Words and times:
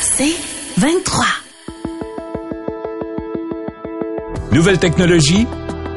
C'est 0.00 0.34
23. 0.78 1.24
Nouvelle 4.52 4.78
technologie, 4.78 5.46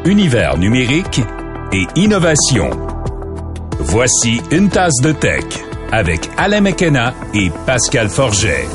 univers 0.06 0.58
numérique 0.58 1.22
et 1.72 1.86
innovation. 1.96 2.70
Voici 3.80 4.42
une 4.52 4.70
tasse 4.70 5.00
de 5.02 5.12
tech 5.14 5.44
avec 5.92 6.30
Alain 6.38 6.62
McKenna 6.62 7.14
et 7.34 7.50
Pascal 7.66 8.10
Forget. 8.10 8.66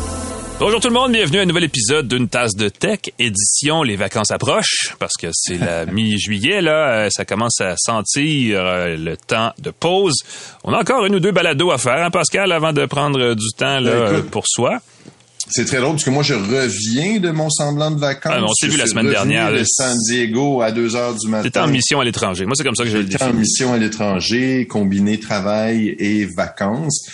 Bonjour 0.61 0.81
tout 0.81 0.89
le 0.89 0.95
monde, 0.95 1.13
bienvenue 1.13 1.41
à 1.41 1.43
un 1.43 1.47
nouvel 1.47 1.65
épisode 1.65 2.07
d'une 2.07 2.29
tasse 2.29 2.55
de 2.55 2.69
tech, 2.69 3.01
édition 3.19 3.83
Les 3.83 3.97
vacances 3.97 4.31
approchent, 4.31 4.95
parce 5.01 5.15
que 5.21 5.27
c'est 5.33 5.59
la 5.59 5.85
mi-juillet, 5.93 6.63
là, 6.63 6.91
euh, 6.95 7.09
ça 7.11 7.25
commence 7.25 7.61
à 7.61 7.75
sentir 7.77 8.61
euh, 8.65 8.97
le 8.97 9.17
temps 9.17 9.53
de 9.59 9.71
pause. 9.71 10.15
On 10.63 10.73
a 10.73 10.79
encore 10.81 11.05
une 11.07 11.17
ou 11.17 11.21
deux 11.21 11.33
balados 11.33 11.73
à 11.73 11.79
faire, 11.79 12.05
hein, 12.05 12.11
Pascal, 12.11 12.53
avant 12.53 12.73
de 12.73 12.87
prendre 12.87 13.35
du 13.35 13.49
temps 13.59 13.81
là, 13.81 14.13
Ben, 14.13 14.23
pour 14.23 14.45
soi? 14.47 14.79
C'est 15.51 15.67
très 15.67 15.79
drôle 15.81 15.93
parce 15.93 16.05
que 16.05 16.11
moi, 16.11 16.23
je 16.23 16.35
reviens 16.35 17.19
de 17.21 17.31
mon 17.31 17.51
semblant 17.51 17.91
de 17.91 18.01
vacances. 18.01 18.33
Ah, 18.35 18.43
on 18.43 18.53
s'est 18.55 18.69
vu 18.69 18.77
la 18.79 18.87
semaine 18.87 19.11
dernière, 19.11 19.53
de. 19.53 19.63
San 19.65 19.95
Diego 20.09 20.63
à 20.63 20.73
2 20.73 20.97
heures 20.97 21.15
du 21.15 21.29
matin. 21.29 21.43
T'étais 21.43 21.61
en 21.61 21.67
mission 21.69 22.01
à 22.01 22.05
l'étranger. 22.05 22.47
Moi, 22.47 22.55
c'est 22.57 22.65
comme 22.65 22.75
ça 22.75 22.85
que 22.85 22.91
je 22.91 22.97
le 22.97 23.03
J'étais 23.03 23.23
en 23.23 23.27
définis. 23.27 23.41
mission 23.41 23.73
à 23.75 23.79
l'étranger, 23.79 24.67
combiné 24.67 25.19
travail 25.21 25.95
et 25.99 26.27
vacances. 26.37 27.07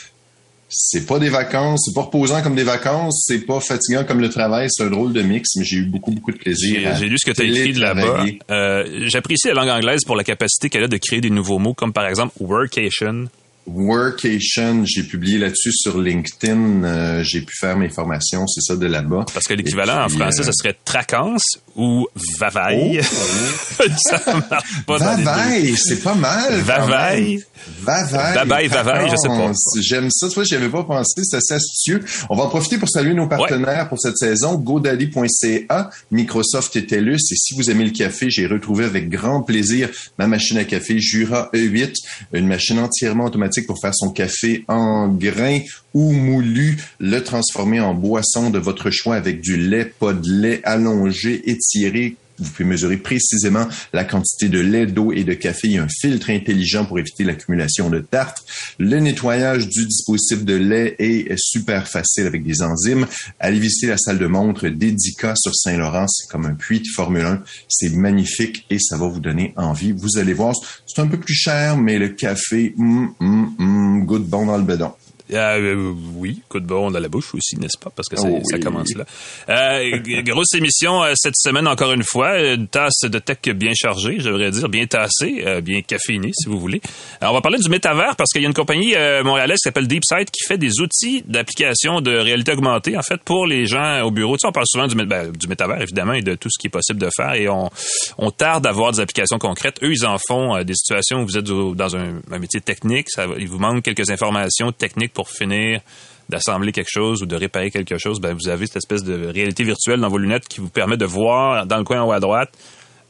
C'est 0.73 1.05
pas 1.05 1.19
des 1.19 1.31
vacances, 1.31 1.83
c'est 1.87 1.95
pas 1.97 2.03
reposant 2.03 2.43
comme 2.43 2.55
des 2.55 2.63
vacances, 2.63 3.25
c'est 3.27 3.45
pas 3.45 3.59
fatigant 3.59 4.05
comme 4.05 4.21
le 4.21 4.29
travail, 4.29 4.69
c'est 4.71 4.85
un 4.85 4.91
drôle 4.91 5.13
de 5.13 5.21
mix, 5.21 5.57
mais 5.57 5.65
j'ai 5.65 5.79
eu 5.79 5.85
beaucoup, 5.87 6.13
beaucoup 6.13 6.31
de 6.31 6.37
plaisir. 6.39 6.95
J'ai 6.97 7.07
lu 7.09 7.19
ce 7.19 7.27
que 7.29 7.33
tu 7.35 7.43
as 7.43 7.45
écrit 7.45 7.73
de 7.73 7.81
là-bas. 7.81 8.25
Euh, 8.53 8.85
J'apprécie 9.07 9.49
la 9.49 9.55
langue 9.55 9.69
anglaise 9.71 10.05
pour 10.07 10.15
la 10.15 10.23
capacité 10.23 10.69
qu'elle 10.71 10.85
a 10.85 10.89
de 10.89 10.97
créer 10.97 11.21
des 11.21 11.31
nouveaux 11.31 11.59
mots, 11.59 11.75
comme 11.75 11.93
par 11.93 12.07
exemple 12.07 12.35
workation. 12.39 13.25
Workation, 13.73 14.85
j'ai 14.85 15.03
publié 15.03 15.39
là-dessus 15.39 15.73
sur 15.73 16.01
LinkedIn, 16.01 16.83
euh, 16.83 17.23
j'ai 17.23 17.41
pu 17.41 17.55
faire 17.57 17.77
mes 17.77 17.89
formations, 17.89 18.47
c'est 18.47 18.61
ça 18.61 18.77
de 18.77 18.87
là-bas. 18.87 19.27
Parce 19.33 19.47
que 19.47 19.55
l'équivalent 19.55 20.05
en 20.05 20.09
français, 20.09 20.41
euh, 20.41 20.47
ce 20.47 20.53
serait 20.53 20.77
traquance 20.85 21.61
ou 21.77 22.07
vavaille. 22.39 23.01
ça 23.97 24.21
marche 24.51 24.85
pas 24.87 24.99
dans 24.99 25.11
les 25.13 25.17
deux. 25.19 25.23
Vavaille, 25.23 25.77
c'est 25.77 26.03
pas 26.03 26.15
mal. 26.15 26.61
Vavaille. 26.61 27.45
Vavaille. 27.83 28.35
Vavaille, 28.35 28.69
vavaille, 28.69 29.11
je 29.11 29.17
sais 29.17 29.29
pas. 29.29 29.53
J'aime 29.81 30.11
ça. 30.11 30.29
Tu 30.29 30.35
vois, 30.35 30.45
j'y 30.45 30.57
avais 30.57 30.69
pas 30.69 30.85
pensé. 30.85 31.23
C'est 31.23 31.37
assez 31.37 31.55
astucieux. 31.55 32.05
On 32.29 32.37
va 32.37 32.45
en 32.45 32.49
profiter 32.49 32.79
pour 32.79 32.89
saluer 32.89 33.15
nos 33.15 33.29
partenaires 33.29 33.89
pour 33.89 34.01
cette 34.01 34.17
saison. 34.17 34.57
GoDaddy.ca, 34.57 35.91
Microsoft 36.11 36.75
et 36.77 36.87
TELUS. 36.87 37.15
Et 37.15 37.37
si 37.37 37.55
vous 37.55 37.71
aimez 37.71 37.85
le 37.85 37.91
café, 37.91 38.31
j'ai 38.31 38.47
retrouvé 38.47 38.85
avec 38.85 39.09
grand 39.09 39.43
plaisir 39.43 39.89
ma 40.19 40.27
machine 40.27 40.59
à 40.59 40.65
café 40.65 40.99
Jura 40.99 41.51
E8, 41.55 41.95
une 42.33 42.47
machine 42.47 42.79
entièrement 42.79 43.27
automatique 43.27 43.60
pour 43.63 43.81
faire 43.81 43.95
son 43.95 44.11
café 44.11 44.65
en 44.69 45.09
grains 45.09 45.61
ou 45.95 46.13
moulu, 46.13 46.79
le 46.99 47.21
transformer 47.21 47.81
en 47.81 47.95
boisson 47.95 48.51
de 48.51 48.59
votre 48.59 48.91
choix 48.91 49.17
avec 49.17 49.41
du 49.41 49.57
lait, 49.57 49.85
pas 49.85 50.13
de 50.13 50.31
lait 50.31 50.61
allongé, 50.65 51.51
étiré, 51.51 52.17
vous 52.41 52.51
pouvez 52.51 52.69
mesurer 52.69 52.97
précisément 52.97 53.67
la 53.93 54.05
quantité 54.05 54.49
de 54.49 54.61
lait, 54.61 54.87
d'eau 54.87 55.13
et 55.13 55.25
de 55.25 55.35
café. 55.35 55.69
Il 55.69 55.75
y 55.75 55.79
a 55.79 55.83
un 55.83 55.89
filtre 55.89 56.31
intelligent 56.31 56.85
pour 56.85 56.99
éviter 56.99 57.25
l'accumulation 57.25 57.91
de 57.91 58.01
tartre. 58.01 58.45
Le 58.79 58.99
nettoyage 58.99 59.69
du 59.69 59.87
dispositif 59.87 60.45
de 60.45 60.55
lait 60.55 60.97
est 60.99 61.35
super 61.37 61.89
facile 61.89 62.27
avec 62.27 62.43
des 62.45 62.63
enzymes. 62.63 63.07
Allez 63.39 63.59
visiter 63.59 63.87
la 63.87 63.99
salle 63.99 64.19
de 64.19 64.27
montre 64.27 64.69
d'Edica 64.69 65.35
sur 65.37 65.55
Saint-Laurent. 65.55 66.07
C'est 66.09 66.29
comme 66.29 66.47
un 66.47 66.55
puits 66.55 66.81
de 66.81 66.89
Formule 66.89 67.25
1. 67.25 67.43
C'est 67.69 67.91
magnifique 67.91 68.67
et 68.71 68.79
ça 68.79 68.97
va 68.97 69.07
vous 69.07 69.21
donner 69.21 69.53
envie. 69.57 69.93
Vous 69.93 70.19
allez 70.19 70.33
voir, 70.33 70.55
c'est 70.87 71.01
un 71.01 71.07
peu 71.07 71.19
plus 71.19 71.35
cher, 71.35 71.77
mais 71.77 71.99
le 71.99 72.09
café, 72.09 72.75
hum, 72.79 74.05
goûte 74.05 74.27
bon 74.27 74.47
dans 74.47 74.57
le 74.57 74.65
bédon. 74.65 74.93
Euh, 75.33 75.93
oui, 76.15 76.41
coup 76.49 76.61
de 76.61 76.67
bon 76.67 76.91
dans 76.91 76.99
la 77.01 77.09
bouche 77.09 77.35
aussi, 77.35 77.57
n'est-ce 77.59 77.79
pas? 77.79 77.91
Parce 77.95 78.09
que 78.09 78.17
Oh 78.19 78.41
ça 78.49 78.57
oui. 78.57 78.61
commence 78.61 78.95
là. 78.95 79.05
Euh, 79.49 79.99
grosse 80.23 80.55
émission 80.55 81.03
euh, 81.03 81.13
cette 81.17 81.37
semaine, 81.37 81.67
encore 81.67 81.93
une 81.93 82.03
fois. 82.03 82.39
Une 82.41 82.69
tasse 82.69 83.01
de 83.03 83.19
tech 83.19 83.39
bien 83.55 83.73
chargée, 83.75 84.17
je 84.19 84.25
devrais 84.29 84.51
dire, 84.51 84.69
bien 84.69 84.87
tassée, 84.87 85.43
euh, 85.47 85.61
bien 85.61 85.83
caféinée, 85.83 86.31
si 86.35 86.49
vous 86.49 86.59
voulez. 86.59 86.81
Alors, 87.21 87.33
on 87.35 87.37
va 87.37 87.43
parler 87.43 87.59
du 87.59 87.69
métavers 87.69 88.17
parce 88.17 88.31
qu'il 88.33 88.43
y 88.43 88.45
a 88.45 88.49
une 88.49 88.55
compagnie 88.55 88.95
euh, 88.95 89.23
montréalaise 89.23 89.59
qui 89.59 89.65
s'appelle 89.69 89.87
DeepSight 89.89 90.31
qui 90.31 90.45
fait 90.47 90.59
des 90.59 90.81
outils 90.81 91.23
d'application 91.27 92.01
de 92.01 92.17
réalité 92.17 92.53
augmentée, 92.53 92.97
en 92.97 93.03
fait, 93.03 93.21
pour 93.23 93.47
les 93.47 93.67
gens 93.67 94.03
au 94.03 94.11
bureau. 94.11 94.37
Tu 94.37 94.41
sais, 94.43 94.49
on 94.49 94.53
parle 94.53 94.67
souvent 94.67 94.87
du, 94.87 94.95
ben, 94.95 95.31
du 95.33 95.47
métavers, 95.49 95.83
évidemment, 95.83 96.15
et 96.15 96.23
de 96.23 96.35
tout 96.35 96.49
ce 96.51 96.59
qui 96.59 96.67
est 96.67 96.71
possible 96.71 97.01
de 97.01 97.09
faire. 97.17 97.35
Et 97.35 97.49
on, 97.49 97.71
on 98.19 98.31
tarde 98.31 98.67
à 98.67 98.71
avoir 98.71 98.93
des 98.93 99.01
applications 99.01 99.39
concrètes. 99.39 99.77
Eux, 99.83 99.93
ils 99.93 100.05
en 100.07 100.17
font 100.29 100.57
euh, 100.57 100.65
des 100.65 100.75
situations 100.75 101.23
où 101.23 101.27
vous 101.27 101.37
êtes 101.39 101.45
dans 101.45 101.97
un, 101.97 102.21
un 102.31 102.39
métier 102.39 102.61
technique. 102.61 103.09
Ça, 103.11 103.27
il 103.39 103.49
vous 103.49 103.59
manque 103.59 103.83
quelques 103.83 104.11
informations 104.11 104.73
techniques 104.73 105.13
pour 105.13 105.20
finir 105.29 105.81
d'assembler 106.29 106.73
quelque 106.73 106.91
chose 106.91 107.23
ou 107.23 107.27
de 107.27 107.37
réparer 107.37 107.71
quelque 107.71 107.99
chose. 107.99 108.21
Ben, 108.21 108.35
vous 108.35 108.49
avez 108.49 108.67
cette 108.67 108.77
espèce 108.77 109.03
de 109.03 109.27
réalité 109.27 109.65
virtuelle 109.65 110.01
dans 110.01 110.09
vos 110.09 110.19
lunettes 110.19 110.49
qui 110.49 110.61
vous 110.61 110.69
permet 110.69 110.97
de 110.97 111.05
voir 111.05 111.67
dans 111.67 111.79
le 111.79 111.85
coin 111.85 112.01
en 112.03 112.09
haut 112.09 112.13
à 112.13 112.21
droite 112.21 112.51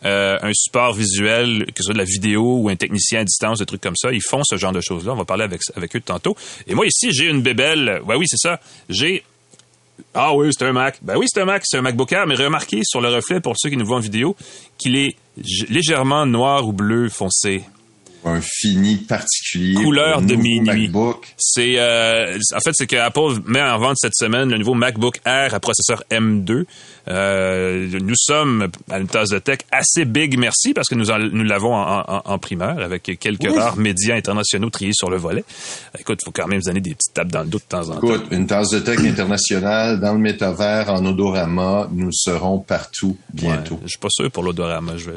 euh, 0.04 0.38
un 0.40 0.52
support 0.54 0.94
visuel, 0.94 1.66
que 1.66 1.82
ce 1.82 1.84
soit 1.84 1.92
de 1.92 1.98
la 1.98 2.04
vidéo 2.04 2.60
ou 2.62 2.70
un 2.70 2.76
technicien 2.76 3.20
à 3.20 3.24
distance, 3.24 3.58
des 3.58 3.66
trucs 3.66 3.82
comme 3.82 3.96
ça. 3.96 4.10
Ils 4.12 4.22
font 4.22 4.40
ce 4.42 4.56
genre 4.56 4.72
de 4.72 4.80
choses-là. 4.80 5.12
On 5.12 5.16
va 5.16 5.26
parler 5.26 5.44
avec, 5.44 5.96
eux 5.96 6.00
tantôt. 6.00 6.34
Et 6.66 6.74
moi, 6.74 6.86
ici, 6.86 7.12
j'ai 7.12 7.26
une 7.26 7.42
bébelle. 7.42 8.00
Ouais, 8.06 8.16
oui, 8.16 8.24
c'est 8.26 8.38
ça. 8.38 8.60
J'ai 8.88 9.22
ah 10.14 10.34
oui, 10.34 10.48
c'est 10.50 10.64
un 10.64 10.72
Mac. 10.72 10.98
Ben 11.02 11.18
oui, 11.18 11.26
c'est 11.28 11.42
un 11.42 11.44
Mac, 11.44 11.62
c'est 11.66 11.76
un 11.76 11.82
MacBook 11.82 12.10
Air, 12.12 12.26
mais 12.26 12.34
remarquez 12.34 12.80
sur 12.84 13.02
le 13.02 13.08
reflet, 13.08 13.40
pour 13.40 13.54
ceux 13.58 13.68
qui 13.68 13.76
nous 13.76 13.84
voient 13.84 13.98
en 13.98 14.00
vidéo, 14.00 14.34
qu'il 14.78 14.96
est 14.96 15.14
légèrement 15.68 16.24
noir 16.24 16.66
ou 16.66 16.72
bleu 16.72 17.10
foncé. 17.10 17.64
Un 18.24 18.40
fini 18.42 18.96
particulier. 18.96 19.74
Couleur 19.74 20.20
de 20.20 20.34
minuit. 20.34 20.90
C'est 21.38 21.78
euh, 21.78 22.38
en 22.54 22.60
fait 22.60 22.72
c'est 22.74 22.86
que 22.86 22.96
Apple 22.96 23.40
met 23.46 23.62
en 23.62 23.78
vente 23.78 23.96
cette 23.98 24.14
semaine 24.14 24.50
le 24.50 24.58
nouveau 24.58 24.74
MacBook 24.74 25.20
Air 25.24 25.54
à 25.54 25.60
processeur 25.60 26.02
M2. 26.10 26.64
Euh, 27.10 27.88
nous 28.00 28.14
sommes 28.16 28.68
à 28.90 28.98
une 29.00 29.08
tasse 29.08 29.30
de 29.30 29.38
tech 29.40 29.58
assez 29.72 30.04
big, 30.04 30.38
merci 30.38 30.72
parce 30.72 30.88
que 30.88 30.94
nous 30.94 31.10
en- 31.10 31.18
nous 31.18 31.42
l'avons 31.44 31.74
en, 31.74 32.00
en- 32.06 32.22
en 32.24 32.38
primeur 32.38 32.78
avec 32.80 33.02
quelques 33.18 33.42
Oui. 33.50 33.58
rares 33.58 33.76
médias 33.76 34.14
internationaux 34.14 34.70
triés 34.70 34.92
sur 34.94 35.10
le 35.10 35.16
volet. 35.16 35.44
Écoute, 35.98 36.20
faut 36.24 36.30
quand 36.30 36.46
même 36.46 36.60
vous 36.60 36.66
donner 36.68 36.80
des 36.80 36.94
petites 36.94 37.12
tapes 37.14 37.28
dans 37.32 37.42
le 37.42 37.48
dos 37.48 37.58
de 37.58 37.64
temps 37.64 37.88
en 37.90 37.96
temps. 38.00 38.06
Écoute, 38.06 38.26
une 38.30 38.46
tasse 38.46 38.70
de 38.70 38.78
tech 38.78 39.00
internationale 39.00 39.98
dans 40.00 40.12
le 40.12 40.20
métavers 40.20 40.88
en 40.90 41.04
odorama, 41.04 41.88
nous 41.92 42.12
serons 42.12 42.60
partout 42.60 43.16
bientôt. 43.34 43.74
Ouais, 43.74 43.80
je 43.84 43.88
suis 43.90 43.98
pas 43.98 44.08
sûr 44.10 44.30
pour 44.30 44.42
l'odorama. 44.44 44.92
Je, 44.96 45.10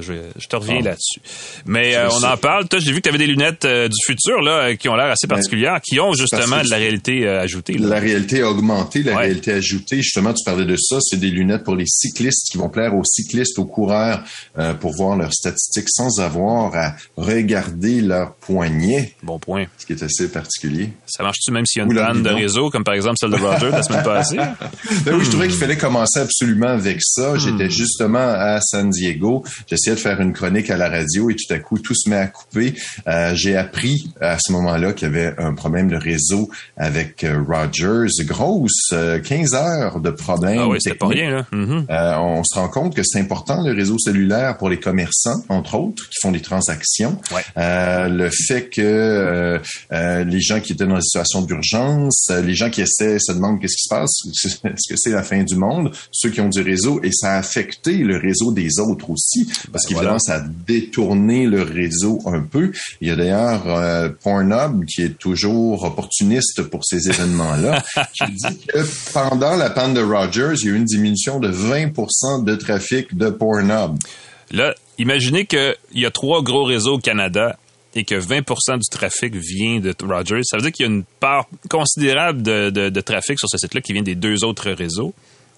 te 0.47 0.55
reviens 0.55 0.77
Ah. 0.79 0.83
là-dessus. 0.85 1.19
Mais 1.65 1.95
euh, 1.95 2.09
on 2.11 2.23
en 2.23 2.37
parle. 2.37 2.67
Toi, 2.67 2.79
j'ai 2.79 2.91
vu 2.91 2.97
que 2.97 3.03
tu 3.03 3.09
avais 3.09 3.17
des 3.19 3.27
lunettes 3.27 3.65
euh, 3.65 3.87
du 3.87 3.95
futur 4.05 4.41
là 4.41 4.75
qui 4.75 4.89
ont 4.89 4.95
l'air 4.95 5.11
assez 5.11 5.27
Ben, 5.27 5.35
particulières, 5.35 5.79
qui 5.87 5.99
ont 5.99 6.13
justement 6.13 6.61
de 6.63 6.69
la 6.69 6.77
réalité 6.77 7.27
ajoutée. 7.27 7.73
là. 7.77 7.87
La 7.89 7.99
réalité 7.99 8.41
augmentée, 8.43 9.03
la 9.03 9.13
Ouais. 9.13 9.17
réalité 9.25 9.51
ajoutée, 9.53 9.97
justement, 10.01 10.33
tu 10.33 10.43
parlais 10.43 10.65
de 10.65 10.75
ça, 10.75 10.97
c'est 11.01 11.19
des 11.19 11.29
lunettes 11.29 11.63
pour 11.63 11.75
les 11.75 11.82
cyclistes 11.85 12.49
qui 12.51 12.57
vont 12.57 12.69
plaire 12.69 12.95
aux 12.95 13.03
cyclistes, 13.03 13.59
aux 13.59 13.65
coureurs, 13.65 14.23
euh, 14.57 14.73
pour 14.73 14.93
voir 14.93 15.17
leurs 15.17 15.33
statistiques 15.33 15.89
sans 15.89 16.19
avoir 16.19 16.75
à 16.75 16.95
regarder 17.17 18.01
leur 18.01 18.35
poignet, 18.45 19.13
Bon 19.23 19.39
point. 19.39 19.65
ce 19.77 19.85
qui 19.85 19.93
est 19.93 20.03
assez 20.03 20.29
particulier. 20.29 20.89
Ça 21.05 21.23
marche-tu 21.23 21.51
même 21.51 21.65
s'il 21.65 21.79
y 21.81 21.85
a 21.85 21.87
une 21.87 21.95
panne 21.95 22.23
de 22.23 22.29
réseau, 22.29 22.69
comme 22.69 22.83
par 22.83 22.93
exemple 22.93 23.17
celle 23.19 23.31
de 23.31 23.37
Roger 23.37 23.69
la 23.69 23.83
semaine 23.83 24.03
passée? 24.03 24.37
Ben 25.05 25.15
oui, 25.15 25.25
je 25.25 25.29
trouvais 25.31 25.47
qu'il 25.47 25.57
fallait 25.57 25.77
commencer 25.77 26.19
absolument 26.19 26.67
avec 26.67 26.97
ça. 27.01 27.37
J'étais 27.37 27.69
justement 27.69 28.19
à 28.19 28.59
San 28.61 28.89
Diego. 28.89 29.43
J'essayais 29.67 29.95
de 29.95 30.01
faire 30.01 30.19
une 30.21 30.33
chronique 30.33 30.69
à 30.69 30.77
la 30.77 30.89
radio 30.89 31.29
et 31.29 31.35
tout 31.35 31.51
à 31.53 31.59
coup, 31.59 31.77
tout 31.79 31.95
se 31.95 32.09
met 32.09 32.15
à 32.17 32.27
couper. 32.27 32.73
Euh, 33.07 33.33
J'ai 33.35 33.55
appris 33.57 34.11
à 34.21 34.37
ce 34.39 34.51
moment-là 34.53 34.93
qu'il 34.93 35.07
y 35.07 35.11
avait 35.11 35.33
un 35.37 35.53
problème 35.53 35.89
de 35.89 35.95
réseau 35.95 36.49
avec 36.77 37.23
euh, 37.23 37.41
Rogers. 37.47 38.07
Grosse, 38.25 38.89
euh, 38.93 39.19
15 39.19 39.53
heures 39.55 39.99
de 39.99 40.09
problème. 40.11 40.59
Ah 40.59 40.67
oui, 40.67 40.77
c'était 40.81 40.97
pas 40.97 41.07
rien, 41.07 41.31
là. 41.31 41.45
Mhm. 41.51 41.85
Euh, 41.89 42.15
on 42.17 42.43
se 42.43 42.55
rend 42.57 42.69
compte 42.69 42.95
que 42.95 43.03
c'est 43.03 43.19
important 43.19 43.61
le 43.63 43.73
réseau 43.73 43.97
cellulaire 43.99 44.57
pour 44.57 44.69
les 44.69 44.79
commerçants, 44.79 45.43
entre 45.49 45.75
autres, 45.75 46.03
qui 46.09 46.19
font 46.21 46.31
des 46.31 46.41
transactions. 46.41 47.19
Ouais. 47.33 47.43
Le 47.55 48.29
fait 48.33 48.69
que 48.69 48.81
euh, 48.81 49.59
euh, 49.91 50.23
les 50.23 50.41
gens 50.41 50.59
qui 50.59 50.73
étaient 50.73 50.85
dans 50.85 50.95
une 50.95 51.01
situation 51.01 51.41
d'urgence, 51.41 52.27
euh, 52.31 52.41
les 52.41 52.55
gens 52.55 52.69
qui 52.69 52.81
essaient 52.81 53.17
se 53.19 53.31
demandent 53.31 53.59
qu'est-ce 53.61 53.75
qui 53.77 53.83
se 53.83 53.89
passe, 53.89 54.11
est-ce 54.65 54.89
que 54.93 54.95
c'est 54.97 55.11
la 55.11 55.23
fin 55.23 55.43
du 55.43 55.55
monde, 55.55 55.91
ceux 56.11 56.29
qui 56.29 56.41
ont 56.41 56.49
du 56.49 56.61
réseau, 56.61 56.99
et 57.03 57.11
ça 57.11 57.33
a 57.33 57.37
affecté 57.37 57.97
le 57.97 58.17
réseau 58.17 58.51
des 58.51 58.79
autres 58.79 59.09
aussi, 59.09 59.45
parce 59.71 59.85
Ben, 59.85 59.89
qu'évidemment, 59.89 60.17
voilà. 60.17 60.19
ça 60.19 60.35
a 60.35 60.47
détourné 60.67 61.45
le 61.45 61.61
réseau 61.63 62.19
un 62.25 62.41
peu. 62.41 62.71
Il 63.01 63.07
y 63.07 63.11
a 63.11 63.15
d'ailleurs 63.15 63.63
euh, 63.67 64.09
Pornhub 64.23 64.85
qui 64.85 65.03
est 65.03 65.17
toujours 65.17 65.83
opportuniste 65.83 66.63
pour 66.63 66.83
ces 66.85 67.09
événements-là, 67.09 67.83
qui 68.13 68.31
dit 68.31 68.57
que 68.67 68.79
pendant 69.13 69.55
la 69.55 69.69
panne 69.69 69.93
de 69.93 70.01
Rogers, 70.01 70.55
il 70.61 70.65
y 70.67 70.69
a 70.69 70.73
eu 70.73 70.77
une 70.77 70.85
diminution 70.85 71.39
de 71.39 71.51
20% 71.51 72.43
de 72.43 72.55
trafic 72.55 73.15
de 73.17 73.29
Pornhub. 73.29 73.97
Là, 74.51 74.75
imaginez 74.97 75.45
qu'il 75.45 75.75
y 75.95 76.05
a 76.05 76.11
trois 76.11 76.43
gros 76.43 76.63
réseaux 76.63 76.95
au 76.95 76.99
Canada 76.99 77.57
et 77.95 78.03
que 78.03 78.15
20% 78.15 78.79
du 78.79 78.89
trafic 78.89 79.35
vient 79.35 79.79
de 79.79 79.93
Rogers. 80.03 80.41
Ça 80.43 80.57
veut 80.57 80.63
dire 80.63 80.71
qu'il 80.71 80.85
y 80.85 80.89
a 80.89 80.91
une 80.91 81.03
part 81.03 81.47
considérable 81.69 82.41
de, 82.41 82.69
de- 82.69 82.89
de 82.89 83.01
trafic 83.01 83.37
sur 83.39 83.47
ce 83.49 83.57
site-là 83.57 83.81
qui 83.81 83.93
vient 83.93 84.01
des 84.03 84.15
deux 84.15 84.43
autres 84.43 84.71
réseaux. 84.71 85.13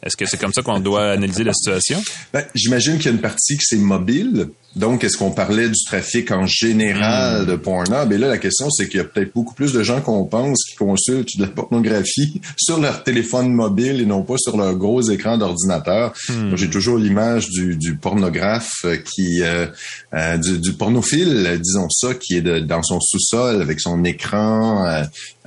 Est-ce 0.05 0.15
que 0.17 0.25
c'est 0.25 0.37
comme 0.37 0.53
ça 0.53 0.61
qu'on 0.61 0.79
doit 0.79 1.11
analyser 1.11 1.43
la 1.43 1.53
situation? 1.53 2.01
Ben, 2.33 2.43
J'imagine 2.53 2.97
qu'il 2.97 3.05
y 3.05 3.09
a 3.09 3.11
une 3.11 3.21
partie 3.21 3.57
qui 3.57 3.63
c'est 3.65 3.77
mobile. 3.77 4.47
Donc, 4.75 5.05
est-ce 5.05 5.15
qu'on 5.17 5.31
parlait 5.31 5.69
du 5.69 5.83
trafic 5.87 6.31
en 6.31 6.45
général 6.45 7.43
Hmm. 7.43 7.45
de 7.45 7.55
Pornhub? 7.55 8.11
Et 8.11 8.17
là, 8.17 8.27
la 8.27 8.37
question, 8.37 8.69
c'est 8.69 8.89
qu'il 8.89 8.97
y 8.97 9.01
a 9.01 9.05
peut-être 9.05 9.33
beaucoup 9.33 9.53
plus 9.53 9.71
de 9.71 9.81
gens 9.83 10.01
qu'on 10.01 10.25
pense 10.25 10.63
qui 10.65 10.75
consultent 10.75 11.37
de 11.37 11.43
la 11.43 11.47
pornographie 11.49 12.41
sur 12.57 12.79
leur 12.81 13.03
téléphone 13.03 13.53
mobile 13.53 14.01
et 14.01 14.05
non 14.05 14.21
pas 14.23 14.35
sur 14.37 14.57
leur 14.57 14.75
gros 14.75 15.01
écran 15.01 15.37
d'ordinateur. 15.37 16.13
Moi, 16.29 16.55
J'ai 16.57 16.69
toujours 16.69 16.97
l'image 16.97 17.47
du, 17.49 17.77
du 17.77 17.95
pornographe 17.95 18.85
qui, 19.13 19.41
euh, 19.43 19.67
euh, 20.13 20.37
du, 20.37 20.59
du 20.59 20.73
pornophile, 20.73 21.57
disons 21.63 21.87
ça, 21.89 22.13
qui 22.13 22.35
est 22.37 22.41
de- 22.41 22.59
dans 22.59 22.83
son 22.83 22.99
sous-sol 22.99 23.61
avec 23.61 23.79
son 23.79 24.03
écran. 24.03 24.85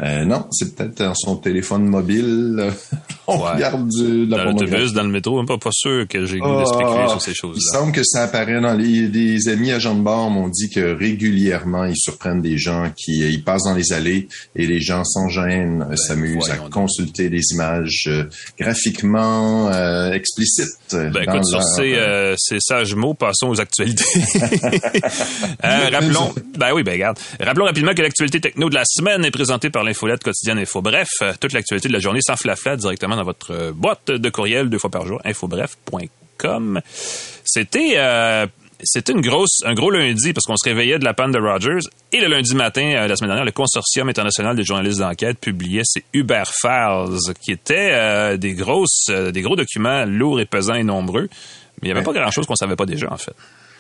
euh, 0.01 0.25
non, 0.25 0.47
c'est 0.53 0.75
peut-être 0.75 0.99
dans 1.05 1.15
son 1.15 1.37
téléphone 1.37 1.85
mobile. 1.87 2.71
On 3.27 3.37
Ouais. 3.43 3.53
regarde 3.57 3.87
du, 3.91 4.27
de 4.27 4.31
la 4.31 4.39
Dans. 4.45 4.48
L'autobus, 4.53 4.93
dans 4.93 5.03
le 5.03 5.09
métro, 5.11 5.37
même 5.37 5.47
pas, 5.47 5.59
pas 5.59 5.71
sûr 5.73 6.07
que 6.09 6.25
j'ai 6.27 6.37
le 6.37 6.41
goût 6.43 6.61
de 6.61 6.65
spéculer 6.65 7.05
Ah, 7.05 7.09
sur 7.09 7.23
ces 7.23 7.31
Il 7.33 7.35
choses-là. 7.35 7.79
semble 7.79 7.93
que 7.93 8.03
ça 8.05 8.23
apparaît 8.25 8.61
dans 8.61 8.75
les 8.75 9.09
des 9.09 9.49
amis 9.49 9.73
agents 9.73 9.95
de 9.95 10.03
bord 10.03 10.31
m'ont 10.31 10.49
dit 10.49 10.69
que 10.71 10.95
régulièrement 10.97 11.85
ils 11.85 11.97
surprennent 11.97 12.41
des 12.43 12.59
gens 12.59 12.91
qui 12.97 13.19
ils 13.21 13.43
passent 13.45 13.65
dans 13.65 13.75
les 13.75 13.93
allées 13.93 14.29
et 14.57 14.67
les 14.67 14.81
gens 14.81 15.05
sans 15.05 15.29
gêne 15.29 15.87
euh, 15.91 15.97
s'amusent 15.97 16.51
à 16.51 16.57
donc. 16.57 16.71
consulter 16.71 17.29
des 17.31 17.43
images 17.53 18.05
euh, 18.09 18.25
graphiquement 18.59 19.69
euh, 19.73 20.13
explicites. 20.13 20.67
Ben 20.93 21.23
écoute, 21.23 21.45
sur 21.47 21.63
ces, 21.63 21.95
euh, 21.95 22.35
ces 22.39 22.59
sages 22.61 22.95
mots, 22.95 23.15
passons 23.15 23.49
aux 23.49 23.61
actualités. 23.61 24.05
Euh, 25.65 25.89
rappelons, 25.93 26.33
ben 26.57 26.73
oui, 26.73 26.83
ben 26.83 26.93
regarde. 26.93 27.19
Rappelons 27.41 27.65
rapidement 27.65 27.93
que 27.95 28.03
l'actualité 28.03 28.41
techno 28.41 28.69
de 28.71 28.75
la 28.75 28.85
semaine 28.87 29.25
est 29.25 29.31
présentée 29.31 29.71
par 29.71 29.83
l'infolette 29.85 30.23
quotidienne 30.23 30.59
Info 30.59 30.83
Bref. 30.83 31.09
Toute 31.41 31.53
l'actualité 31.53 31.89
de 31.89 31.93
la 31.93 31.99
journée 31.99 32.21
sans 32.25 32.37
flafla 32.37 32.77
directement 32.77 33.17
dans 33.17 33.25
votre 33.25 33.73
boîte 33.73 34.11
de 34.11 34.29
courriel 34.39 34.71
deux 34.71 34.79
fois 34.79 34.91
par 34.91 35.05
jour, 35.05 35.21
infobref.com. 35.25 36.81
C'était 37.45 37.95
euh, 37.97 38.47
c'était 38.85 39.13
une 39.13 39.21
grosse, 39.21 39.63
un 39.65 39.75
gros 39.75 39.91
lundi 39.91 40.33
parce 40.33 40.47
qu'on 40.47 40.57
se 40.57 40.69
réveillait 40.69 40.99
de 40.99 41.05
la 41.05 41.15
panne 41.15 41.33
de 41.33 41.39
Rogers 41.39 41.89
et 42.13 42.21
le 42.21 42.29
lundi 42.29 42.55
matin, 42.55 42.83
euh, 42.83 43.09
la 43.09 43.17
semaine 43.17 43.31
dernière, 43.31 43.45
le 43.45 43.53
Consortium 43.53 44.09
international 44.09 44.55
des 44.55 44.63
journalistes 44.63 45.01
d'enquête 45.01 45.39
publiait 45.41 45.83
ses 45.85 46.05
Uber 46.13 46.45
Files, 46.47 47.35
qui 47.41 47.53
étaient 47.53 47.91
euh, 47.93 48.37
des 48.37 48.55
grosses, 48.55 49.07
euh, 49.11 49.33
des 49.33 49.43
gros 49.43 49.57
documents 49.57 50.05
lourds 50.05 50.41
et 50.41 50.47
pesants 50.47 50.75
et 50.75 50.85
nombreux. 50.85 51.29
Mais 51.83 51.89
il 51.89 51.93
n'y 51.93 51.99
avait 51.99 52.05
pas 52.05 52.13
grand-chose 52.13 52.47
qu'on 52.47 52.57
savait 52.57 52.77
pas 52.77 52.87
déjà, 52.87 53.13
en 53.13 53.17
fait. 53.17 53.35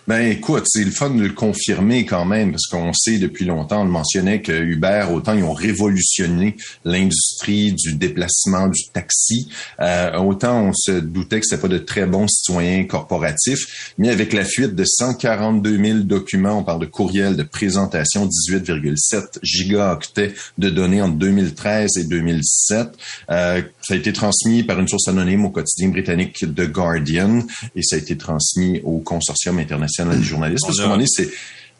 Ben 0.08 0.26
écoute, 0.26 0.64
c'est 0.66 0.84
le 0.84 0.90
fun 0.90 1.10
de 1.10 1.22
le 1.22 1.34
confirmer 1.34 2.06
quand 2.06 2.24
même, 2.24 2.52
parce 2.52 2.66
qu'on 2.66 2.94
sait 2.94 3.18
depuis 3.18 3.44
longtemps, 3.44 3.82
on 3.82 3.84
le 3.84 3.90
mentionnait 3.90 4.40
que 4.40 4.52
Uber, 4.52 5.04
autant 5.12 5.34
ils 5.34 5.44
ont 5.44 5.52
révolutionné 5.52 6.56
l'industrie 6.86 7.74
du 7.74 7.92
déplacement 7.92 8.68
du 8.68 8.84
taxi, 8.90 9.50
euh, 9.80 10.16
autant 10.16 10.68
on 10.68 10.72
se 10.72 10.92
doutait 10.92 11.40
que 11.40 11.46
c'était 11.46 11.60
pas 11.60 11.68
de 11.68 11.76
très 11.76 12.06
bons 12.06 12.26
citoyens 12.26 12.84
corporatifs, 12.84 13.92
mais 13.98 14.08
avec 14.08 14.32
la 14.32 14.46
fuite 14.46 14.74
de 14.74 14.84
142 14.86 15.76
000 15.76 15.98
documents, 16.04 16.60
on 16.60 16.64
parle 16.64 16.80
de 16.80 16.86
courriels, 16.86 17.36
de 17.36 17.42
présentation, 17.42 18.26
18,7 18.26 19.40
gigaoctets 19.42 20.32
de 20.56 20.70
données 20.70 21.02
entre 21.02 21.16
2013 21.16 21.98
et 21.98 22.04
2017, 22.04 22.88
euh, 23.30 23.60
ça 23.88 23.94
a 23.94 23.96
été 23.96 24.12
transmis 24.12 24.62
par 24.62 24.78
une 24.78 24.86
source 24.86 25.08
anonyme 25.08 25.46
au 25.46 25.50
quotidien 25.50 25.88
britannique 25.88 26.40
The 26.40 26.70
Guardian, 26.70 27.40
et 27.74 27.82
ça 27.82 27.96
a 27.96 27.98
été 27.98 28.18
transmis 28.18 28.82
au 28.84 28.98
consortium 28.98 29.58
international 29.58 30.18
des 30.18 30.24
journalistes. 30.24 30.64
Parce 30.66 30.78
On 30.78 30.82
qu'à 30.82 30.82
un 30.82 30.84
a- 30.84 30.88
moment 30.88 30.96
donné, 30.98 31.08
c'est 31.08 31.30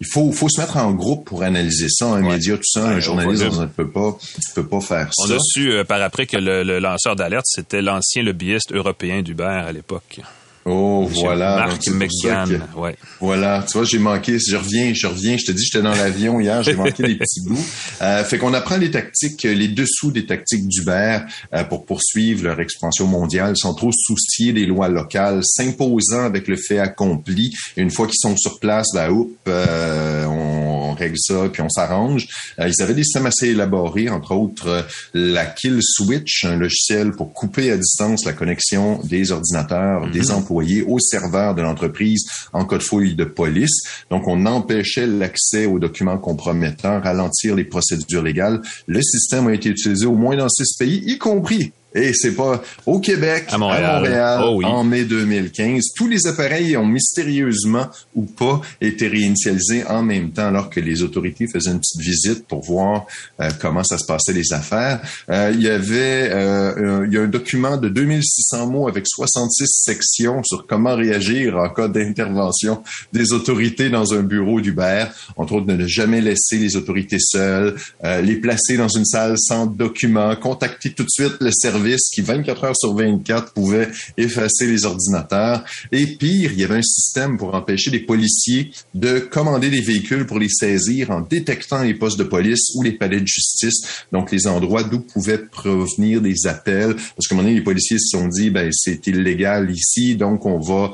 il 0.00 0.06
faut, 0.06 0.30
faut 0.32 0.48
se 0.48 0.60
mettre 0.60 0.76
en 0.76 0.92
groupe 0.92 1.26
pour 1.26 1.42
analyser 1.42 1.88
ça, 1.90 2.06
un 2.06 2.22
Ouais. 2.22 2.34
média, 2.36 2.56
tout 2.56 2.62
ça, 2.64 2.84
Ouais, 2.84 2.94
un 2.94 3.00
journaliste 3.00 3.44
on 3.46 3.50
va- 3.50 3.62
ne 3.64 3.66
peut 3.68 3.90
pas, 3.90 4.16
peut 4.54 4.66
pas 4.66 4.80
faire 4.80 5.10
On 5.18 5.26
ça. 5.26 5.34
a 5.34 5.38
su 5.40 5.72
euh, 5.72 5.84
par 5.84 6.00
après 6.00 6.24
que 6.24 6.36
le, 6.38 6.62
le 6.62 6.78
lanceur 6.78 7.14
d'alerte, 7.16 7.46
c'était 7.48 7.82
l'ancien 7.82 8.22
lobbyiste 8.22 8.72
européen 8.72 9.22
d'Uber 9.22 9.42
à 9.66 9.72
l'époque. 9.72 10.20
Oh, 10.68 11.06
Monsieur 11.08 11.22
voilà. 11.24 11.56
Mark 11.56 11.86
McGann. 11.88 12.48
que- 12.74 12.78
Ouais. 12.78 12.94
Voilà, 13.20 13.64
tu 13.66 13.78
vois, 13.78 13.84
j'ai 13.86 13.98
manqué, 13.98 14.38
je 14.38 14.56
reviens, 14.56 14.92
je 14.94 15.06
reviens, 15.06 15.36
je 15.36 15.46
te 15.46 15.52
dis, 15.52 15.64
j'étais 15.64 15.82
dans 15.82 15.94
l'avion 15.94 16.40
hier, 16.40 16.62
j'ai 16.62 16.74
manqué 16.74 17.02
des 17.02 17.16
petits 17.16 17.40
bouts. 17.46 17.58
Euh, 18.00 18.22
fait 18.22 18.38
qu'on 18.38 18.54
apprend 18.54 18.76
les 18.76 18.92
tactiques, 18.92 19.44
euh, 19.44 19.52
les 19.54 19.66
dessous 19.66 20.12
des 20.12 20.24
tactiques 20.24 20.68
d'Uber 20.68 21.18
euh, 21.52 21.64
pour 21.64 21.84
poursuivre 21.84 22.44
leur 22.44 22.60
expansion 22.60 23.08
mondiale 23.08 23.54
sans 23.56 23.74
trop 23.74 23.90
soucier 23.92 24.52
des 24.52 24.66
lois 24.66 24.88
locales, 24.88 25.40
s'imposant 25.42 26.22
avec 26.24 26.46
le 26.46 26.54
fait 26.56 26.78
accompli. 26.78 27.52
Et 27.76 27.82
une 27.82 27.90
fois 27.90 28.06
qu'ils 28.06 28.18
sont 28.20 28.36
sur 28.36 28.60
place, 28.60 28.86
ben, 28.94 29.10
oups, 29.10 29.32
euh, 29.48 30.24
on, 30.26 30.90
on 30.90 30.94
règle 30.94 31.16
ça, 31.18 31.48
puis 31.52 31.60
on 31.60 31.68
s'arrange. 31.68 32.28
Euh, 32.60 32.68
ils 32.68 32.80
avaient 32.82 32.94
des 32.94 33.02
systèmes 33.02 33.26
assez 33.26 33.48
élaborés, 33.48 34.08
entre 34.10 34.32
autres 34.34 34.68
euh, 34.68 34.82
la 35.12 35.44
Kill 35.46 35.78
Switch, 35.82 36.44
un 36.44 36.56
logiciel 36.56 37.10
pour 37.10 37.32
couper 37.32 37.72
à 37.72 37.76
distance 37.76 38.24
la 38.24 38.32
connexion 38.32 39.00
des 39.04 39.32
ordinateurs, 39.32 40.08
des 40.10 40.30
employés 40.30 40.57
au 40.86 40.98
serveur 40.98 41.54
de 41.54 41.62
l'entreprise 41.62 42.26
en 42.52 42.64
cas 42.64 42.78
de 42.78 42.82
fouille 42.82 43.14
de 43.14 43.24
police. 43.24 43.82
Donc, 44.10 44.26
on 44.26 44.46
empêchait 44.46 45.06
l'accès 45.06 45.66
aux 45.66 45.78
documents 45.78 46.18
compromettants, 46.18 47.00
ralentir 47.00 47.54
les 47.54 47.64
procédures 47.64 48.22
légales. 48.22 48.60
Le 48.86 49.02
système 49.02 49.48
a 49.48 49.54
été 49.54 49.68
utilisé 49.70 50.06
au 50.06 50.14
moins 50.14 50.36
dans 50.36 50.48
six 50.48 50.76
pays, 50.78 51.02
y 51.06 51.18
compris 51.18 51.72
et 51.94 52.12
c'est 52.12 52.34
pas 52.34 52.62
au 52.86 53.00
Québec, 53.00 53.46
À 53.48 53.58
Montréal. 53.58 54.00
Montréal, 54.02 54.40
Oh 54.44 54.56
oui. 54.56 54.64
en 54.66 54.84
mai 54.84 55.04
2015. 55.04 55.82
Tous 55.96 56.06
les 56.06 56.26
appareils 56.26 56.76
ont 56.76 56.86
mystérieusement 56.86 57.88
ou 58.14 58.22
pas 58.24 58.60
été 58.80 59.08
réinitialisés 59.08 59.84
en 59.86 60.02
même 60.02 60.30
temps 60.30 60.46
alors 60.48 60.68
que 60.70 60.80
les 60.80 61.02
autorités 61.02 61.46
faisaient 61.46 61.70
une 61.70 61.80
petite 61.80 62.00
visite 62.00 62.46
pour 62.46 62.62
voir 62.62 63.06
euh, 63.40 63.50
comment 63.60 63.82
ça 63.84 63.96
se 63.98 64.04
passait 64.04 64.32
les 64.34 64.52
affaires. 64.52 65.00
Euh, 65.30 65.50
il 65.54 65.62
y 65.62 65.68
avait 65.68 66.28
euh, 66.30 67.00
un, 67.00 67.06
il 67.06 67.12
y 67.12 67.16
a 67.16 67.22
un 67.22 67.26
document 67.26 67.76
de 67.78 67.88
2600 67.88 68.66
mots 68.66 68.86
avec 68.88 69.04
66 69.06 69.64
sections 69.66 70.42
sur 70.44 70.66
comment 70.66 70.94
réagir 70.94 71.56
en 71.56 71.70
cas 71.70 71.88
d'intervention 71.88 72.82
des 73.12 73.32
autorités 73.32 73.88
dans 73.88 74.12
un 74.12 74.22
bureau 74.22 74.60
d'Uber. 74.60 75.06
Entre 75.36 75.54
autres, 75.54 75.66
ne 75.72 75.86
jamais 75.86 76.20
laisser 76.20 76.58
les 76.58 76.76
autorités 76.76 77.18
seules, 77.18 77.76
euh, 78.04 78.20
les 78.20 78.36
placer 78.36 78.76
dans 78.76 78.88
une 78.88 79.06
salle 79.06 79.34
sans 79.38 79.66
documents, 79.66 80.36
contacter 80.36 80.92
tout 80.92 81.04
de 81.04 81.10
suite 81.10 81.34
le 81.40 81.50
service 81.50 81.77
qui 82.12 82.20
24 82.22 82.64
heures 82.64 82.76
sur 82.76 82.94
24 82.94 83.52
pouvait 83.52 83.88
effacer 84.16 84.66
les 84.66 84.84
ordinateurs. 84.84 85.64
Et 85.92 86.06
pire, 86.06 86.52
il 86.52 86.60
y 86.60 86.64
avait 86.64 86.76
un 86.76 86.82
système 86.82 87.36
pour 87.38 87.54
empêcher 87.54 87.90
les 87.90 88.00
policiers 88.00 88.70
de 88.94 89.18
commander 89.18 89.70
des 89.70 89.80
véhicules 89.80 90.26
pour 90.26 90.38
les 90.38 90.48
saisir 90.48 91.10
en 91.10 91.20
détectant 91.20 91.82
les 91.82 91.94
postes 91.94 92.18
de 92.18 92.24
police 92.24 92.70
ou 92.74 92.82
les 92.82 92.92
palais 92.92 93.20
de 93.20 93.26
justice, 93.26 94.04
donc 94.12 94.30
les 94.32 94.46
endroits 94.46 94.82
d'où 94.82 95.00
pouvaient 95.00 95.38
provenir 95.38 96.20
des 96.20 96.46
appels. 96.46 96.94
Parce 96.94 97.26
qu'à 97.28 97.34
un 97.34 97.36
moment 97.36 97.48
donné, 97.48 97.58
les 97.58 97.64
policiers 97.64 97.98
se 97.98 98.16
sont 98.18 98.28
dit, 98.28 98.50
ben 98.50 98.70
c'est 98.72 99.06
illégal 99.06 99.70
ici, 99.70 100.16
donc 100.16 100.44
on 100.46 100.58
va 100.58 100.92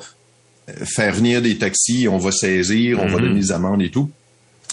faire 0.85 1.15
venir 1.15 1.43
des 1.43 1.59
taxis, 1.59 2.09
on 2.09 2.19
va 2.19 2.33
saisir, 2.33 2.99
on 3.01 3.07
va 3.07 3.17
Mhm. 3.17 3.21
donner 3.29 3.41
des 3.41 3.53
amendes 3.53 3.83
et 3.83 3.91
tout. 3.91 4.11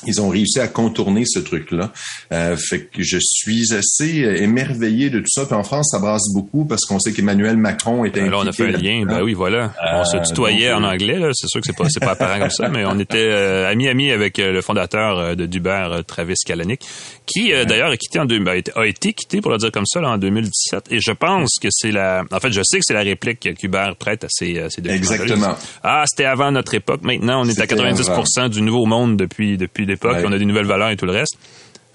Ils 0.07 0.21
ont 0.21 0.29
réussi 0.29 0.59
à 0.59 0.67
contourner 0.67 1.23
ce 1.25 1.39
truc-là. 1.39 1.91
Euh, 2.33 2.55
fait 2.57 2.85
que 2.85 3.01
je 3.03 3.17
suis 3.19 3.73
assez 3.73 4.23
euh, 4.23 4.41
émerveillé 4.41 5.09
de 5.09 5.19
tout 5.19 5.29
ça. 5.29 5.45
Puis 5.45 5.55
en 5.55 5.63
France, 5.63 5.89
ça 5.91 5.99
brasse 5.99 6.31
beaucoup 6.33 6.65
parce 6.65 6.85
qu'on 6.85 6.99
sait 6.99 7.13
qu'Emmanuel 7.13 7.57
Macron 7.57 8.03
était 8.05 8.21
Euh, 8.21 8.29
Là, 8.29 8.37
on 8.39 8.47
a 8.47 8.51
fait 8.51 8.65
un 8.73 8.77
lien. 8.77 9.03
Ben 9.05 9.21
oui, 9.23 9.33
voilà. 9.33 9.73
on 9.93 10.03
se 10.05 10.17
Euh, 10.17 10.21
tutoyait 10.21 10.69
donc, 10.71 10.81
en 10.81 10.83
euh, 10.85 10.91
anglais. 10.93 11.19
C'est 11.33 11.47
sûr 11.47 11.61
que 11.61 11.67
c'est 11.67 11.75
pas, 11.77 11.85
c'est 11.89 11.99
pas 11.99 12.11
apparent 12.11 12.39
comme 12.39 12.49
ça, 12.49 12.69
mais 12.69 12.83
on 12.85 12.97
était 12.99 13.17
euh, 13.19 13.69
amis 13.69 13.87
amis 13.87 14.11
avec 14.11 14.39
euh, 14.39 14.51
le 14.51 14.61
fondateur 14.61 15.17
euh, 15.19 15.35
de 15.35 15.45
d'Uber, 15.45 15.87
euh, 15.91 16.01
Travis 16.03 16.35
Kalanick, 16.45 16.81
qui 17.25 17.53
euh, 17.53 17.65
d'ailleurs 17.65 17.91
a 17.91 17.97
quitté 17.97 18.19
en 18.19 18.25
deux, 18.25 18.39
ben, 18.39 18.51
a 18.51 18.55
été- 18.55 18.71
a 18.75 18.85
été 18.85 19.13
quitté 19.13 19.41
pour 19.41 19.51
le 19.51 19.57
dire 19.57 19.71
comme 19.71 19.85
ça 19.85 20.01
là, 20.01 20.09
en 20.09 20.17
2017. 20.17 20.85
Et 20.91 20.99
je 20.99 21.11
pense 21.11 21.57
que 21.61 21.67
c'est 21.71 21.91
la, 21.91 22.23
en 22.31 22.39
fait, 22.39 22.51
je 22.51 22.61
sais 22.63 22.77
que 22.79 22.83
c'est 22.85 22.93
la 22.93 23.01
réplique 23.01 23.53
qu'Uber 23.55 23.91
prête 23.99 24.23
à 24.23 24.27
ses, 24.29 24.57
euh, 24.57 24.69
ses 24.69 24.81
documents. 24.81 24.97
Exactement. 24.97 25.55
Ah, 25.83 26.03
c'était 26.07 26.25
avant 26.25 26.51
notre 26.51 26.73
époque. 26.73 27.01
Maintenant, 27.03 27.41
on 27.41 27.45
est 27.45 27.59
à 27.59 27.65
C'était 27.67 27.75
90% 27.75 28.49
du 28.49 28.61
nouveau 28.61 28.85
monde 28.85 29.17
depuis 29.17 29.57
depuis 29.57 29.85
l'époque. 29.91 30.17
Ouais. 30.17 30.23
On 30.25 30.31
a 30.31 30.37
des 30.37 30.45
nouvelles 30.45 30.65
valeurs 30.65 30.89
et 30.89 30.97
tout 30.97 31.05
le 31.05 31.11
reste. 31.13 31.37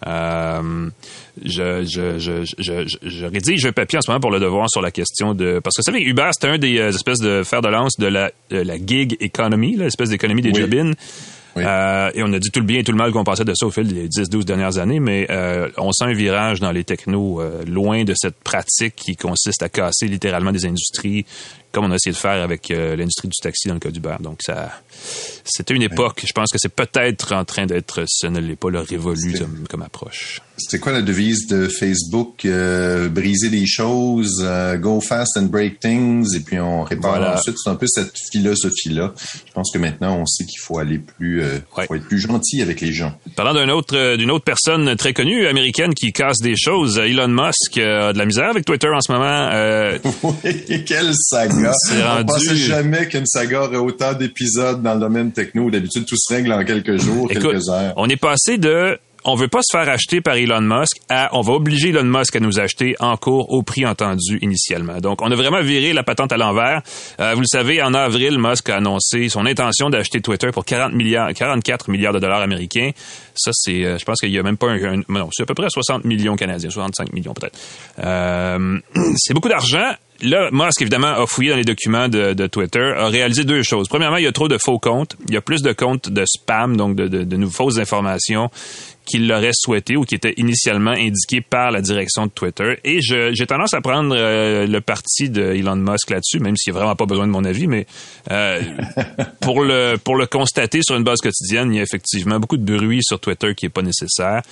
Euh, 0.06 0.88
je, 1.42 1.84
je, 1.84 2.18
je, 2.18 2.96
je, 3.02 3.26
rédige 3.26 3.64
un 3.64 3.72
papier 3.72 3.98
en 3.98 4.02
ce 4.02 4.10
moment 4.10 4.20
pour 4.20 4.30
le 4.30 4.38
devoir 4.38 4.68
sur 4.70 4.82
la 4.82 4.90
question 4.90 5.32
de... 5.34 5.58
Parce 5.64 5.74
que 5.76 5.80
vous 5.82 5.90
savez, 5.92 6.04
Uber, 6.04 6.28
c'est 6.32 6.48
un 6.48 6.58
des 6.58 6.78
euh, 6.78 6.90
espèces 6.90 7.20
de 7.20 7.42
fer 7.42 7.62
de 7.62 7.68
lance 7.68 7.96
de 7.98 8.06
la, 8.06 8.30
de 8.50 8.58
la 8.58 8.76
gig 8.76 9.16
economy, 9.20 9.76
l'espèce 9.76 10.10
d'économie 10.10 10.42
des 10.42 10.50
Oui. 10.50 10.60
job-in. 10.60 10.92
Oui. 11.56 11.62
Euh, 11.66 12.10
et 12.14 12.22
on 12.22 12.30
a 12.34 12.38
dit 12.38 12.50
tout 12.50 12.60
le 12.60 12.66
bien 12.66 12.80
et 12.80 12.84
tout 12.84 12.92
le 12.92 12.98
mal 12.98 13.10
qu'on 13.12 13.24
pensait 13.24 13.44
de 13.44 13.54
ça 13.54 13.66
au 13.66 13.70
fil 13.70 13.88
des 13.88 14.08
10-12 14.08 14.44
dernières 14.44 14.76
années, 14.76 15.00
mais 15.00 15.26
euh, 15.30 15.70
on 15.78 15.90
sent 15.90 16.04
un 16.04 16.12
virage 16.12 16.60
dans 16.60 16.70
les 16.70 16.84
technos 16.84 17.40
euh, 17.40 17.64
loin 17.64 18.04
de 18.04 18.12
cette 18.14 18.36
pratique 18.36 18.94
qui 18.94 19.16
consiste 19.16 19.62
à 19.62 19.70
casser 19.70 20.06
littéralement 20.06 20.52
des 20.52 20.66
industries, 20.66 21.24
comme 21.72 21.86
on 21.86 21.90
a 21.92 21.94
essayé 21.94 22.12
de 22.12 22.18
faire 22.18 22.42
avec 22.42 22.70
euh, 22.70 22.94
l'industrie 22.94 23.28
du 23.28 23.40
taxi 23.42 23.68
dans 23.68 23.74
le 23.74 23.80
cas 23.80 23.90
d'Uber. 23.90 24.16
Donc 24.20 24.40
ça, 24.42 24.70
c'était 25.44 25.74
une 25.74 25.82
époque. 25.82 26.22
Je 26.26 26.32
pense 26.32 26.50
que 26.50 26.58
c'est 26.58 26.74
peut-être 26.74 27.34
en 27.34 27.44
train 27.44 27.66
d'être, 27.66 28.04
ce 28.06 28.26
ne 28.26 28.40
l'est 28.40 28.56
pas, 28.56 28.70
le 28.70 28.80
révolu 28.80 29.38
comme, 29.70 29.82
approche. 29.82 30.40
C'était 30.58 30.78
quoi 30.78 30.92
la 30.92 31.02
devise 31.02 31.46
de 31.46 31.68
Facebook? 31.68 32.44
Euh, 32.44 33.08
briser 33.08 33.50
des 33.50 33.66
choses, 33.66 34.42
euh, 34.42 34.76
go 34.76 35.00
fast 35.00 35.36
and 35.36 35.44
break 35.44 35.80
things, 35.80 36.34
et 36.34 36.40
puis 36.40 36.58
on 36.58 36.82
répare 36.82 37.36
ensuite? 37.36 37.56
C'est 37.62 37.70
un 37.70 37.74
peu 37.74 37.86
cette 37.86 38.12
philosophie-là. 38.32 39.12
Je 39.46 39.52
pense 39.52 39.70
que 39.70 39.78
maintenant, 39.78 40.18
on 40.18 40.26
sait 40.26 40.44
qu'il 40.44 40.58
faut 40.60 40.78
aller 40.78 40.98
plus, 40.98 41.42
euh, 41.42 41.58
faut 41.86 41.94
être 41.94 42.06
plus 42.06 42.18
gentil 42.18 42.62
avec 42.62 42.80
les 42.80 42.92
gens. 42.92 43.12
Parlant 43.36 43.54
d'une 43.54 43.70
autre, 43.70 44.16
d'une 44.16 44.30
autre 44.30 44.44
personne 44.44 44.96
très 44.96 45.12
connue, 45.12 45.46
américaine, 45.46 45.94
qui 45.94 46.12
casse 46.12 46.38
des 46.38 46.56
choses, 46.56 46.98
Elon 46.98 47.28
Musk 47.28 47.78
a 47.78 48.12
de 48.12 48.18
la 48.18 48.24
misère 48.24 48.48
avec 48.48 48.64
Twitter 48.64 48.88
en 48.88 49.00
ce 49.00 49.12
moment. 49.12 50.00
oui, 50.44 50.84
quelle 50.84 51.12
saga! 51.14 51.72
On 52.18 52.24
pensait 52.24 52.56
jamais 52.56 53.06
qu'une 53.08 53.26
saga 53.26 53.62
aurait 53.62 53.76
autant 53.76 54.14
d'épisodes 54.14 54.82
dans 54.82 54.95
le 54.96 55.00
domaine 55.00 55.32
techno. 55.32 55.70
D'habitude, 55.70 56.04
tout 56.06 56.16
se 56.16 56.34
règle 56.34 56.52
en 56.52 56.64
quelques 56.64 56.96
jours, 56.98 57.28
quelques 57.28 57.68
heures. 57.68 57.94
On 57.96 58.08
est 58.08 58.16
passé 58.16 58.58
de 58.58 58.98
on 59.28 59.34
veut 59.34 59.48
pas 59.48 59.60
se 59.60 59.76
faire 59.76 59.88
acheter 59.88 60.20
par 60.20 60.36
Elon 60.36 60.60
Musk 60.60 60.98
à 61.08 61.30
on 61.32 61.40
va 61.40 61.54
obliger 61.54 61.88
Elon 61.88 62.04
Musk 62.04 62.36
à 62.36 62.40
nous 62.40 62.60
acheter 62.60 62.94
en 63.00 63.16
cours 63.16 63.52
au 63.52 63.62
prix 63.62 63.84
entendu 63.84 64.38
initialement. 64.40 65.00
Donc, 65.00 65.20
on 65.20 65.30
a 65.32 65.34
vraiment 65.34 65.60
viré 65.62 65.92
la 65.92 66.04
patente 66.04 66.30
à 66.32 66.36
l'envers. 66.36 66.82
Euh, 67.18 67.34
vous 67.34 67.40
le 67.40 67.46
savez, 67.46 67.82
en 67.82 67.92
avril, 67.92 68.38
Musk 68.38 68.70
a 68.70 68.76
annoncé 68.76 69.28
son 69.28 69.44
intention 69.44 69.90
d'acheter 69.90 70.20
Twitter 70.20 70.50
pour 70.52 70.64
40 70.64 70.92
milliards, 70.92 71.34
44 71.34 71.90
milliards 71.90 72.12
de 72.12 72.20
dollars 72.20 72.40
américains. 72.40 72.92
Ça, 73.34 73.50
c'est, 73.52 73.84
euh, 73.84 73.98
je 73.98 74.04
pense 74.04 74.20
qu'il 74.20 74.30
y 74.30 74.38
a 74.38 74.44
même 74.44 74.56
pas 74.56 74.70
un, 74.70 75.02
non, 75.08 75.28
c'est 75.32 75.42
à 75.42 75.46
peu 75.46 75.54
près 75.54 75.70
60 75.70 76.04
millions 76.04 76.36
canadiens, 76.36 76.70
65 76.70 77.12
millions 77.12 77.34
peut-être. 77.34 77.58
Euh, 78.04 78.78
c'est 79.16 79.34
beaucoup 79.34 79.48
d'argent. 79.48 79.92
Là, 80.22 80.48
Musk, 80.50 80.80
évidemment, 80.80 81.08
a 81.08 81.26
fouillé 81.26 81.50
dans 81.50 81.56
les 81.56 81.64
documents 81.64 82.08
de, 82.08 82.46
Twitter, 82.46 82.92
a 82.96 83.08
réalisé 83.08 83.44
deux 83.44 83.62
choses. 83.62 83.88
Premièrement, 83.88 84.16
il 84.16 84.24
y 84.24 84.28
a 84.28 84.32
trop 84.32 84.48
de 84.48 84.58
faux 84.58 84.78
comptes. 84.78 85.16
Il 85.28 85.34
y 85.34 85.36
a 85.36 85.42
plus 85.42 85.62
de 85.62 85.72
comptes 85.72 86.08
de 86.08 86.24
spam, 86.24 86.76
donc 86.76 86.96
de, 86.96 87.06
de, 87.08 87.24
de 87.24 87.46
fausses 87.46 87.78
informations 87.78 88.50
qu'il 89.06 89.28
l'aurait 89.28 89.52
souhaité 89.54 89.96
ou 89.96 90.02
qui 90.02 90.14
était 90.14 90.34
initialement 90.36 90.90
indiqué 90.90 91.40
par 91.40 91.70
la 91.70 91.80
direction 91.80 92.26
de 92.26 92.30
Twitter. 92.30 92.78
Et 92.84 93.00
j'ai 93.00 93.46
tendance 93.46 93.72
à 93.74 93.80
prendre 93.80 94.14
euh, 94.16 94.66
le 94.66 94.80
parti 94.80 95.30
de 95.30 95.42
Elon 95.42 95.76
Musk 95.76 96.10
là-dessus, 96.10 96.40
même 96.40 96.56
s'il 96.56 96.72
n'y 96.72 96.76
a 96.76 96.80
vraiment 96.80 96.96
pas 96.96 97.06
besoin 97.06 97.26
de 97.26 97.32
mon 97.32 97.44
avis, 97.44 97.66
mais 97.66 97.86
euh, 98.30 98.60
pour 99.40 99.62
le 99.62 99.96
pour 99.96 100.16
le 100.16 100.26
constater 100.26 100.80
sur 100.82 100.96
une 100.96 101.04
base 101.04 101.20
quotidienne, 101.20 101.72
il 101.72 101.76
y 101.76 101.80
a 101.80 101.82
effectivement 101.82 102.38
beaucoup 102.40 102.56
de 102.56 102.76
bruit 102.76 103.00
sur 103.02 103.20
Twitter 103.20 103.54
qui 103.54 103.66
est 103.66 103.70
pas 103.70 103.82
nécessaire. 103.82 104.42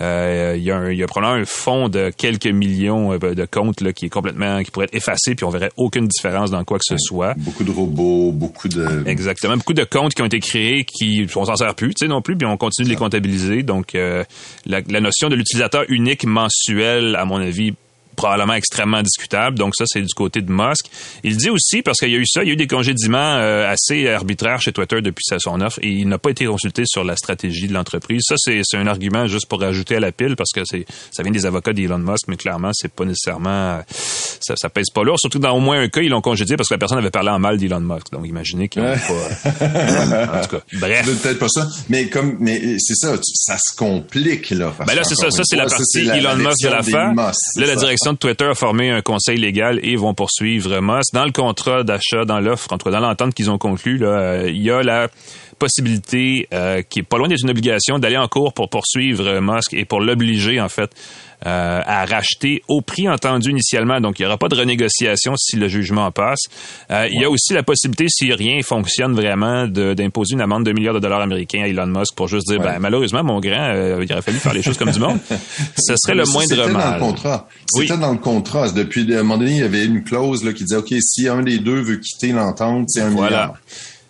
Euh, 0.00 0.54
il, 0.56 0.62
y 0.62 0.70
a 0.70 0.76
un, 0.76 0.90
il 0.90 0.98
y 0.98 1.02
a 1.02 1.06
probablement 1.06 1.42
un 1.42 1.44
fond 1.44 1.88
de 1.88 2.10
quelques 2.16 2.46
millions 2.46 3.16
de 3.16 3.44
comptes 3.44 3.80
là, 3.80 3.92
qui 3.92 4.06
est 4.06 4.10
complètement 4.10 4.62
qui 4.62 4.70
pourrait 4.70 4.86
être 4.86 4.94
effacé, 4.94 5.34
puis 5.34 5.44
on 5.44 5.50
verrait 5.50 5.72
aucune 5.76 6.06
différence 6.06 6.50
dans 6.50 6.64
quoi 6.64 6.78
que 6.78 6.84
ce 6.86 6.96
soit. 6.98 7.34
Beaucoup 7.36 7.64
de 7.64 7.70
robots, 7.70 8.32
beaucoup 8.32 8.68
de 8.68 9.02
exactement 9.06 9.56
beaucoup 9.56 9.74
de 9.74 9.84
comptes 9.84 10.14
qui 10.14 10.22
ont 10.22 10.26
été 10.26 10.40
créés 10.40 10.84
qui 10.84 11.26
on 11.36 11.44
s'en 11.44 11.56
sert 11.56 11.74
plus, 11.74 11.94
tu 11.94 12.04
sais 12.04 12.08
non 12.08 12.22
plus, 12.22 12.36
puis 12.36 12.46
on 12.46 12.56
continue 12.56 12.86
de 12.86 12.90
les 12.90 12.96
comptabiliser. 12.96 13.62
Donc 13.62 13.94
la, 14.66 14.80
la, 14.88 15.00
notion 15.00 15.28
de 15.28 15.34
l'utilisateur 15.34 15.84
unique 15.88 16.24
mensuel, 16.24 17.16
à 17.16 17.24
mon 17.24 17.40
avis, 17.40 17.74
probablement 18.16 18.54
extrêmement 18.54 19.02
discutable. 19.02 19.58
Donc 19.58 19.74
ça, 19.76 19.84
c'est 19.86 20.02
du 20.02 20.14
côté 20.14 20.40
de 20.40 20.52
Musk. 20.52 20.86
Il 21.24 21.36
dit 21.36 21.50
aussi, 21.50 21.82
parce 21.82 21.98
qu'il 21.98 22.10
y 22.10 22.14
a 22.14 22.18
eu 22.18 22.26
ça, 22.26 22.42
il 22.42 22.48
y 22.48 22.50
a 22.50 22.54
eu 22.54 22.56
des 22.56 22.66
congédiements 22.66 23.36
euh, 23.36 23.70
assez 23.70 24.08
arbitraires 24.08 24.60
chez 24.60 24.72
Twitter 24.72 25.00
depuis 25.00 25.24
sa 25.24 25.38
son 25.38 25.60
offre 25.60 25.78
et 25.82 25.88
il 25.88 26.08
n'a 26.08 26.18
pas 26.18 26.30
été 26.30 26.46
consulté 26.46 26.84
sur 26.86 27.04
la 27.04 27.16
stratégie 27.16 27.68
de 27.68 27.74
l'entreprise. 27.74 28.22
Ça, 28.26 28.34
c'est 28.38 28.62
un 28.74 28.86
argument 28.86 29.26
juste 29.26 29.46
pour 29.46 29.60
rajouter 29.60 29.96
à 29.96 30.00
la 30.00 30.12
pile 30.12 30.36
parce 30.36 30.50
que 30.52 30.62
c'est 30.64 30.86
ça 31.10 31.22
vient 31.22 31.32
des 31.32 31.46
avocats 31.46 31.72
d'Elon 31.72 31.98
Musk, 31.98 32.28
mais 32.28 32.36
clairement, 32.36 32.70
c'est 32.72 32.92
pas 32.92 33.04
nécessairement 33.04 33.80
ça, 34.40 34.54
ça 34.56 34.68
pèse 34.68 34.90
pas 34.94 35.02
lourd. 35.02 35.18
Surtout 35.18 35.38
dans 35.38 35.56
au 35.56 35.60
moins 35.60 35.80
un 35.80 35.88
cas, 35.88 36.00
ils 36.00 36.08
l'ont 36.08 36.20
congédié 36.20 36.56
parce 36.56 36.68
que 36.68 36.74
la 36.74 36.78
personne 36.78 36.98
avait 36.98 37.10
parlé 37.10 37.30
en 37.30 37.38
mal 37.38 37.58
d'Elon 37.58 37.80
Musk. 37.80 38.10
Donc 38.12 38.26
imaginez 38.26 38.68
qu'il 38.68 38.82
ouais. 38.82 38.96
pas. 38.96 40.38
en 40.38 40.42
tout 40.42 40.56
cas, 40.56 40.62
bref. 40.74 41.22
Peut-être 41.22 41.38
pas 41.38 41.48
ça, 41.48 41.68
mais 41.88 42.08
comme 42.08 42.36
mais 42.40 42.76
c'est 42.78 42.94
ça, 42.94 43.16
ça 43.34 43.56
se 43.58 43.76
complique 43.76 44.50
là. 44.50 44.74
Ben 44.86 44.94
là, 44.94 45.04
c'est 45.04 45.14
ça, 45.14 45.30
ça 45.30 45.42
c'est 45.44 45.56
la 45.56 45.66
partie 45.66 46.08
Elon 46.08 46.36
Musk 46.36 46.62
de 46.62 46.68
l'affaire. 46.68 47.12
Là, 47.14 47.32
la 47.56 47.76
direction 47.76 48.01
de 48.10 48.16
Twitter 48.16 48.46
a 48.46 48.54
formé 48.54 48.90
un 48.90 49.02
conseil 49.02 49.38
légal 49.38 49.78
et 49.82 49.94
vont 49.96 50.14
poursuivre 50.14 50.80
Musk. 50.80 51.14
Dans 51.14 51.24
le 51.24 51.30
contrat 51.30 51.84
d'achat, 51.84 52.24
dans 52.24 52.40
l'offre, 52.40 52.72
en 52.72 52.78
tout 52.78 52.84
cas 52.84 52.90
dans 52.90 53.00
l'entente 53.00 53.34
qu'ils 53.34 53.50
ont 53.50 53.58
conclue, 53.58 54.00
euh, 54.02 54.48
il 54.48 54.60
y 54.60 54.70
a 54.70 54.82
la 54.82 55.08
possibilité 55.62 56.48
euh, 56.52 56.82
qui 56.82 56.98
est 56.98 57.02
pas 57.04 57.18
loin 57.18 57.28
d'être 57.28 57.44
une 57.44 57.50
obligation 57.50 58.00
d'aller 58.00 58.16
en 58.16 58.26
cours 58.26 58.52
pour 58.52 58.68
poursuivre 58.68 59.38
Musk 59.40 59.74
et 59.74 59.84
pour 59.84 60.00
l'obliger 60.00 60.60
en 60.60 60.68
fait 60.68 60.90
euh, 61.44 61.80
à 61.84 62.04
racheter 62.04 62.62
au 62.68 62.82
prix 62.82 63.08
entendu 63.08 63.50
initialement. 63.50 64.00
Donc, 64.00 64.20
il 64.20 64.22
n'y 64.22 64.26
aura 64.26 64.38
pas 64.38 64.46
de 64.46 64.54
renégociation 64.54 65.34
si 65.36 65.56
le 65.56 65.66
jugement 65.66 66.08
passe. 66.12 66.38
Euh, 66.92 67.08
il 67.10 67.20
y 67.20 67.24
a 67.24 67.30
aussi 67.30 67.52
la 67.52 67.64
possibilité, 67.64 68.06
si 68.08 68.32
rien 68.32 68.62
fonctionne 68.62 69.12
vraiment, 69.12 69.66
d'imposer 69.66 70.34
une 70.34 70.40
amende 70.40 70.64
de 70.64 70.72
milliards 70.72 70.94
de 70.94 71.00
dollars 71.00 71.20
américains 71.20 71.62
à 71.62 71.66
Elon 71.66 71.88
Musk 71.88 72.14
pour 72.14 72.28
juste 72.28 72.46
dire, 72.46 72.60
ben, 72.60 72.78
malheureusement, 72.78 73.24
mon 73.24 73.40
grand, 73.40 73.74
euh, 73.74 74.04
il 74.04 74.12
aurait 74.12 74.22
fallu 74.22 74.38
faire 74.38 74.54
les 74.54 74.62
choses 74.62 74.78
comme 74.78 74.92
du 74.92 75.00
monde. 75.00 75.18
Ce 75.76 75.94
serait 75.96 76.14
le 76.14 76.26
moindre 76.26 76.54
mal. 76.54 76.66
C'était 76.66 76.72
dans 76.72 76.92
le 76.92 77.00
contrat. 77.00 77.48
C'était 77.66 77.98
dans 77.98 78.12
le 78.12 78.18
contrat. 78.18 78.70
Depuis, 78.70 79.12
à 79.12 79.18
un 79.18 79.22
moment 79.24 79.38
donné, 79.38 79.50
il 79.50 79.58
y 79.58 79.62
avait 79.62 79.84
une 79.84 80.04
clause 80.04 80.44
là, 80.44 80.52
qui 80.52 80.62
disait, 80.62 80.76
OK, 80.76 80.94
si 81.00 81.26
un 81.26 81.42
des 81.42 81.58
deux 81.58 81.80
veut 81.80 81.96
quitter 81.96 82.30
l'entente, 82.30 82.84
c'est 82.88 83.00
un 83.00 83.10
voilà. 83.10 83.28
milliard. 83.28 83.54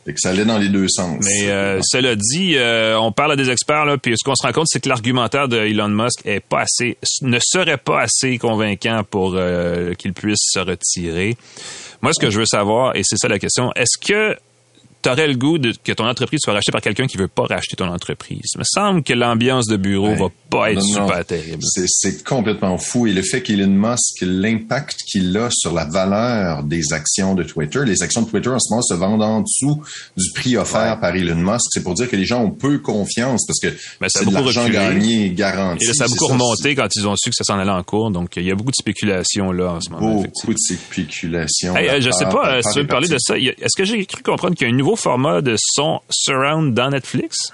Que 0.05 0.13
ça 0.17 0.31
allait 0.31 0.45
dans 0.45 0.59
les 0.59 0.69
deux 0.69 0.89
sens. 0.89 1.25
Mais 1.25 1.49
euh, 1.49 1.81
cela 1.83 2.17
dit, 2.17 2.57
euh, 2.57 2.99
on 2.99 3.13
parle 3.13 3.33
à 3.33 3.37
des 3.37 3.51
experts, 3.51 3.85
là, 3.85 3.99
puis 3.99 4.15
ce 4.17 4.25
qu'on 4.25 4.35
se 4.35 4.45
rend 4.45 4.53
compte, 4.53 4.67
c'est 4.69 4.81
que 4.81 4.89
l'argumentaire 4.89 5.47
de 5.47 5.57
Elon 5.59 5.89
Musk 5.89 6.27
est 6.27 6.41
pas 6.41 6.63
assez, 6.63 6.99
ne 7.21 7.39
serait 7.41 7.77
pas 7.77 8.01
assez 8.01 8.37
convaincant 8.39 9.05
pour 9.09 9.35
euh, 9.37 9.95
qu'il 9.95 10.13
puisse 10.13 10.41
se 10.41 10.59
retirer. 10.59 11.37
Moi, 12.01 12.13
ce 12.13 12.21
que 12.21 12.31
je 12.31 12.41
veux 12.41 12.47
savoir, 12.47 12.97
et 12.97 13.03
c'est 13.05 13.17
ça 13.17 13.29
la 13.29 13.39
question, 13.39 13.73
est-ce 13.77 13.97
que 13.97 14.37
t'aurais 15.03 15.27
le 15.27 15.35
goût 15.35 15.59
de, 15.59 15.73
que 15.85 15.93
ton 15.93 16.07
entreprise 16.07 16.41
soit 16.43 16.55
rachetée 16.55 16.73
par 16.73 16.81
quelqu'un 16.81 17.07
qui 17.07 17.17
veut 17.17 17.29
pas 17.29 17.45
racheter 17.45 17.77
ton 17.77 17.89
entreprise. 17.89 18.53
Il 18.55 18.59
me 18.59 18.65
semble 18.65 19.03
que 19.03 19.13
l'ambiance 19.13 19.67
de 19.67 19.77
bureau 19.77 20.15
va 20.15 20.29
pas 20.49 20.73
être 20.73 20.83
super 20.83 21.25
terrible. 21.25 21.63
C'est 21.87 22.25
complètement 22.25 22.79
fou. 22.79 23.07
Et 23.07 23.13
le 23.13 23.23
fait 23.23 23.43
qu'Elon 23.43 23.67
Musk, 23.69 24.23
l'impact 24.23 25.03
qu'il 25.11 25.37
a 25.37 25.49
sur 25.51 25.73
la 25.73 25.85
valeur 25.85 26.63
des 26.63 26.93
actions 26.93 27.35
de 27.35 27.43
Twitter, 27.43 27.81
les 27.85 28.03
actions 28.03 28.23
de 28.23 28.31
Twitter 28.31 28.51
en 28.51 28.59
ce 28.59 28.73
moment 28.73 28.83
se 28.83 28.95
vendent 28.95 29.23
en 29.23 29.41
dessous 29.41 29.83
du 30.17 30.31
prix 30.35 30.57
offert 30.57 30.99
par 31.01 31.15
Elon 31.17 31.37
Musk. 31.37 31.67
C'est 31.71 31.83
pour 31.83 31.95
dire 31.95 32.09
que 32.09 32.17
les 32.17 32.25
gens 32.25 32.43
ont 32.43 32.51
peu 32.51 32.79
confiance 32.79 33.45
parce 33.47 33.59
que 33.59 33.77
c'est 34.09 34.25
de 34.25 34.33
l'argent 34.33 34.69
gagné 34.69 35.31
garanti. 35.31 35.89
Et 35.89 35.95
ça 35.95 36.05
a 36.05 36.09
beaucoup 36.09 36.29
remonté 36.29 36.75
quand 36.75 36.89
ils 36.95 37.07
ont 37.09 37.17
su 37.17 37.31
que 37.31 37.37
ça 37.37 37.45
s'en 37.45 37.59
allait 37.59 37.71
en 37.71 37.83
cours. 37.83 38.11
Donc, 38.11 38.37
il 38.37 38.45
y 38.45 38.51
a 38.51 38.55
beaucoup 38.55 38.71
de 38.71 38.77
spéculation 38.77 39.51
là 39.53 39.73
en 39.73 39.81
ce 39.81 39.91
moment. 39.91 40.23
Beaucoup 40.23 40.53
de 40.53 40.59
spéculation. 40.59 41.77
Hey, 41.77 42.01
je 42.01 42.11
sais 42.11 42.27
pas, 42.27 42.57
euh, 42.57 42.63
si 42.63 42.73
tu 42.73 42.79
veux 42.79 42.85
me 42.85 42.89
parler 42.89 43.09
de 43.09 43.17
ça. 43.19 43.37
Est-ce 43.37 43.77
que 43.77 43.85
j'ai 43.85 44.05
cru 44.07 44.23
comprendre 44.23 44.55
qu'il 44.55 44.67
y 44.67 44.71
a 44.71 44.73
un 44.73 44.77
nouveau 44.77 44.92
format 44.97 45.41
de 45.41 45.57
son 45.59 46.01
surround 46.11 46.75
dans 46.75 46.91
Netflix? 46.91 47.53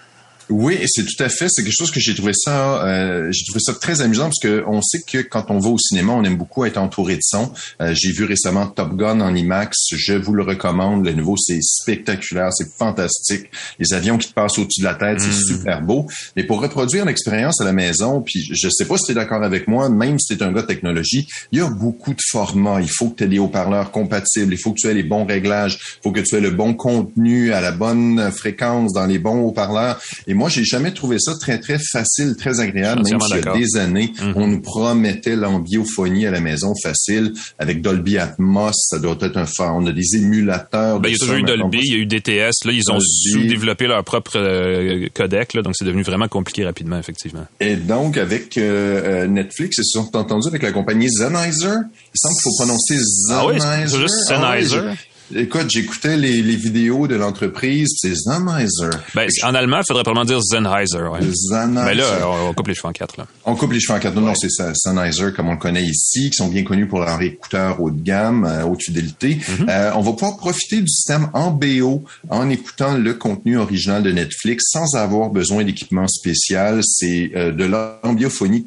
Oui, 0.51 0.79
c'est 0.87 1.05
tout 1.05 1.23
à 1.23 1.29
fait. 1.29 1.49
C'est 1.51 1.63
quelque 1.63 1.77
chose 1.77 1.91
que 1.91 2.01
j'ai 2.01 2.15
trouvé 2.15 2.33
ça, 2.35 2.85
euh, 2.85 3.29
j'ai 3.31 3.45
trouvé 3.45 3.61
ça 3.61 3.75
très 3.75 4.01
amusant 4.01 4.25
parce 4.25 4.39
que 4.41 4.65
on 4.67 4.81
sait 4.81 5.03
que 5.07 5.19
quand 5.19 5.51
on 5.51 5.59
va 5.59 5.69
au 5.69 5.79
cinéma, 5.79 6.13
on 6.13 6.25
aime 6.25 6.37
beaucoup 6.37 6.65
être 6.65 6.79
entouré 6.79 7.17
de 7.17 7.23
son. 7.23 7.53
Euh, 7.83 7.93
j'ai 7.95 8.13
vu 8.13 8.25
récemment 8.25 8.67
Top 8.67 8.97
Gun 8.97 9.21
en 9.21 9.35
IMAX. 9.35 9.77
Je 9.95 10.15
vous 10.15 10.33
le 10.33 10.43
recommande. 10.43 11.05
Le 11.05 11.13
nouveau, 11.13 11.37
c'est 11.37 11.61
spectaculaire, 11.61 12.53
c'est 12.53 12.69
fantastique. 12.77 13.51
Les 13.79 13.93
avions 13.93 14.17
qui 14.17 14.29
te 14.29 14.35
passent 14.35 14.59
au-dessus 14.59 14.81
de 14.81 14.87
la 14.87 14.95
tête, 14.95 15.21
c'est 15.21 15.29
mm. 15.29 15.57
super 15.57 15.83
beau. 15.83 16.07
Mais 16.35 16.45
pour 16.45 16.63
reproduire 16.63 17.05
l'expérience 17.05 17.61
à 17.61 17.65
la 17.65 17.73
maison, 17.73 18.23
puis 18.23 18.43
je 18.51 18.69
sais 18.69 18.87
pas 18.87 18.97
si 18.97 19.05
tu 19.07 19.13
es 19.13 19.15
d'accord 19.15 19.43
avec 19.43 19.69
moi, 19.69 19.91
même 19.91 20.19
si 20.19 20.37
tu 20.37 20.43
es 20.43 20.47
un 20.47 20.53
gars 20.53 20.63
de 20.63 20.67
technologie, 20.67 21.29
il 21.53 21.59
y 21.59 21.63
a 21.63 21.69
beaucoup 21.69 22.15
de 22.15 22.23
formats. 22.31 22.81
Il 22.81 22.91
faut 22.91 23.11
que 23.11 23.17
tu 23.17 23.25
aies 23.25 23.29
des 23.29 23.39
haut-parleurs 23.39 23.91
compatibles. 23.91 24.55
Il 24.55 24.59
faut 24.59 24.73
que 24.73 24.81
tu 24.81 24.89
aies 24.89 24.95
les 24.95 25.03
bons 25.03 25.27
réglages. 25.27 25.79
Il 25.99 26.03
faut 26.05 26.13
que 26.13 26.21
tu 26.21 26.37
aies 26.37 26.41
le 26.41 26.51
bon 26.51 26.73
contenu 26.73 27.53
à 27.53 27.61
la 27.61 27.73
bonne 27.73 28.31
fréquence 28.31 28.95
dans 28.95 29.07
les 29.07 29.19
bons 29.19 29.41
haut-parleurs. 29.41 30.01
Et 30.27 30.38
moi, 30.39 30.49
j'ai 30.49 30.65
jamais 30.65 30.93
trouvé 30.93 31.19
ça 31.19 31.35
très, 31.35 31.59
très 31.59 31.79
facile, 31.79 32.37
très 32.39 32.61
agréable, 32.61 33.03
même 33.03 33.21
s'il 33.21 33.45
y 33.45 33.49
a 33.49 33.53
des 33.53 33.77
années, 33.77 34.13
mhm. 34.23 34.33
on 34.37 34.47
nous 34.47 34.61
promettait 34.61 35.35
l'ambiophonie 35.35 36.27
à 36.27 36.31
la 36.31 36.41
maison 36.41 36.75
facile 36.81 37.33
avec 37.59 37.83
Dolby 37.83 38.19
Atmos, 38.19 38.73
ça 38.73 39.01
doit 39.01 39.19
être 39.21 39.37
un 39.37 39.47
phare. 39.47 39.75
On 39.75 39.85
a 39.87 39.93
des 39.93 40.15
émulateurs. 40.15 41.01
Ben, 41.01 41.09
il 41.09 41.13
y 41.13 41.15
a 41.17 41.19
toujours 41.19 41.35
eu 41.35 41.43
Dolby, 41.43 41.81
il 41.83 41.93
y 41.93 41.97
a 41.97 41.99
eu 41.99 42.07
DTS, 42.07 42.65
là, 42.65 42.73
ils 42.73 42.91
ont 42.93 43.01
sous-développé 43.01 43.89
leur 43.89 44.05
propre 44.05 44.37
euh, 44.37 45.09
codec, 45.13 45.55
là, 45.55 45.63
donc 45.63 45.75
c'est 45.77 45.85
devenu 45.85 46.03
vraiment 46.03 46.29
compliqué 46.29 46.65
rapidement, 46.65 46.99
effectivement. 46.99 47.47
Et 47.59 47.75
donc, 47.75 48.17
avec 48.17 48.57
euh, 48.57 49.25
euh, 49.25 49.27
Netflix, 49.27 49.79
ils 49.79 49.85
se 49.85 49.99
sont 49.99 50.17
entendus 50.17 50.47
avec 50.47 50.63
la 50.63 50.71
compagnie 50.71 51.11
Sennheiser. 51.11 51.67
Il 51.67 52.19
semble 52.19 52.35
qu'il 52.35 52.43
faut 52.45 52.57
prononcer 52.59 52.97
Sennheiser. 52.97 53.67
Ah 53.67 53.81
oui, 53.83 53.99
juste 53.99 54.29
Sennheiser. 54.29 54.81
Ah 54.85 54.95
Écoute, 55.35 55.67
j'écoutais 55.69 56.17
les, 56.17 56.43
les, 56.43 56.57
vidéos 56.57 57.07
de 57.07 57.15
l'entreprise, 57.15 57.89
c'est 57.97 58.15
Sennheiser. 58.15 58.97
Ben, 59.15 59.29
en 59.43 59.55
allemand, 59.55 59.79
il 59.79 59.85
faudrait 59.87 60.03
probablement 60.03 60.25
dire 60.25 60.43
Sennheiser. 60.43 61.03
Ouais. 61.03 61.21
Sennheiser. 61.21 61.85
Mais 61.85 61.95
là, 61.95 62.29
on, 62.49 62.55
coupe 62.55 62.69
les 62.69 62.75
cheveux 62.75 62.89
en 62.89 62.93
quatre. 62.93 63.19
Là. 63.19 63.27
On 63.45 63.55
coupe 63.55 63.73
les 63.73 63.81
cheveux 63.81 63.99
en 63.99 64.01
quatre. 64.01 64.15
Non, 64.15 64.23
non, 64.23 64.35
c'est 64.35 64.51
ça, 64.51 64.73
Sennheiser, 64.75 65.33
comme 65.37 65.49
on 65.49 65.53
le 65.53 65.59
connaît 65.59 65.85
ici, 65.85 66.31
qui 66.31 66.37
sont 66.37 66.49
bien 66.49 66.65
connus 66.65 66.87
pour 66.87 67.01
leurs 67.01 67.21
écouteurs 67.21 67.81
haut 67.81 67.91
de 67.91 68.01
gamme, 68.01 68.47
euh, 68.47 68.65
haute 68.65 68.83
fidélité. 68.83 69.35
Mm-hmm. 69.37 69.69
euh, 69.69 69.91
on 69.97 70.01
va 70.01 70.13
pouvoir 70.13 70.37
profiter 70.39 70.81
du 70.81 70.89
système 70.89 71.29
en 71.35 71.51
BO 71.51 72.05
en 72.31 72.49
écoutant 72.49 72.97
le 72.97 73.15
contenu 73.15 73.59
original 73.59 74.03
de 74.03 74.13
Netflix 74.13 74.65
sans 74.71 74.95
avoir 74.97 75.29
besoin 75.29 75.65
d'équipement 75.65 76.09
spécial. 76.09 76.81
C'est 76.83 77.33
euh, 77.37 77.53
de 77.53 77.65
l'ambiophonie 77.65 78.67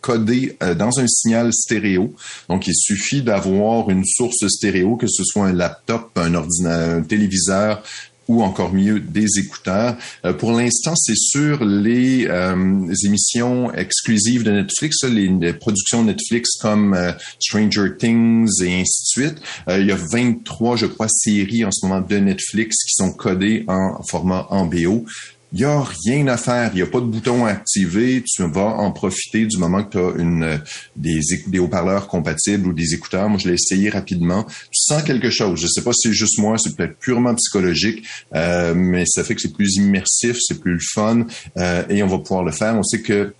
codé 0.00 0.56
euh, 0.62 0.74
dans 0.74 0.98
un 0.98 1.06
signal 1.06 1.52
stéréo. 1.52 2.14
Donc, 2.48 2.66
il 2.66 2.74
suffit 2.74 3.22
d'avoir 3.22 3.90
une 3.90 4.04
source 4.04 4.46
stéréo, 4.48 4.96
que 4.96 5.06
ce 5.06 5.24
soit 5.24 5.46
un 5.46 5.52
laptop, 5.52 6.10
un 6.16 6.34
ordinateur, 6.34 6.98
un 6.98 7.02
téléviseur 7.02 7.82
ou 8.30 8.44
encore 8.44 8.72
mieux 8.72 9.00
des 9.00 9.26
écouteurs. 9.38 9.96
Euh, 10.24 10.32
pour 10.32 10.52
l'instant, 10.52 10.94
c'est 10.94 11.16
sur 11.16 11.64
les, 11.64 12.26
euh, 12.28 12.94
émissions 13.04 13.74
exclusives 13.74 14.44
de 14.44 14.52
Netflix, 14.52 15.02
les, 15.02 15.52
productions 15.52 16.04
Netflix 16.04 16.50
comme 16.60 16.94
euh, 16.94 17.10
Stranger 17.40 17.96
Things 17.98 18.48
et 18.62 18.80
ainsi 18.80 19.02
de 19.02 19.06
suite. 19.06 19.42
il 19.68 19.86
y 19.86 19.90
a 19.90 19.96
23, 19.96 20.76
je 20.76 20.86
crois, 20.86 21.08
séries 21.08 21.64
en 21.64 21.72
ce 21.72 21.84
moment 21.84 22.00
de 22.00 22.16
Netflix 22.18 22.84
qui 22.84 22.94
sont 22.94 23.12
codées 23.12 23.64
en 23.66 24.00
format 24.04 24.46
en 24.50 24.64
BO. 24.64 25.04
Il 25.52 25.58
n'y 25.58 25.64
a 25.64 25.82
rien 26.04 26.26
à 26.28 26.36
faire. 26.36 26.70
Il 26.72 26.76
n'y 26.76 26.82
a 26.82 26.86
pas 26.86 27.00
de 27.00 27.06
bouton 27.06 27.44
à 27.44 27.50
activer. 27.50 28.22
Tu 28.24 28.42
vas 28.42 28.60
en 28.60 28.92
profiter 28.92 29.46
du 29.46 29.58
moment 29.58 29.82
que 29.82 29.90
tu 29.90 29.98
as 29.98 30.22
une, 30.22 30.60
des, 30.96 31.20
des 31.46 31.58
haut-parleurs 31.58 32.06
compatibles 32.06 32.68
ou 32.68 32.72
des 32.72 32.94
écouteurs. 32.94 33.28
Moi, 33.28 33.38
je 33.38 33.48
l'ai 33.48 33.54
essayé 33.54 33.90
rapidement. 33.90 34.44
Tu 34.44 34.80
sens 34.80 35.02
quelque 35.02 35.30
chose. 35.30 35.58
Je 35.58 35.64
ne 35.64 35.70
sais 35.70 35.82
pas 35.82 35.92
si 35.92 36.08
c'est 36.08 36.14
juste 36.14 36.38
moi, 36.38 36.56
c'est 36.58 36.76
peut-être 36.76 36.98
purement 36.98 37.34
psychologique, 37.34 38.06
euh, 38.34 38.74
mais 38.74 39.04
ça 39.06 39.24
fait 39.24 39.34
que 39.34 39.40
c'est 39.40 39.52
plus 39.52 39.76
immersif, 39.76 40.36
c'est 40.40 40.60
plus 40.60 40.74
le 40.74 40.80
fun 40.94 41.26
euh, 41.56 41.82
et 41.88 42.02
on 42.02 42.06
va 42.06 42.18
pouvoir 42.18 42.44
le 42.44 42.52
faire. 42.52 42.76
On 42.76 42.82
sait 42.82 43.00
que 43.00 43.34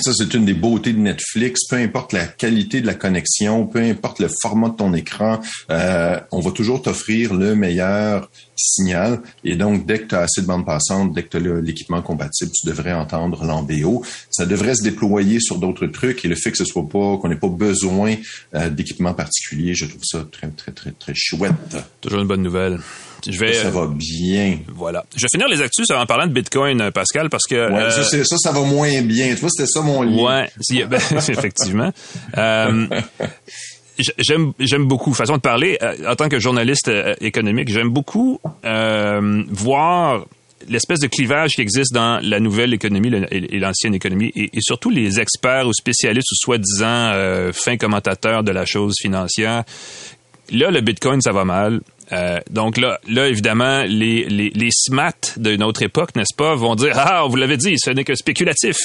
ça, 0.00 0.12
c'est 0.14 0.32
une 0.34 0.46
des 0.46 0.54
beautés 0.54 0.92
de 0.92 0.98
Netflix. 0.98 1.66
Peu 1.68 1.76
importe 1.76 2.12
la 2.12 2.26
qualité 2.26 2.80
de 2.80 2.86
la 2.86 2.94
connexion, 2.94 3.66
peu 3.66 3.80
importe 3.80 4.20
le 4.20 4.28
format 4.40 4.70
de 4.70 4.76
ton 4.76 4.94
écran, 4.94 5.40
euh, 5.70 6.18
on 6.30 6.40
va 6.40 6.50
toujours 6.50 6.80
t'offrir 6.80 7.34
le 7.34 7.54
meilleur 7.54 8.30
signal. 8.56 9.20
Et 9.44 9.56
donc, 9.56 9.86
dès 9.86 10.00
que 10.00 10.08
tu 10.08 10.14
as 10.14 10.20
assez 10.20 10.40
de 10.40 10.46
bande 10.46 10.64
passante, 10.64 11.12
dès 11.12 11.24
que 11.24 11.36
tu 11.36 11.48
as 11.48 11.60
l'équipement 11.60 12.00
compatible, 12.00 12.50
tu 12.52 12.66
devrais 12.66 12.92
entendre 12.92 13.44
l'embéo. 13.44 14.02
Ça 14.30 14.46
devrait 14.46 14.74
se 14.74 14.82
déployer 14.82 15.40
sur 15.40 15.58
d'autres 15.58 15.86
trucs. 15.86 16.24
Et 16.24 16.28
le 16.28 16.36
fait 16.36 16.50
que 16.52 16.58
ce 16.58 16.64
soit 16.64 16.88
pas, 16.88 17.18
qu'on 17.18 17.28
n'ait 17.28 17.36
pas 17.36 17.48
besoin 17.48 18.14
euh, 18.54 18.70
d'équipement 18.70 19.12
particulier, 19.12 19.74
je 19.74 19.86
trouve 19.86 20.04
ça 20.04 20.26
très, 20.30 20.48
très, 20.48 20.72
très, 20.72 20.92
très 20.92 21.12
chouette. 21.14 21.76
Toujours 22.00 22.20
une 22.20 22.28
bonne 22.28 22.42
nouvelle. 22.42 22.78
Je 23.30 23.38
vais, 23.38 23.52
ça 23.54 23.70
va 23.70 23.86
bien. 23.86 24.58
Voilà. 24.74 25.04
Je 25.14 25.22
vais 25.22 25.28
finir 25.32 25.48
les 25.48 25.60
actus 25.60 25.90
en 25.90 26.06
parlant 26.06 26.26
de 26.26 26.32
Bitcoin, 26.32 26.80
euh, 26.80 26.90
Pascal, 26.90 27.30
parce 27.30 27.44
que... 27.44 27.70
Ouais, 27.70 27.82
euh, 27.82 28.24
ça, 28.24 28.36
ça, 28.36 28.52
va 28.52 28.62
moins 28.62 29.02
bien. 29.02 29.34
Tu 29.34 29.40
vois, 29.40 29.50
c'était 29.50 29.68
ça 29.68 29.80
mon 29.80 30.02
lien. 30.02 30.22
Ouais, 30.22 30.84
ben, 30.86 31.00
effectivement. 31.16 31.92
Euh, 32.36 32.86
j'aime 34.18 34.52
j'aime 34.58 34.86
beaucoup 34.86 35.12
façon 35.12 35.36
de 35.36 35.42
parler 35.42 35.78
en 36.08 36.16
tant 36.16 36.30
que 36.30 36.38
journaliste 36.40 36.90
économique 37.20 37.68
j'aime 37.68 37.90
beaucoup 37.90 38.40
voir 38.64 40.24
l'espèce 40.66 40.98
de 40.98 41.08
clivage 41.08 41.52
qui 41.52 41.60
existe 41.60 41.92
dans 41.92 42.18
la 42.22 42.40
nouvelle 42.40 42.72
économie 42.72 43.12
et 43.30 43.58
l'ancienne 43.60 43.94
économie 43.94 44.32
et, 44.34 44.50
surtout 44.60 44.88
les 44.88 45.20
experts 45.20 45.68
ou 45.68 45.74
spécialistes 45.74 46.32
ou 46.32 46.36
soi-disant 46.36 47.12
fins 47.52 47.76
commentateurs 47.76 48.42
de 48.42 48.50
la 48.50 48.64
chose 48.64 48.94
financière 48.98 49.62
là 50.50 50.70
le 50.70 50.80
bitcoin 50.80 51.20
ça 51.20 51.32
va 51.32 51.44
mal 51.44 51.82
euh, 52.10 52.40
donc 52.50 52.76
là, 52.76 52.98
là 53.08 53.28
évidemment, 53.28 53.82
les, 53.82 54.24
les, 54.28 54.50
les 54.50 54.70
SMAT 54.70 55.34
de 55.36 55.56
notre 55.56 55.82
époque, 55.82 56.14
n'est-ce 56.16 56.34
pas, 56.36 56.54
vont 56.54 56.74
dire 56.74 56.92
Ah, 56.96 57.24
vous 57.28 57.36
l'avez 57.36 57.56
dit, 57.56 57.74
ce 57.78 57.90
n'est 57.90 58.04
que 58.04 58.14
spéculatif. 58.14 58.76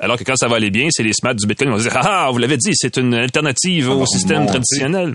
Alors 0.00 0.16
que 0.16 0.24
quand 0.24 0.36
ça 0.36 0.48
va 0.48 0.56
aller 0.56 0.70
bien, 0.70 0.88
c'est 0.90 1.02
les 1.02 1.12
SMAT 1.12 1.34
du 1.34 1.46
Bitcoin 1.46 1.70
qui 1.70 1.76
vont 1.76 1.82
dire 1.82 1.96
Ah, 2.00 2.30
vous 2.32 2.38
l'avez 2.38 2.56
dit, 2.56 2.70
c'est 2.74 2.96
une 2.96 3.14
alternative 3.14 3.90
au 3.90 4.06
système 4.06 4.46
traditionnel. 4.46 5.14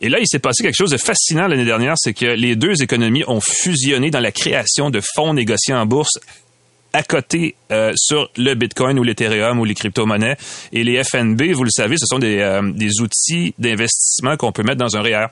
Et 0.00 0.08
là, 0.08 0.18
il 0.20 0.26
s'est 0.26 0.38
passé 0.38 0.62
quelque 0.62 0.76
chose 0.76 0.90
de 0.90 0.96
fascinant 0.96 1.46
l'année 1.46 1.64
dernière, 1.64 1.94
c'est 1.96 2.14
que 2.14 2.26
les 2.26 2.56
deux 2.56 2.82
économies 2.82 3.24
ont 3.26 3.40
fusionné 3.40 4.10
dans 4.10 4.20
la 4.20 4.32
création 4.32 4.90
de 4.90 5.00
fonds 5.14 5.34
négociés 5.34 5.74
en 5.74 5.86
bourse 5.86 6.18
à 6.92 7.02
côté 7.02 7.54
euh, 7.70 7.92
sur 7.96 8.30
le 8.36 8.54
Bitcoin 8.54 8.98
ou 8.98 9.02
l'Ethereum 9.02 9.58
ou 9.58 9.64
les 9.64 9.74
crypto-monnaies. 9.74 10.36
Et 10.72 10.84
les 10.84 11.02
FNB, 11.02 11.52
vous 11.52 11.64
le 11.64 11.70
savez, 11.70 11.96
ce 11.96 12.06
sont 12.06 12.18
des, 12.18 12.38
euh, 12.38 12.60
des 12.72 13.00
outils 13.00 13.54
d'investissement 13.58 14.36
qu'on 14.36 14.52
peut 14.52 14.62
mettre 14.62 14.78
dans 14.78 14.96
un 14.96 15.02
REER. 15.02 15.26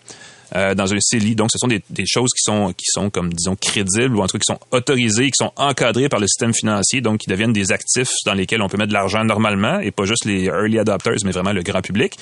Euh, 0.56 0.74
dans 0.74 0.92
un 0.92 0.98
CELI. 0.98 1.36
Donc, 1.36 1.50
ce 1.52 1.58
sont 1.58 1.68
des, 1.68 2.06
choses 2.06 2.30
qui 2.30 2.42
sont, 2.42 2.72
qui 2.72 2.86
sont, 2.86 3.08
comme 3.08 3.32
disons, 3.32 3.54
crédibles 3.54 4.16
ou 4.16 4.20
en 4.20 4.26
tout 4.26 4.36
cas 4.36 4.40
qui 4.40 4.52
sont 4.52 4.58
autorisées, 4.72 5.26
qui 5.26 5.36
sont 5.36 5.52
encadrées 5.56 6.08
par 6.08 6.18
le 6.18 6.26
système 6.26 6.52
financier, 6.52 7.00
donc 7.00 7.20
qui 7.20 7.30
deviennent 7.30 7.52
des 7.52 7.70
actifs 7.70 8.10
dans 8.26 8.34
lesquels 8.34 8.60
on 8.60 8.68
peut 8.68 8.76
mettre 8.76 8.88
de 8.88 8.94
l'argent 8.94 9.22
normalement 9.22 9.78
et 9.78 9.92
pas 9.92 10.06
juste 10.06 10.24
les 10.24 10.46
early 10.46 10.80
adopters, 10.80 11.18
mais 11.24 11.30
vraiment 11.30 11.52
le 11.52 11.62
grand 11.62 11.82
public. 11.82 12.16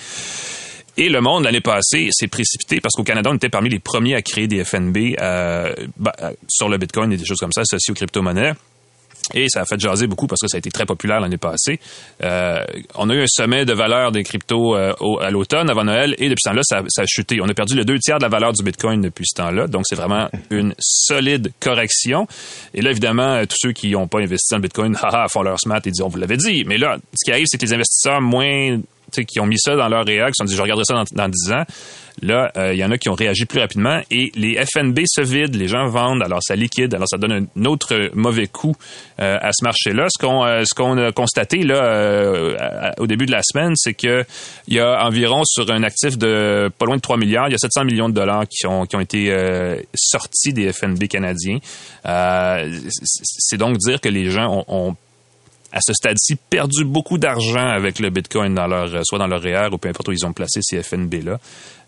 Et 0.98 1.08
le 1.08 1.20
monde, 1.20 1.44
l'année 1.44 1.60
passée, 1.60 2.08
s'est 2.10 2.26
précipité 2.26 2.80
parce 2.80 2.94
qu'au 2.94 3.04
Canada, 3.04 3.30
on 3.32 3.36
était 3.36 3.48
parmi 3.48 3.70
les 3.70 3.78
premiers 3.78 4.14
à 4.14 4.20
créer 4.20 4.48
des 4.48 4.64
FNB 4.64 5.14
euh, 5.20 5.72
bah, 5.96 6.12
euh, 6.20 6.32
sur 6.48 6.68
le 6.68 6.76
Bitcoin 6.76 7.12
et 7.12 7.16
des 7.16 7.24
choses 7.24 7.38
comme 7.38 7.52
ça 7.52 7.60
associées 7.62 7.92
aux 7.92 7.94
crypto-monnaies. 7.94 8.52
Et 9.34 9.48
ça 9.48 9.60
a 9.60 9.64
fait 9.64 9.78
jaser 9.78 10.06
beaucoup 10.06 10.26
parce 10.26 10.40
que 10.40 10.48
ça 10.48 10.56
a 10.56 10.58
été 10.58 10.70
très 10.70 10.86
populaire 10.86 11.20
l'année 11.20 11.36
passée. 11.36 11.78
Euh, 12.22 12.64
on 12.94 13.10
a 13.10 13.14
eu 13.14 13.22
un 13.22 13.26
sommet 13.28 13.64
de 13.64 13.74
valeur 13.74 14.12
des 14.12 14.22
cryptos 14.22 14.74
euh, 14.76 14.92
à 15.20 15.30
l'automne, 15.30 15.68
avant 15.70 15.84
Noël, 15.84 16.14
et 16.18 16.28
depuis 16.28 16.42
ce 16.42 16.50
temps-là, 16.50 16.62
ça, 16.64 16.82
ça, 16.88 17.02
a 17.02 17.06
chuté. 17.06 17.40
On 17.42 17.48
a 17.48 17.54
perdu 17.54 17.74
le 17.74 17.84
deux 17.84 17.98
tiers 17.98 18.18
de 18.18 18.22
la 18.22 18.28
valeur 18.28 18.52
du 18.52 18.62
Bitcoin 18.62 19.02
depuis 19.02 19.26
ce 19.26 19.34
temps-là. 19.36 19.66
Donc, 19.66 19.82
c'est 19.86 19.96
vraiment 19.96 20.28
une 20.50 20.74
solide 20.78 21.52
correction. 21.60 22.26
Et 22.74 22.80
là, 22.80 22.90
évidemment, 22.90 23.34
euh, 23.34 23.44
tous 23.44 23.56
ceux 23.58 23.72
qui 23.72 23.90
n'ont 23.90 24.08
pas 24.08 24.20
investi 24.20 24.52
dans 24.52 24.58
le 24.58 24.62
Bitcoin, 24.62 24.96
haha, 25.02 25.28
font 25.28 25.42
leur 25.42 25.60
smart 25.60 25.80
et 25.84 25.90
disent, 25.90 26.02
on 26.02 26.08
vous 26.08 26.18
l'avait 26.18 26.36
dit. 26.36 26.64
Mais 26.66 26.78
là, 26.78 26.96
ce 27.14 27.24
qui 27.24 27.32
arrive, 27.32 27.46
c'est 27.48 27.58
que 27.58 27.66
les 27.66 27.74
investisseurs 27.74 28.20
moins 28.20 28.78
qui 29.26 29.40
ont 29.40 29.46
mis 29.46 29.58
ça 29.58 29.76
dans 29.76 29.88
leur 29.88 30.04
réac, 30.04 30.28
qui 30.28 30.34
se 30.38 30.44
sont 30.44 30.48
dit, 30.48 30.56
je 30.56 30.62
regarderai 30.62 30.84
ça 30.84 30.94
dans, 30.94 31.04
dans 31.10 31.28
10 31.28 31.52
ans. 31.52 31.64
Là, 32.22 32.50
il 32.56 32.60
euh, 32.60 32.74
y 32.74 32.84
en 32.84 32.90
a 32.90 32.98
qui 32.98 33.08
ont 33.08 33.14
réagi 33.14 33.46
plus 33.46 33.60
rapidement 33.60 34.00
et 34.10 34.32
les 34.34 34.54
FNB 34.64 35.00
se 35.06 35.20
vident, 35.20 35.56
les 35.56 35.68
gens 35.68 35.86
vendent, 35.86 36.22
alors 36.22 36.40
ça 36.42 36.56
liquide, 36.56 36.94
alors 36.94 37.06
ça 37.08 37.16
donne 37.16 37.46
un 37.56 37.64
autre 37.64 38.10
mauvais 38.14 38.48
coup 38.48 38.74
euh, 39.20 39.38
à 39.40 39.50
ce 39.52 39.64
marché-là. 39.64 40.06
Ce 40.08 40.18
qu'on 40.18 40.96
euh, 40.96 41.08
a 41.08 41.12
constaté 41.12 41.62
là 41.62 42.94
au 42.98 43.06
début 43.06 43.26
de 43.26 43.32
la 43.32 43.40
semaine, 43.42 43.72
c'est 43.76 43.94
que 43.94 44.24
il 44.66 44.74
y 44.74 44.80
a 44.80 45.04
environ 45.04 45.42
sur 45.44 45.70
un 45.70 45.82
actif 45.82 46.18
de 46.18 46.70
pas 46.76 46.86
loin 46.86 46.96
de 46.96 47.00
3 47.00 47.16
milliards, 47.16 47.48
il 47.48 47.52
y 47.52 47.54
a 47.54 47.58
700 47.58 47.84
millions 47.84 48.08
de 48.08 48.14
dollars 48.14 48.44
qui 48.48 48.66
ont 48.66 48.84
qui 48.86 48.96
ont 48.96 49.00
été 49.00 49.32
sortis 49.94 50.52
des 50.52 50.72
FNB 50.72 51.06
canadiens. 51.08 51.58
c'est 52.04 53.56
donc 53.56 53.76
dire 53.78 54.00
que 54.00 54.08
les 54.08 54.30
gens 54.30 54.64
ont 54.68 54.96
à 55.72 55.80
ce 55.80 55.92
stade-ci, 55.92 56.36
perdu 56.36 56.84
beaucoup 56.84 57.18
d'argent 57.18 57.66
avec 57.66 57.98
le 57.98 58.10
Bitcoin 58.10 58.54
dans 58.54 58.66
leur, 58.66 58.88
soit 59.04 59.18
dans 59.18 59.26
leur 59.26 59.42
REER 59.42 59.68
ou 59.72 59.78
peu 59.78 59.88
importe 59.88 60.08
où 60.08 60.12
ils 60.12 60.24
ont 60.24 60.32
placé 60.32 60.60
ces 60.62 60.82
FNB-là. 60.82 61.38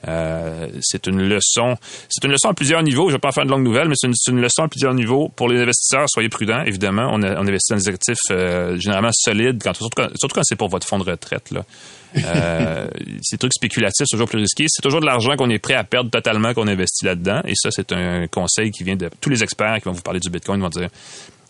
Euh, 0.08 0.68
c'est 0.80 1.06
une 1.06 1.22
leçon. 1.22 1.76
C'est 2.08 2.24
une 2.24 2.32
leçon 2.32 2.48
à 2.48 2.54
plusieurs 2.54 2.82
niveaux. 2.82 3.08
Je 3.08 3.14
vais 3.14 3.20
pas 3.20 3.32
faire 3.32 3.44
de 3.44 3.50
longue 3.50 3.64
nouvelle, 3.64 3.88
mais 3.88 3.94
c'est 3.96 4.08
une, 4.30 4.40
leçon 4.40 4.64
à 4.64 4.68
plusieurs 4.68 4.94
niveaux. 4.94 5.30
Pour 5.34 5.48
les 5.48 5.60
investisseurs, 5.60 6.08
soyez 6.08 6.28
prudents, 6.28 6.62
évidemment. 6.64 7.10
On, 7.12 7.22
investit 7.22 7.72
dans 7.72 7.78
des 7.78 7.88
actifs 7.88 8.18
euh, 8.30 8.78
généralement 8.78 9.10
solides, 9.12 9.62
quand, 9.62 9.74
surtout, 9.74 10.08
quand, 10.34 10.42
c'est 10.42 10.56
pour 10.56 10.68
votre 10.68 10.86
fonds 10.86 10.98
de 10.98 11.04
retraite. 11.04 11.50
Là. 11.50 11.64
Euh, 12.16 12.88
ces 13.22 13.36
trucs 13.36 13.52
spéculatifs, 13.52 14.06
c'est 14.06 14.14
toujours 14.16 14.28
plus 14.28 14.40
risqué. 14.40 14.64
C'est 14.68 14.82
toujours 14.82 15.00
de 15.00 15.06
l'argent 15.06 15.36
qu'on 15.36 15.50
est 15.50 15.58
prêt 15.58 15.74
à 15.74 15.84
perdre 15.84 16.10
totalement 16.10 16.54
qu'on 16.54 16.66
investit 16.66 17.04
là-dedans. 17.04 17.40
Et 17.46 17.54
ça, 17.54 17.70
c'est 17.70 17.92
un 17.92 18.26
conseil 18.26 18.70
qui 18.70 18.84
vient 18.84 18.96
de 18.96 19.10
tous 19.20 19.30
les 19.30 19.42
experts 19.42 19.76
qui 19.78 19.84
vont 19.84 19.92
vous 19.92 20.02
parler 20.02 20.20
du 20.20 20.30
Bitcoin. 20.30 20.60
Ils 20.60 20.62
vont 20.62 20.68
dire 20.68 20.88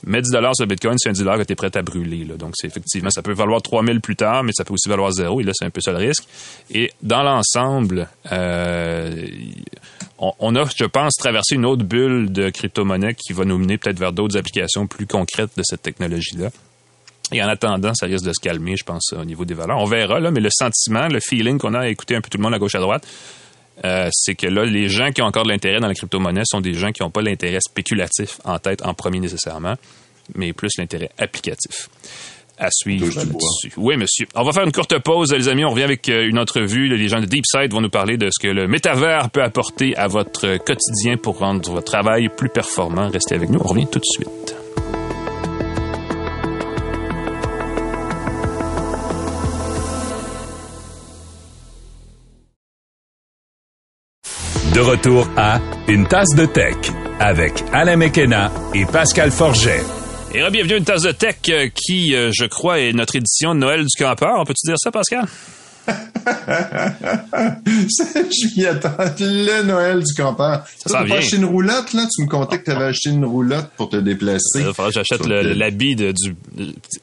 Mets 0.07 0.23
10 0.23 0.31
dollars 0.31 0.55
sur 0.55 0.65
le 0.65 0.69
Bitcoin, 0.69 0.97
c'est 0.99 1.11
un 1.11 1.13
10 1.13 1.23
que 1.23 1.43
tu 1.43 1.53
es 1.53 1.57
prêt 1.57 1.77
à 1.77 1.83
brûler. 1.83 2.25
Là. 2.25 2.37
Donc, 2.37 2.53
c'est 2.55 2.67
effectivement, 2.67 3.11
ça 3.11 3.23
peut 3.23 3.33
valoir 3.33 3.61
3000 3.61 4.01
plus 4.01 4.17
tard, 4.17 4.43
mais 4.45 4.53
ça 4.53 4.65
peut 4.65 4.73
aussi 4.73 4.89
valoir 4.89 5.13
zéro. 5.13 5.41
Et 5.41 5.45
là, 5.45 5.53
c'est 5.55 5.65
un 5.65 5.71
peu 5.71 5.81
ça 5.81 5.93
le 5.93 5.99
risque. 5.99 6.25
Et 6.71 6.91
dans 7.03 7.23
l'ensemble, 7.23 8.09
euh, 8.33 9.27
on, 10.19 10.55
a, 10.57 10.65
je 10.77 10.85
pense, 10.85 11.15
traversé 11.15 11.55
une 11.55 11.67
autre 11.67 11.85
bulle 11.85 12.33
de 12.33 12.51
crypto-monnaie 12.51 13.15
qui 13.15 13.33
va 13.33 13.45
nous 13.45 13.59
mener 13.59 13.79
peut-être 13.79 13.99
vers 13.99 14.13
d'autres 14.13 14.37
applications 14.37 14.87
plus 14.87 15.07
concrètes 15.07 15.51
de 15.57 15.63
cette 15.63 15.83
technologie-là. 15.83 16.51
Et 17.33 17.43
en 17.43 17.49
attendant, 17.49 17.95
ça 17.95 18.07
risque 18.07 18.25
de 18.25 18.33
se 18.33 18.41
calmer, 18.41 18.77
je 18.77 18.85
pense, 18.85 19.13
au 19.13 19.25
niveau 19.25 19.45
des 19.45 19.55
valeurs. 19.55 19.79
On 19.79 19.85
verra, 19.85 20.19
là, 20.19 20.31
mais 20.31 20.41
le 20.41 20.51
sentiment, 20.51 21.07
le 21.07 21.21
feeling 21.21 21.59
qu'on 21.59 21.75
a 21.75 21.81
à 21.81 21.89
écouter 21.89 22.17
un 22.17 22.21
peu 22.21 22.29
tout 22.29 22.39
le 22.39 22.43
monde 22.43 22.55
à 22.55 22.59
gauche 22.59 22.75
à 22.75 22.81
droite, 22.81 23.07
euh, 23.85 24.09
c'est 24.13 24.35
que 24.35 24.47
là, 24.47 24.65
les 24.65 24.89
gens 24.89 25.11
qui 25.11 25.23
ont 25.23 25.27
encore 25.27 25.45
de 25.45 25.51
l'intérêt 25.51 25.81
dans 25.81 25.89
la 25.89 25.95
crypto-monnaie 25.95 26.43
sont 26.45 26.61
des 26.61 26.75
gens 26.75 26.93
qui 26.93 27.03
n'ont 27.03 27.11
pas 27.11 27.23
l'intérêt 27.23 27.61
spéculatif 27.61 28.39
en 28.45 28.59
tête 28.59 28.85
en 28.85 28.95
premier 28.95 29.21
nécessairement, 29.21 29.75
mais 30.35 30.53
plus 30.53 30.71
l'intérêt 30.79 31.11
applicatif. 31.19 31.89
À 32.59 32.69
suivre 32.71 33.07
là-dessus. 33.17 33.73
Oui, 33.79 33.97
monsieur. 33.97 34.27
On 34.35 34.43
va 34.43 34.53
faire 34.53 34.65
une 34.65 34.73
courte 34.73 34.99
pause, 34.99 35.33
les 35.33 35.49
amis. 35.49 35.65
On 35.65 35.71
revient 35.71 35.85
avec 35.85 36.07
euh, 36.11 36.29
une 36.29 36.39
entrevue. 36.39 36.89
Les 36.95 37.09
gens 37.09 37.21
de 37.21 37.25
DeepSide 37.25 37.73
vont 37.73 37.81
nous 37.81 37.89
parler 37.89 38.19
de 38.19 38.29
ce 38.31 38.39
que 38.39 38.53
le 38.53 38.69
métavers 38.69 39.31
peut 39.31 39.43
apporter 39.43 39.97
à 39.97 40.09
votre 40.09 40.59
quotidien 40.59 41.17
pour 41.17 41.39
rendre 41.39 41.71
votre 41.71 41.87
travail 41.87 42.29
plus 42.29 42.51
performant. 42.51 43.09
Restez 43.09 43.35
avec 43.35 43.49
nous. 43.49 43.61
On 43.65 43.69
revient 43.69 43.87
tout 43.91 43.99
de 43.99 44.05
suite. 44.05 44.60
De 54.75 54.79
retour 54.79 55.29
à 55.37 55.59
Une 55.89 56.07
tasse 56.07 56.33
de 56.37 56.47
tech 56.47 56.77
avec 57.19 57.65
Alain 57.73 57.97
Mekena 57.97 58.53
et 58.73 58.87
Pascal 58.87 59.33
Forget. 59.33 59.83
Et 60.33 60.49
bienvenue 60.49 60.75
à 60.75 60.77
Une 60.77 60.85
tasse 60.85 61.03
de 61.03 61.11
tech 61.11 61.35
euh, 61.49 61.69
qui, 61.75 62.15
euh, 62.15 62.31
je 62.33 62.45
crois, 62.45 62.79
est 62.79 62.93
notre 62.93 63.17
édition 63.17 63.53
de 63.57 63.61
Noël 63.61 63.81
du 63.81 64.03
campeur. 64.05 64.35
On 64.39 64.45
peut-tu 64.45 64.69
dire 64.69 64.77
ça, 64.79 64.93
Pascal? 64.93 65.27
je 67.67 68.57
m'y 68.57 68.67
attends. 68.67 68.91
Le 69.19 69.63
Noël 69.63 70.03
du 70.03 70.15
campeur. 70.15 70.65
Tu 70.87 70.95
as 70.95 71.01
acheté 71.01 71.37
une 71.37 71.45
roulotte, 71.45 71.93
là? 71.93 72.07
Tu 72.15 72.23
me 72.23 72.29
contais 72.29 72.59
que 72.59 72.65
tu 72.65 72.71
avais 72.71 72.87
acheté 72.87 73.11
une 73.11 73.25
roulotte 73.25 73.71
pour 73.77 73.89
te 73.89 73.97
déplacer. 73.97 74.61
Il 74.61 74.73
que 74.73 74.91
j'achète 74.93 75.27
l'habit 75.27 75.97
du... 75.97 76.13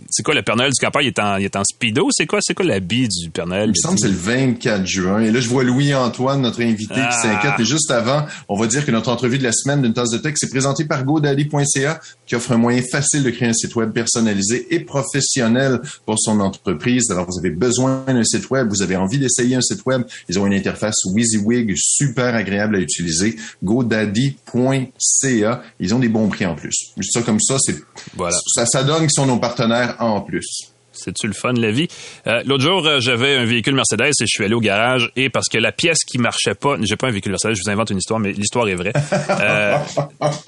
C'est 0.09 0.23
quoi, 0.23 0.35
le 0.35 0.41
Père 0.41 0.55
Noël 0.55 0.71
du 0.71 0.79
campeur? 0.79 1.01
Il 1.01 1.07
est 1.07 1.19
en, 1.19 1.37
il 1.37 1.45
est 1.45 1.55
en 1.55 1.63
speedo? 1.63 2.07
C'est 2.11 2.25
quoi, 2.25 2.39
c'est 2.41 2.53
quoi 2.53 2.65
l'habit 2.65 3.07
du 3.07 3.29
Père 3.29 3.47
Noël? 3.47 3.69
Il 3.69 3.69
me 3.69 3.75
semble 3.75 3.95
que 3.95 4.01
c'est 4.01 4.07
le 4.07 4.13
24 4.13 4.85
juin. 4.85 5.19
Et 5.21 5.31
là, 5.31 5.39
je 5.39 5.49
vois 5.49 5.63
Louis-Antoine, 5.63 6.41
notre 6.41 6.61
invité, 6.61 6.93
qui 6.93 6.99
ah. 6.99 7.11
s'inquiète. 7.11 7.59
Et 7.59 7.65
juste 7.65 7.91
avant, 7.91 8.25
on 8.49 8.57
va 8.57 8.67
dire 8.67 8.85
que 8.85 8.91
notre 8.91 9.09
entrevue 9.09 9.37
de 9.37 9.43
la 9.43 9.51
semaine 9.51 9.81
d'une 9.81 9.93
tasse 9.93 10.11
de 10.11 10.17
texte 10.17 10.43
est 10.43 10.49
présentée 10.49 10.85
par 10.85 11.03
GoDaddy.ca, 11.03 11.99
qui 12.25 12.35
offre 12.35 12.51
un 12.51 12.57
moyen 12.57 12.81
facile 12.91 13.23
de 13.23 13.29
créer 13.29 13.49
un 13.49 13.53
site 13.53 13.75
web 13.75 13.91
personnalisé 13.91 14.67
et 14.71 14.79
professionnel 14.79 15.79
pour 16.05 16.19
son 16.19 16.39
entreprise. 16.39 17.09
Alors, 17.11 17.25
vous 17.27 17.39
avez 17.39 17.51
besoin 17.51 18.03
d'un 18.07 18.23
site 18.23 18.49
web, 18.49 18.67
vous 18.69 18.76
avez 18.81 18.95
envie 18.95 19.19
d'essayer 19.19 19.55
un 19.55 19.61
site 19.61 19.85
web, 19.85 20.03
ils 20.29 20.39
ont 20.39 20.45
une 20.45 20.53
interface 20.53 20.95
WYSIWYG 21.05 21.73
super 21.75 22.35
agréable 22.35 22.75
à 22.75 22.79
utiliser. 22.79 23.35
GoDaddy.ca. 23.63 25.61
Ils 25.79 25.95
ont 25.95 25.99
des 25.99 26.09
bons 26.09 26.29
prix 26.29 26.45
en 26.45 26.55
plus. 26.55 26.91
Juste 26.97 27.13
ça 27.13 27.21
comme 27.21 27.39
ça, 27.39 27.57
c'est 27.59 27.75
voilà. 28.15 28.37
ça, 28.47 28.65
ça 28.65 28.83
donne 28.83 29.01
qu'ils 29.01 29.11
sont 29.11 29.25
nos 29.25 29.39
partenaires 29.39 29.95
en 29.99 30.21
plus. 30.21 30.71
C'est-tu 30.97 31.27
le 31.27 31.33
fun, 31.33 31.53
la 31.53 31.71
vie? 31.71 31.87
Euh, 32.25 32.41
l'autre 32.45 32.63
jour, 32.63 32.85
euh, 32.85 32.99
j'avais 32.99 33.35
un 33.35 33.45
véhicule 33.45 33.75
Mercedes 33.75 34.09
et 34.19 34.25
je 34.25 34.25
suis 34.25 34.43
allé 34.43 34.55
au 34.55 34.59
garage 34.59 35.11
et 35.15 35.29
parce 35.29 35.47
que 35.47 35.57
la 35.57 35.71
pièce 35.71 35.99
qui 36.05 36.17
marchait 36.17 36.55
pas, 36.55 36.75
j'ai 36.81 36.95
pas 36.95 37.07
un 37.07 37.11
véhicule 37.11 37.31
Mercedes, 37.31 37.53
je 37.55 37.61
vous 37.63 37.71
invente 37.71 37.91
une 37.91 37.99
histoire, 37.99 38.19
mais 38.19 38.31
l'histoire 38.31 38.67
est 38.67 38.75
vraie. 38.75 38.93
Euh, 39.39 39.77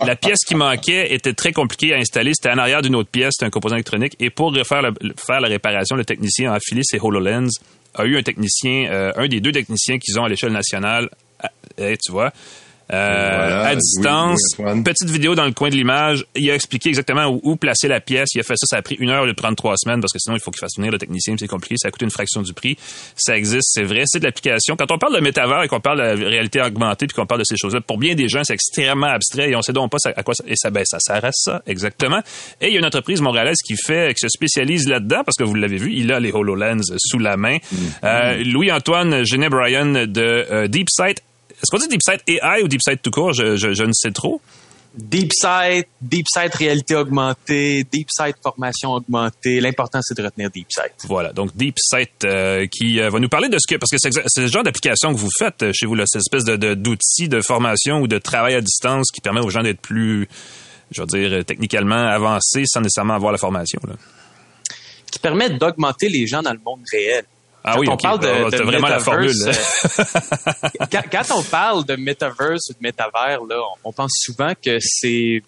la 0.05 0.15
pièce 0.15 0.39
qui 0.45 0.55
manquait 0.55 1.13
était 1.13 1.33
très 1.33 1.51
compliquée 1.51 1.93
à 1.93 1.97
installer. 1.97 2.31
C'était 2.33 2.49
en 2.49 2.57
arrière 2.57 2.81
d'une 2.81 2.95
autre 2.95 3.09
pièce, 3.09 3.33
c'était 3.37 3.45
un 3.45 3.49
composant 3.51 3.75
électronique. 3.75 4.15
Et 4.19 4.29
pour 4.29 4.53
faire 4.65 4.81
la, 4.81 4.91
faire 5.15 5.41
la 5.41 5.47
réparation, 5.47 5.95
le 5.95 6.05
technicien 6.05 6.51
a 6.51 6.55
affilé 6.55 6.81
ses 6.83 6.99
HoloLens, 6.99 7.49
a 7.95 8.05
eu 8.05 8.17
un 8.17 8.23
technicien, 8.23 9.11
un 9.15 9.27
des 9.27 9.41
deux 9.41 9.51
techniciens 9.51 9.97
qu'ils 9.97 10.19
ont 10.19 10.23
à 10.23 10.29
l'échelle 10.29 10.53
nationale, 10.53 11.09
tu 11.77 12.11
vois, 12.11 12.31
euh, 12.91 13.65
à 13.65 13.75
distance, 13.75 14.55
petite 14.83 15.09
vidéo 15.09 15.35
dans 15.35 15.45
le 15.45 15.51
coin 15.51 15.69
de 15.69 15.75
l'image. 15.75 16.25
Il 16.35 16.49
a 16.49 16.55
expliqué 16.55 16.89
exactement 16.89 17.27
où, 17.27 17.55
placer 17.55 17.87
la 17.87 17.99
pièce. 17.99 18.29
Il 18.33 18.39
a 18.39 18.43
fait 18.43 18.55
ça, 18.55 18.65
ça 18.65 18.77
a 18.77 18.81
pris 18.81 18.95
une 18.95 19.09
heure 19.09 19.27
de 19.27 19.31
prendre 19.31 19.55
trois 19.55 19.75
semaines 19.77 20.01
parce 20.01 20.11
que 20.11 20.19
sinon 20.19 20.35
il 20.35 20.39
faut 20.39 20.51
qu'il 20.51 20.59
fasse 20.59 20.75
venir 20.77 20.91
le 20.91 20.97
technicien. 20.97 21.35
C'est 21.37 21.47
compliqué, 21.47 21.75
ça 21.77 21.91
coûte 21.91 22.01
une 22.01 22.09
fraction 22.09 22.41
du 22.41 22.53
prix. 22.53 22.77
Ça 23.15 23.37
existe, 23.37 23.69
c'est 23.73 23.83
vrai, 23.83 24.03
c'est 24.05 24.19
de 24.19 24.25
l'application. 24.25 24.75
Quand 24.75 24.91
on 24.91 24.97
parle 24.97 25.15
de 25.15 25.21
métavers 25.21 25.63
et 25.63 25.67
qu'on 25.67 25.79
parle 25.79 25.99
de 25.99 26.03
la 26.03 26.29
réalité 26.29 26.61
augmentée 26.61 27.05
puis 27.05 27.15
qu'on 27.15 27.27
parle 27.27 27.41
de 27.41 27.45
ces 27.45 27.57
choses-là, 27.57 27.81
pour 27.81 27.97
bien 27.97 28.15
des 28.15 28.27
gens, 28.27 28.43
c'est 28.43 28.53
extrêmement 28.53 29.07
abstrait 29.07 29.51
et 29.51 29.55
on 29.55 29.61
sait 29.61 29.73
donc 29.73 29.91
pas 29.91 29.97
à 30.05 30.23
quoi 30.23 30.33
ça, 30.33 30.43
et 30.47 30.55
ça, 30.55 30.71
ben, 30.71 30.83
ça 30.85 30.99
sert 30.99 31.23
à 31.23 31.31
ça, 31.31 31.61
exactement. 31.67 32.21
Et 32.59 32.67
il 32.67 32.73
y 32.73 32.75
a 32.75 32.79
une 32.79 32.85
entreprise 32.85 33.21
montréalaise 33.21 33.57
qui 33.63 33.75
fait, 33.75 34.13
qui 34.15 34.21
se 34.21 34.29
spécialise 34.29 34.87
là-dedans 34.87 35.21
parce 35.23 35.37
que 35.37 35.43
vous 35.43 35.53
l'avez 35.53 35.77
vu, 35.77 35.93
il 35.93 36.11
a 36.11 36.19
les 36.19 36.31
HoloLens 36.31 36.81
sous 36.97 37.19
la 37.19 37.37
main. 37.37 37.57
Mm. 37.57 37.75
Euh, 38.03 38.43
Louis-Antoine 38.45 39.23
Genet 39.25 39.49
Bryan 39.49 40.05
de 40.05 40.21
euh, 40.21 40.67
DeepSight 40.67 41.21
est-ce 41.61 41.71
qu'on 41.71 41.77
dit 41.77 41.89
DeepSight 41.89 42.21
AI 42.27 42.63
ou 42.63 42.67
DeepSight 42.67 43.01
tout 43.01 43.11
court? 43.11 43.33
Je, 43.33 43.55
je, 43.55 43.83
ne 43.83 43.91
sais 43.91 44.11
trop. 44.11 44.41
DeepSight, 44.95 45.87
DeepSight 46.01 46.55
réalité 46.55 46.95
augmentée, 46.95 47.85
DeepSight 47.91 48.37
formation 48.41 48.93
augmentée. 48.93 49.59
L'important, 49.59 49.99
c'est 50.01 50.17
de 50.17 50.23
retenir 50.23 50.49
DeepSight. 50.49 50.93
Voilà. 51.05 51.33
Donc, 51.33 51.55
DeepSight 51.55 52.25
euh, 52.25 52.65
qui 52.67 52.99
euh, 52.99 53.09
va 53.09 53.19
nous 53.19 53.29
parler 53.29 53.49
de 53.49 53.57
ce 53.59 53.67
que, 53.67 53.77
parce 53.77 53.91
que 53.91 53.97
c'est 53.99 54.41
le 54.41 54.47
genre 54.47 54.63
d'application 54.63 55.13
que 55.13 55.19
vous 55.19 55.29
faites 55.37 55.63
euh, 55.63 55.71
chez 55.73 55.85
vous, 55.85 55.95
là, 55.95 56.05
cette 56.07 56.21
espèce 56.21 56.45
de, 56.45 56.73
d'outil 56.73 57.27
de, 57.27 57.41
formation 57.41 57.99
ou 57.99 58.07
de 58.07 58.17
travail 58.17 58.55
à 58.55 58.61
distance 58.61 59.11
qui 59.11 59.21
permet 59.21 59.41
aux 59.41 59.49
gens 59.49 59.61
d'être 59.61 59.81
plus, 59.81 60.27
je 60.91 61.01
veux 61.01 61.07
dire, 61.07 61.45
techniquement 61.45 62.07
avancés 62.07 62.63
sans 62.65 62.81
nécessairement 62.81 63.15
avoir 63.15 63.31
la 63.31 63.37
formation. 63.37 63.79
Là. 63.87 63.95
Qui 65.11 65.19
permet 65.19 65.49
d'augmenter 65.49 66.07
les 66.09 66.25
gens 66.25 66.41
dans 66.41 66.53
le 66.53 66.59
monde 66.65 66.81
réel. 66.91 67.25
Ah 67.63 67.77
oui, 67.77 67.87
on 67.89 67.97
parle 67.97 68.19
de, 68.19 68.57
de 68.57 68.63
vraiment 68.63 68.87
la 68.87 68.99
formule. 68.99 69.31
Euh, 69.45 70.95
quand, 71.11 71.35
on 71.35 71.43
parle 71.43 71.85
de 71.85 71.95
metaverse 71.95 72.69
ou 72.69 72.73
de 72.73 72.79
métavers, 72.81 73.43
là, 73.43 73.61
on, 73.83 73.91
pense 73.91 74.13
souvent 74.15 74.53
que 74.53 74.77
c'est 74.79 75.43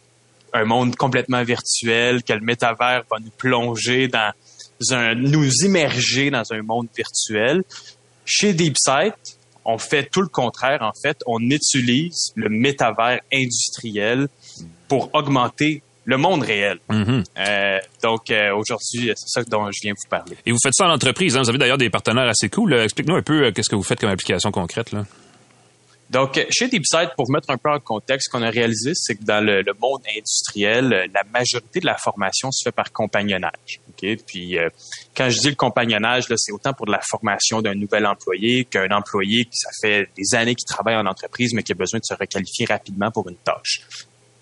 un 0.54 0.65
monde 0.65 0.95
complètement 0.95 1.43
virtuel, 1.43 2.24
que 2.24 2.34
le 2.34 2.41
métavers 2.41 3.04
va 3.10 3.19
nous 3.19 3.32
plonger 3.38 4.10
dans 4.10 4.34
un, 4.91 5.15
nous 5.15 5.50
immerger 5.63 6.30
dans 6.30 6.52
un 6.52 6.62
monde 6.62 6.88
virtuel. 6.95 7.63
Chez 8.26 8.54
DeepSight, 8.54 9.15
on 9.63 9.78
fait 9.78 10.10
tout 10.12 10.21
le 10.21 10.28
contraire. 10.28 10.82
En 10.82 10.93
fait, 11.02 11.17
on 11.26 11.39
utilise 11.50 12.34
le 12.36 12.50
métavers 12.50 13.21
industriel 13.34 14.28
pour 14.88 15.10
augmenter 15.13 15.82
le 16.05 16.17
monde 16.17 16.43
réel. 16.43 16.79
Mm-hmm. 16.89 17.23
Euh, 17.37 17.79
donc 18.01 18.29
euh, 18.31 18.55
aujourd'hui, 18.55 19.11
c'est 19.15 19.27
ça 19.27 19.43
dont 19.43 19.69
je 19.71 19.79
viens 19.81 19.93
vous 19.93 20.09
parler. 20.09 20.35
Et 20.45 20.51
vous 20.51 20.57
faites 20.63 20.73
ça 20.73 20.87
en 20.87 20.91
entreprise. 20.91 21.37
Hein? 21.37 21.41
Vous 21.41 21.49
avez 21.49 21.57
d'ailleurs 21.57 21.77
des 21.77 21.89
partenaires 21.89 22.27
assez 22.27 22.49
cool. 22.49 22.73
Explique-nous 22.73 23.15
un 23.15 23.21
peu 23.21 23.45
euh, 23.45 23.51
qu'est-ce 23.51 23.69
que 23.69 23.75
vous 23.75 23.83
faites 23.83 23.99
comme 23.99 24.09
application 24.09 24.51
concrète. 24.51 24.91
Là. 24.91 25.05
Donc, 26.09 26.45
chez 26.49 26.67
DeepSight, 26.67 27.11
pour 27.15 27.31
mettre 27.31 27.49
un 27.51 27.57
peu 27.57 27.69
en 27.69 27.79
contexte, 27.79 28.27
ce 28.27 28.31
qu'on 28.37 28.43
a 28.43 28.49
réalisé, 28.49 28.91
c'est 28.95 29.15
que 29.15 29.23
dans 29.23 29.41
le, 29.41 29.63
monde 29.79 30.01
industriel, 30.13 31.09
la 31.13 31.23
majorité 31.31 31.79
de 31.79 31.85
la 31.85 31.95
formation 31.95 32.51
se 32.51 32.63
fait 32.65 32.73
par 32.73 32.91
compagnonnage. 32.91 33.79
Okay? 33.91 34.17
Puis, 34.17 34.57
quand 35.15 35.29
je 35.29 35.39
dis 35.39 35.47
le 35.47 35.55
compagnonnage, 35.55 36.25
c'est 36.35 36.51
autant 36.51 36.73
pour 36.73 36.85
de 36.85 36.91
la 36.91 36.99
formation 36.99 37.61
d'un 37.61 37.75
nouvel 37.75 38.05
employé 38.05 38.65
qu'un 38.65 38.89
employé 38.89 39.45
qui 39.45 39.55
ça 39.55 39.69
fait 39.81 40.09
des 40.17 40.35
années 40.35 40.53
qu'il 40.53 40.67
travaille 40.67 40.97
en 40.97 41.05
entreprise, 41.05 41.53
mais 41.53 41.63
qui 41.63 41.71
a 41.71 41.75
besoin 41.75 42.01
de 42.01 42.05
se 42.05 42.13
requalifier 42.13 42.65
rapidement 42.65 43.09
pour 43.09 43.29
une 43.29 43.37
tâche 43.37 43.83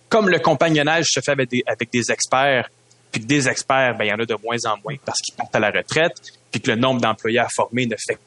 comme 0.10 0.30
le 0.30 0.40
compagnonnage 0.40 1.06
se 1.10 1.20
fait 1.20 1.32
avec 1.32 1.50
des, 1.50 1.64
avec 1.66 1.92
des 1.92 2.12
experts, 2.12 2.70
puis 3.12 3.22
que 3.22 3.28
des 3.28 3.48
experts, 3.48 3.96
ben, 3.98 4.06
il 4.06 4.10
y 4.10 4.14
en 4.14 4.20
a 4.20 4.26
de 4.26 4.36
moins 4.44 4.58
en 4.66 4.78
moins 4.84 4.96
parce 5.06 5.20
qu'ils 5.20 5.36
partent 5.36 5.56
à 5.56 5.60
la 5.60 5.72
retraite, 5.72 6.14
puis 6.52 6.62
que 6.62 6.72
le 6.72 6.78
nombre 6.78 7.02
d'employés 7.02 7.40
à 7.40 7.48
former 7.50 7.86
ne 7.86 7.96
fait 7.96 8.18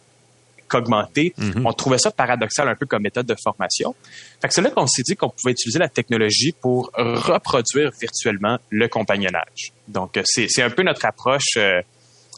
qu'augmenter. 0.68 1.34
Mhm. 1.36 1.66
On 1.66 1.72
trouvait 1.72 1.98
ça 1.98 2.10
paradoxal 2.10 2.68
un 2.68 2.74
peu 2.74 2.86
comme 2.86 3.02
méthode 3.02 3.26
de 3.26 3.36
formation. 3.42 3.94
Fait 4.40 4.48
que 4.48 4.54
c'est 4.54 4.62
là 4.62 4.70
qu'on 4.70 4.86
s'est 4.86 5.02
dit 5.02 5.16
qu'on 5.16 5.28
pouvait 5.28 5.52
utiliser 5.52 5.78
la 5.78 5.88
technologie 5.88 6.52
pour 6.52 6.90
reproduire 6.96 7.90
virtuellement 8.00 8.58
le 8.70 8.88
compagnonnage. 8.88 9.72
Donc, 9.86 10.16
euh, 10.16 10.22
c'est 10.24 10.62
un 10.62 10.70
peu 10.70 10.82
notre 10.82 11.04
approche, 11.04 11.56
euh, 11.56 11.82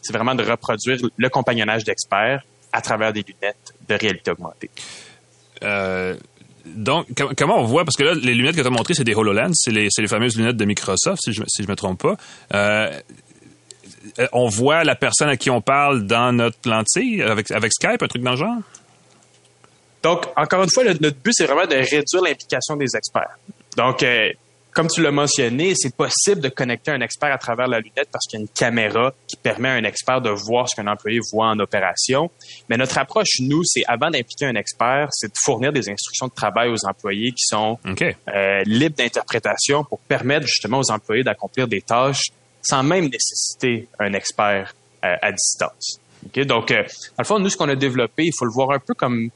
c'est 0.01 0.13
vraiment 0.13 0.35
de 0.35 0.43
reproduire 0.43 0.97
le 1.15 1.29
compagnonnage 1.29 1.83
d'experts 1.83 2.43
à 2.73 2.81
travers 2.81 3.13
des 3.13 3.23
lunettes 3.23 3.73
de 3.87 3.95
réalité 3.95 4.31
augmentée. 4.31 4.69
Euh, 5.63 6.15
donc, 6.65 7.07
comment 7.37 7.59
on 7.59 7.65
voit, 7.65 7.85
parce 7.85 7.95
que 7.95 8.03
là, 8.03 8.13
les 8.13 8.33
lunettes 8.33 8.55
que 8.55 8.61
tu 8.61 8.67
as 8.67 8.71
montrées, 8.71 8.95
c'est 8.95 9.03
des 9.03 9.13
HoloLens, 9.13 9.51
c'est 9.53 9.71
les, 9.71 9.87
les, 9.97 10.07
fameuses 10.07 10.37
lunettes 10.37 10.57
de 10.57 10.65
Microsoft, 10.65 11.21
si 11.23 11.31
je 11.33 11.41
ne 11.41 11.67
me 11.67 11.75
trompe 11.75 12.01
pas. 12.01 12.15
Euh, 12.53 12.99
on 14.31 14.47
voit 14.47 14.83
la 14.83 14.95
personne 14.95 15.29
à 15.29 15.37
qui 15.37 15.49
on 15.49 15.61
parle 15.61 16.05
dans 16.05 16.31
notre 16.31 16.69
lentille, 16.69 17.21
avec, 17.21 17.51
avec 17.51 17.71
Skype, 17.73 18.01
un 18.01 18.07
truc 18.07 18.23
dans 18.23 18.31
le 18.31 18.37
genre? 18.37 18.57
Donc, 20.03 20.25
encore 20.35 20.63
une 20.63 20.69
fois, 20.69 20.83
notre 20.83 21.17
but, 21.17 21.33
c'est 21.33 21.45
vraiment 21.45 21.65
de 21.65 21.75
réduire 21.75 22.23
l'implication 22.23 22.75
des 22.75 22.95
experts. 22.95 23.37
Donc, 23.77 24.03
euh, 24.03 24.29
comme 24.75 24.87
tu 24.87 25.01
l'as 25.01 25.11
mentionné, 25.11 25.73
c'est 25.73 25.95
possible 25.95 26.41
de 26.41 26.49
connecter 26.49 26.91
un 26.91 26.99
expert 26.99 27.31
à 27.31 27.37
travers 27.37 27.67
la 27.67 27.79
lunette 27.79 28.09
parce 28.11 28.25
qu'il 28.27 28.39
y 28.39 28.41
a 28.41 28.43
une 28.43 28.49
caméra 28.49 29.13
qui 29.25 29.37
permet 29.37 29.69
à 29.69 29.73
un 29.75 29.85
expert 29.85 30.19
de 30.19 30.29
voir 30.29 30.67
ce 30.67 30.75
qu'un 30.75 30.87
employé 30.87 31.21
voit 31.31 31.47
en 31.47 31.59
opération. 31.59 32.29
Mais 32.69 32.75
notre 32.75 32.97
approche, 32.97 33.39
nous, 33.39 33.61
c'est 33.63 33.83
avant 33.87 34.09
d'impliquer 34.09 34.47
un 34.47 34.55
expert, 34.55 35.07
c'est 35.11 35.29
de 35.29 35.37
fournir 35.41 35.71
des 35.71 35.89
instructions 35.89 36.27
de 36.27 36.33
travail 36.33 36.69
aux 36.69 36.85
employés 36.85 37.31
qui 37.31 37.45
sont 37.45 37.79
euh, 37.87 38.63
libres 38.65 38.97
d'interprétation 38.97 39.85
pour 39.85 39.99
permettre 39.99 40.45
justement 40.45 40.79
aux 40.79 40.91
employés 40.91 41.23
d'accomplir 41.23 41.69
des 41.69 41.81
tâches 41.81 42.25
sans 42.61 42.83
même 42.83 43.05
nécessiter 43.05 43.87
un 43.97 44.11
expert 44.11 44.75
euh, 45.05 45.15
à 45.21 45.31
distance. 45.31 46.01
Donc, 46.35 46.37
euh, 46.71 46.83
dans 46.83 47.19
le 47.19 47.23
fond, 47.23 47.39
nous, 47.39 47.49
ce 47.49 47.55
qu'on 47.55 47.69
a 47.69 47.75
développé, 47.75 48.23
il 48.25 48.33
faut 48.37 48.45
le 48.45 48.51
voir 48.51 48.71
un 48.71 48.79
peu 48.79 48.93
comme 48.93 49.29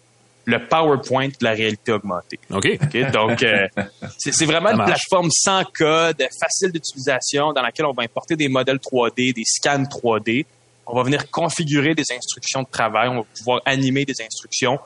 le 0.49 0.67
PowerPoint 0.67 1.27
de 1.27 1.43
la 1.43 1.51
réalité 1.51 1.91
augmentée. 1.91 2.39
OK. 2.49 2.67
donc, 3.11 3.43
euh, 3.43 3.67
c'est 4.17 4.45
vraiment 4.45 4.71
une 4.71 4.83
plateforme 4.83 5.29
sans 5.31 5.63
code, 5.63 6.17
facile 6.39 6.71
d'utilisation, 6.71 7.53
dans 7.53 7.61
laquelle 7.61 7.85
on 7.85 7.93
va 7.93 8.03
importer 8.03 8.35
des 8.35 8.47
modèles 8.47 8.77
3D, 8.77 9.33
des 9.33 9.43
scans 9.45 9.83
3D. 9.83 10.45
On 10.87 10.95
va 10.95 11.03
venir 11.03 11.29
configurer 11.29 11.93
des 11.93 12.05
instructions 12.11 12.63
de 12.63 12.67
travail. 12.67 13.09
On 13.09 13.17
va 13.17 13.25
pouvoir 13.37 13.61
animer 13.65 14.05
des 14.05 14.21
instructions. 14.21 14.79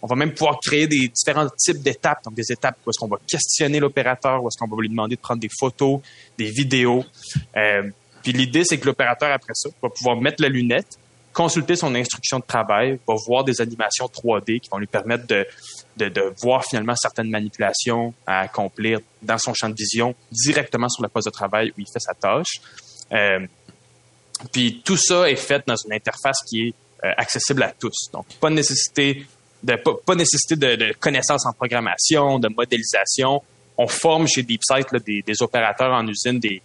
On 0.00 0.06
va 0.06 0.14
même 0.14 0.32
pouvoir 0.32 0.60
créer 0.60 0.86
des 0.86 1.08
différents 1.08 1.48
types 1.58 1.82
d'étapes, 1.82 2.22
donc 2.24 2.34
des 2.34 2.52
étapes 2.52 2.76
où 2.86 2.90
est-ce 2.90 2.98
qu'on 3.00 3.08
va 3.08 3.18
questionner 3.26 3.80
l'opérateur, 3.80 4.42
où 4.42 4.46
est-ce 4.46 4.56
qu'on 4.56 4.68
va 4.68 4.80
lui 4.80 4.88
demander 4.88 5.16
de 5.16 5.20
prendre 5.20 5.40
des 5.40 5.50
photos, 5.58 6.00
des 6.38 6.50
vidéos. 6.50 7.04
Euh, 7.56 7.82
puis 8.22 8.32
l'idée, 8.32 8.62
c'est 8.64 8.78
que 8.78 8.86
l'opérateur, 8.86 9.32
après 9.32 9.54
ça, 9.54 9.68
va 9.82 9.88
pouvoir 9.88 10.20
mettre 10.20 10.40
la 10.40 10.48
lunette, 10.48 10.98
consulter 11.38 11.76
son 11.76 11.94
instruction 11.94 12.40
de 12.40 12.44
travail, 12.44 12.98
va 13.06 13.14
voir 13.14 13.44
des 13.44 13.60
animations 13.60 14.06
3D 14.06 14.58
qui 14.58 14.68
vont 14.70 14.78
lui 14.78 14.88
permettre 14.88 15.24
de, 15.28 15.46
de, 15.96 16.34
voir 16.42 16.64
finalement 16.64 16.96
certaines 16.96 17.30
manipulations 17.30 18.12
à 18.26 18.40
accomplir 18.40 18.98
dans 19.22 19.38
son 19.38 19.54
champ 19.54 19.68
de 19.68 19.76
vision 19.78 20.16
directement 20.32 20.88
sur 20.88 21.00
la 21.00 21.08
poste 21.08 21.28
de 21.28 21.30
travail 21.30 21.70
où 21.70 21.80
il 21.80 21.86
fait 21.86 22.00
sa 22.00 22.12
tâche. 22.12 22.60
Euh, 23.12 23.46
puis 24.52 24.82
tout 24.84 24.96
ça 24.96 25.30
est 25.30 25.36
fait 25.36 25.62
dans 25.64 25.76
une 25.76 25.92
interface 25.92 26.38
qui 26.42 26.66
est 26.66 26.74
euh, 27.04 27.12
accessible 27.16 27.62
à 27.62 27.70
tous. 27.70 28.10
Donc, 28.12 28.26
pas 28.40 28.50
nécessité 28.50 29.24
de 29.62 29.76
pas, 29.76 30.16
nécessité 30.16 30.56
de, 30.56 30.92
connaissances 30.98 31.46
en 31.46 31.52
programmation, 31.52 32.40
de 32.40 32.48
modélisation. 32.48 33.40
On 33.76 33.86
forme 33.86 34.26
chez 34.26 34.42
DeepSight 34.42 34.88
des, 35.06 35.22
des, 35.22 35.42
opérateurs 35.42 35.92
en 35.92 36.04
usine, 36.08 36.40
des, 36.40 36.60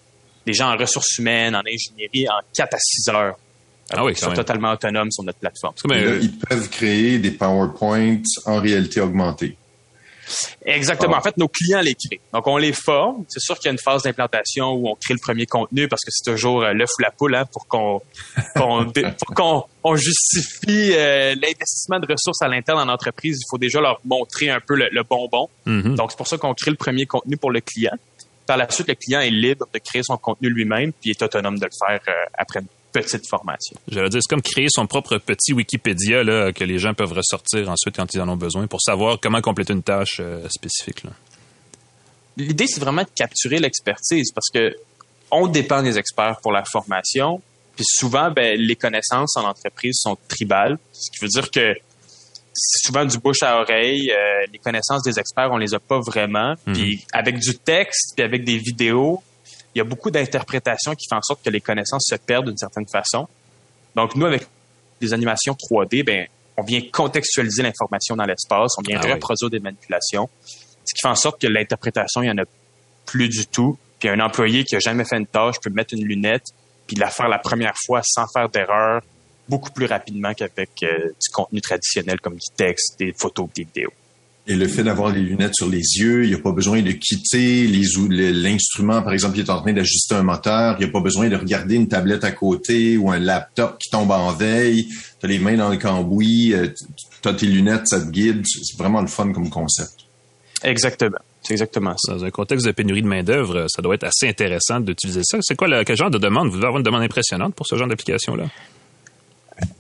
des 0.47 0.53
gens 0.53 0.73
en 0.73 0.77
ressources 0.77 1.19
humaines, 1.19 1.55
en 1.55 1.61
ingénierie, 1.61 2.27
en 2.27 2.41
4 2.55 2.73
à 2.73 2.79
6 2.79 3.09
heures 3.09 3.37
Ah 3.91 4.03
oui, 4.03 4.15
sont 4.15 4.33
totalement 4.33 4.71
autonomes 4.71 5.11
sur 5.11 5.23
notre 5.23 5.39
plateforme. 5.39 5.75
ils 5.85 6.37
peuvent 6.37 6.69
créer 6.69 7.19
des 7.19 7.31
PowerPoints 7.31 8.21
en 8.45 8.59
réalité 8.59 9.01
augmentée. 9.01 9.57
Exactement. 10.65 11.17
En 11.17 11.21
fait, 11.21 11.37
nos 11.37 11.47
clients 11.47 11.81
les 11.81 11.95
créent. 11.95 12.21
Donc, 12.33 12.47
on 12.47 12.57
les 12.57 12.73
forme. 12.73 13.25
C'est 13.27 13.39
sûr 13.39 13.55
qu'il 13.57 13.65
y 13.65 13.69
a 13.69 13.71
une 13.71 13.79
phase 13.79 14.03
d'implantation 14.03 14.71
où 14.71 14.87
on 14.87 14.95
crée 14.95 15.13
le 15.13 15.19
premier 15.19 15.45
contenu 15.45 15.87
parce 15.87 16.01
que 16.03 16.11
c'est 16.11 16.31
toujours 16.31 16.63
euh, 16.63 16.73
l'œuf 16.73 16.89
ou 16.97 17.01
la 17.01 17.11
poule 17.11 17.35
hein, 17.35 17.45
pour 17.51 17.67
qu'on 17.67 18.01
qu'on 19.35 19.95
justifie 19.95 20.93
euh, 20.93 21.35
l'investissement 21.35 21.99
de 21.99 22.07
ressources 22.07 22.41
à 22.41 22.47
l'interne 22.47 22.89
en 22.89 22.91
entreprise. 22.91 23.39
Il 23.41 23.47
faut 23.49 23.57
déjà 23.57 23.81
leur 23.81 23.99
montrer 24.05 24.49
un 24.49 24.59
peu 24.59 24.75
le, 24.75 25.03
bonbon. 25.03 25.49
Mm-hmm. 25.67 25.95
Donc, 25.95 26.11
c'est 26.11 26.17
pour 26.17 26.27
ça 26.27 26.37
qu'on 26.37 26.53
crée 26.53 26.71
le 26.71 26.77
premier 26.77 27.05
contenu 27.05 27.37
pour 27.37 27.51
le 27.51 27.61
client. 27.61 27.93
Par 28.45 28.57
la 28.57 28.69
suite, 28.69 28.87
le 28.87 28.95
client 28.95 29.21
est 29.21 29.29
libre 29.29 29.67
de 29.73 29.79
créer 29.79 30.03
son 30.03 30.17
contenu 30.17 30.49
lui-même 30.49 30.91
puis 30.93 31.11
est 31.11 31.21
autonome 31.21 31.59
de 31.59 31.65
le 31.65 31.71
faire 31.71 31.99
euh, 32.07 32.25
après 32.37 32.61
petite 32.93 33.27
formation. 33.27 33.75
J'allais 33.89 34.09
dire, 34.09 34.21
c'est 34.21 34.29
comme 34.29 34.41
créer 34.41 34.67
son 34.69 34.87
propre 34.87 35.17
petit 35.17 35.51
Wikipédia 35.51 36.23
là, 36.23 36.53
que 36.53 36.63
les 36.63 36.77
gens 36.77 36.93
peuvent 36.93 37.11
ressortir 37.11 37.69
ensuite 37.69 37.95
quand 37.95 38.13
ils 38.13 38.21
en 38.21 38.29
ont 38.29 38.37
besoin 38.37 38.67
pour 38.67 38.81
savoir 38.81 39.19
comment 39.19 39.41
compléter 39.41 39.73
une 39.73 39.83
tâche 39.83 40.17
euh, 40.19 40.47
spécifique. 40.49 41.03
L'idée, 42.37 42.65
c'est 42.67 42.79
vraiment 42.79 43.03
de 43.03 43.09
capturer 43.13 43.59
l'expertise 43.59 44.31
parce 44.31 44.49
que 44.53 44.75
on 45.31 45.47
dépend 45.47 45.81
des 45.81 45.97
experts 45.97 46.37
pour 46.41 46.51
la 46.51 46.63
formation. 46.63 47.41
Puis 47.75 47.85
souvent, 47.87 48.29
ben, 48.29 48.55
les 48.55 48.75
connaissances 48.75 49.35
en 49.35 49.45
entreprise 49.45 49.97
sont 49.99 50.15
tribales, 50.27 50.77
ce 50.91 51.09
qui 51.11 51.25
veut 51.25 51.29
dire 51.29 51.49
que 51.49 51.73
c'est 52.53 52.85
souvent 52.85 53.03
du 53.03 53.17
bouche 53.17 53.41
à 53.41 53.59
oreille. 53.59 54.11
Euh, 54.11 54.45
les 54.51 54.59
connaissances 54.59 55.01
des 55.01 55.19
experts, 55.19 55.49
on 55.51 55.57
les 55.57 55.73
a 55.73 55.79
pas 55.79 55.99
vraiment. 55.99 56.53
Mhm. 56.67 56.73
Puis 56.73 57.05
avec 57.11 57.39
du 57.39 57.57
texte, 57.57 58.13
puis 58.15 58.23
avec 58.23 58.43
des 58.43 58.57
vidéos, 58.57 59.23
il 59.73 59.79
y 59.79 59.81
a 59.81 59.83
beaucoup 59.83 60.11
d'interprétations 60.11 60.93
qui 60.95 61.07
font 61.09 61.17
en 61.17 61.21
sorte 61.21 61.43
que 61.43 61.49
les 61.49 61.61
connaissances 61.61 62.05
se 62.07 62.15
perdent 62.15 62.47
d'une 62.47 62.57
certaine 62.57 62.87
façon. 62.87 63.27
Donc, 63.95 64.15
nous, 64.15 64.25
avec 64.25 64.47
des 65.01 65.13
animations 65.13 65.53
3D, 65.53 66.03
ben, 66.03 66.27
on 66.57 66.63
vient 66.63 66.81
contextualiser 66.91 67.63
l'information 67.63 68.15
dans 68.15 68.25
l'espace, 68.25 68.73
on 68.77 68.81
vient 68.81 68.99
ah 69.03 69.13
reproduire 69.13 69.49
des 69.49 69.59
manipulations, 69.59 70.29
ce 70.85 70.93
qui 70.93 71.01
fait 71.01 71.07
en 71.07 71.15
sorte 71.15 71.41
que 71.41 71.47
l'interprétation, 71.47 72.21
il 72.21 72.25
n'y 72.25 72.31
en 72.31 72.43
a 72.43 72.45
plus 73.05 73.29
du 73.29 73.47
tout. 73.47 73.77
Puis 73.99 74.09
un 74.09 74.19
employé 74.19 74.63
qui 74.63 74.75
a 74.75 74.79
jamais 74.79 75.05
fait 75.05 75.17
une 75.17 75.25
tâche 75.25 75.55
peut 75.61 75.69
mettre 75.69 75.93
une 75.93 76.05
lunette 76.05 76.45
puis 76.87 76.97
la 76.97 77.09
faire 77.09 77.29
la 77.29 77.39
première 77.39 77.75
fois 77.85 78.01
sans 78.03 78.27
faire 78.27 78.49
d'erreur 78.49 79.01
beaucoup 79.47 79.71
plus 79.71 79.85
rapidement 79.85 80.33
qu'avec 80.33 80.71
euh, 80.83 81.09
du 81.09 81.29
contenu 81.31 81.61
traditionnel 81.61 82.19
comme 82.19 82.35
du 82.35 82.49
texte, 82.55 82.99
des 82.99 83.13
photos, 83.13 83.49
des 83.55 83.63
vidéos. 83.63 83.93
Et 84.45 84.55
le 84.55 84.67
fait 84.67 84.83
d'avoir 84.83 85.13
les 85.13 85.21
lunettes 85.21 85.55
sur 85.55 85.69
les 85.69 85.81
yeux, 85.97 86.25
il 86.25 86.29
n'y 86.29 86.35
a 86.35 86.39
pas 86.39 86.51
besoin 86.51 86.81
de 86.81 86.91
quitter 86.91 87.65
les 87.65 87.83
l'instrument, 88.33 89.01
par 89.01 89.13
exemple, 89.13 89.37
il 89.37 89.45
est 89.45 89.49
en 89.49 89.61
train 89.61 89.71
d'ajuster 89.71 90.15
un 90.15 90.23
moteur, 90.23 90.75
il 90.77 90.83
n'y 90.83 90.89
a 90.89 90.91
pas 90.91 90.99
besoin 90.99 91.29
de 91.29 91.37
regarder 91.37 91.75
une 91.75 91.87
tablette 91.87 92.25
à 92.25 92.31
côté 92.31 92.97
ou 92.97 93.09
un 93.09 93.19
laptop 93.19 93.77
qui 93.79 93.89
tombe 93.89 94.11
en 94.11 94.33
veille, 94.33 94.87
tu 95.19 95.25
as 95.25 95.29
les 95.29 95.39
mains 95.39 95.55
dans 95.55 95.69
le 95.69 95.77
cambouis, 95.77 96.53
euh, 96.53 96.67
tu 97.21 97.29
as 97.29 97.33
tes 97.33 97.45
lunettes, 97.45 97.87
ça 97.87 98.01
te 98.01 98.09
guide, 98.09 98.43
c'est 98.45 98.77
vraiment 98.77 98.99
le 98.99 99.07
fun 99.07 99.31
comme 99.31 99.49
concept. 99.49 99.93
Exactement. 100.61 101.19
C'est 101.41 101.53
exactement 101.53 101.93
ça. 101.97 102.13
Dans 102.13 102.25
un 102.25 102.31
contexte 102.31 102.65
de 102.65 102.71
pénurie 102.71 103.01
de 103.01 103.07
main-d'œuvre, 103.07 103.65
ça 103.69 103.81
doit 103.81 103.95
être 103.95 104.05
assez 104.05 104.27
intéressant 104.27 104.79
d'utiliser 104.79 105.21
ça. 105.23 105.37
C'est 105.41 105.55
quoi 105.55 105.67
le, 105.67 105.83
quel 105.83 105.97
genre 105.97 106.09
de 106.09 106.17
demande? 106.17 106.47
Vous 106.49 106.55
devez 106.55 106.67
avoir 106.67 106.79
une 106.79 106.85
demande 106.85 107.03
impressionnante 107.03 107.55
pour 107.55 107.67
ce 107.67 107.75
genre 107.75 107.87
d'application-là? 107.87 108.45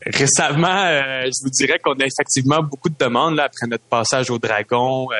Récemment, 0.05 0.83
euh, 0.85 1.25
je 1.25 1.43
vous 1.43 1.49
dirais 1.49 1.79
qu'on 1.79 1.93
a 1.93 2.05
effectivement 2.05 2.61
beaucoup 2.61 2.89
de 2.89 2.97
demandes 2.99 3.35
là, 3.35 3.45
après 3.45 3.67
notre 3.67 3.83
passage 3.85 4.29
au 4.29 4.37
Dragon. 4.37 5.07
Euh, 5.11 5.15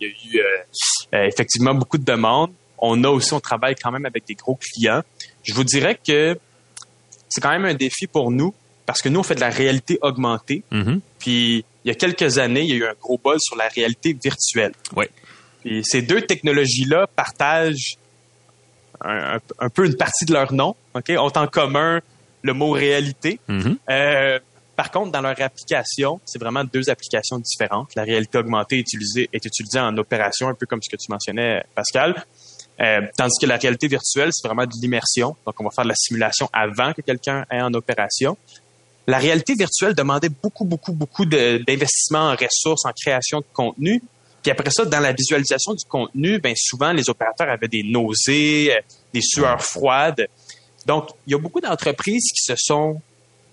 il 0.00 0.06
y 0.06 0.10
a 0.10 0.14
eu 0.14 0.40
euh, 0.40 1.26
effectivement 1.26 1.74
beaucoup 1.74 1.98
de 1.98 2.04
demandes. 2.04 2.52
On 2.78 3.02
a 3.04 3.08
aussi, 3.08 3.32
on 3.32 3.40
travaille 3.40 3.74
quand 3.76 3.92
même 3.92 4.06
avec 4.06 4.26
des 4.26 4.34
gros 4.34 4.56
clients. 4.56 5.02
Je 5.42 5.54
vous 5.54 5.64
dirais 5.64 5.98
que 6.06 6.38
c'est 7.28 7.40
quand 7.40 7.50
même 7.50 7.64
un 7.64 7.74
défi 7.74 8.06
pour 8.06 8.30
nous 8.30 8.54
parce 8.86 9.00
que 9.00 9.08
nous, 9.08 9.20
on 9.20 9.22
fait 9.22 9.34
de 9.34 9.40
la 9.40 9.50
réalité 9.50 9.98
augmentée. 10.02 10.62
Mm-hmm. 10.70 11.00
Puis, 11.18 11.64
il 11.84 11.88
y 11.88 11.90
a 11.90 11.94
quelques 11.94 12.38
années, 12.38 12.62
il 12.62 12.70
y 12.70 12.72
a 12.72 12.76
eu 12.76 12.86
un 12.86 12.94
gros 13.00 13.18
buzz 13.22 13.38
sur 13.40 13.56
la 13.56 13.68
réalité 13.68 14.16
virtuelle. 14.22 14.72
Oui. 14.94 15.06
Et 15.64 15.82
ces 15.84 16.02
deux 16.02 16.22
technologies-là 16.22 17.06
partagent 17.14 17.96
un, 19.02 19.38
un, 19.58 19.68
peu 19.70 19.86
une 19.86 19.96
partie 19.96 20.26
de 20.26 20.32
leur 20.32 20.52
nom, 20.52 20.76
OK, 20.94 21.10
ont 21.10 21.32
en 21.34 21.46
commun 21.46 22.00
le 22.44 22.52
mot 22.52 22.70
réalité. 22.70 23.40
Mm-hmm. 23.48 23.76
Euh, 23.90 24.38
par 24.76 24.90
contre, 24.90 25.10
dans 25.12 25.20
leur 25.20 25.40
application, 25.40 26.20
c'est 26.24 26.38
vraiment 26.38 26.62
deux 26.62 26.90
applications 26.90 27.38
différentes. 27.38 27.94
La 27.96 28.02
réalité 28.02 28.38
augmentée 28.38 28.76
est 28.76 28.80
utilisée, 28.80 29.28
est 29.32 29.44
utilisée 29.44 29.80
en 29.80 29.96
opération, 29.96 30.48
un 30.48 30.54
peu 30.54 30.66
comme 30.66 30.80
ce 30.82 30.94
que 30.94 31.00
tu 31.00 31.10
mentionnais, 31.10 31.64
Pascal. 31.74 32.24
Euh, 32.80 33.02
tandis 33.16 33.38
que 33.40 33.46
la 33.46 33.56
réalité 33.56 33.88
virtuelle, 33.88 34.30
c'est 34.32 34.46
vraiment 34.46 34.66
de 34.66 34.72
l'immersion. 34.82 35.36
Donc, 35.46 35.54
on 35.60 35.64
va 35.64 35.70
faire 35.70 35.84
de 35.84 35.90
la 35.90 35.94
simulation 35.94 36.48
avant 36.52 36.92
que 36.92 37.02
quelqu'un 37.02 37.46
ait 37.50 37.62
en 37.62 37.72
opération. 37.72 38.36
La 39.06 39.18
réalité 39.18 39.54
virtuelle 39.54 39.94
demandait 39.94 40.28
beaucoup, 40.28 40.64
beaucoup, 40.64 40.92
beaucoup 40.92 41.24
d'investissement 41.24 42.30
en 42.30 42.36
ressources, 42.36 42.84
en 42.84 42.92
création 42.92 43.40
de 43.40 43.46
contenu. 43.52 44.02
Puis 44.42 44.50
après 44.50 44.70
ça, 44.70 44.84
dans 44.84 45.00
la 45.00 45.12
visualisation 45.12 45.72
du 45.72 45.84
contenu, 45.86 46.38
ben 46.38 46.54
souvent 46.56 46.92
les 46.92 47.08
opérateurs 47.08 47.48
avaient 47.48 47.68
des 47.68 47.82
nausées, 47.82 48.74
euh, 48.74 48.80
des 49.12 49.22
sueurs 49.22 49.62
froides. 49.62 50.26
Donc, 50.86 51.10
il 51.26 51.32
y 51.32 51.34
a 51.34 51.38
beaucoup 51.38 51.60
d'entreprises 51.60 52.30
qui 52.34 52.42
se 52.42 52.54
sont 52.56 53.00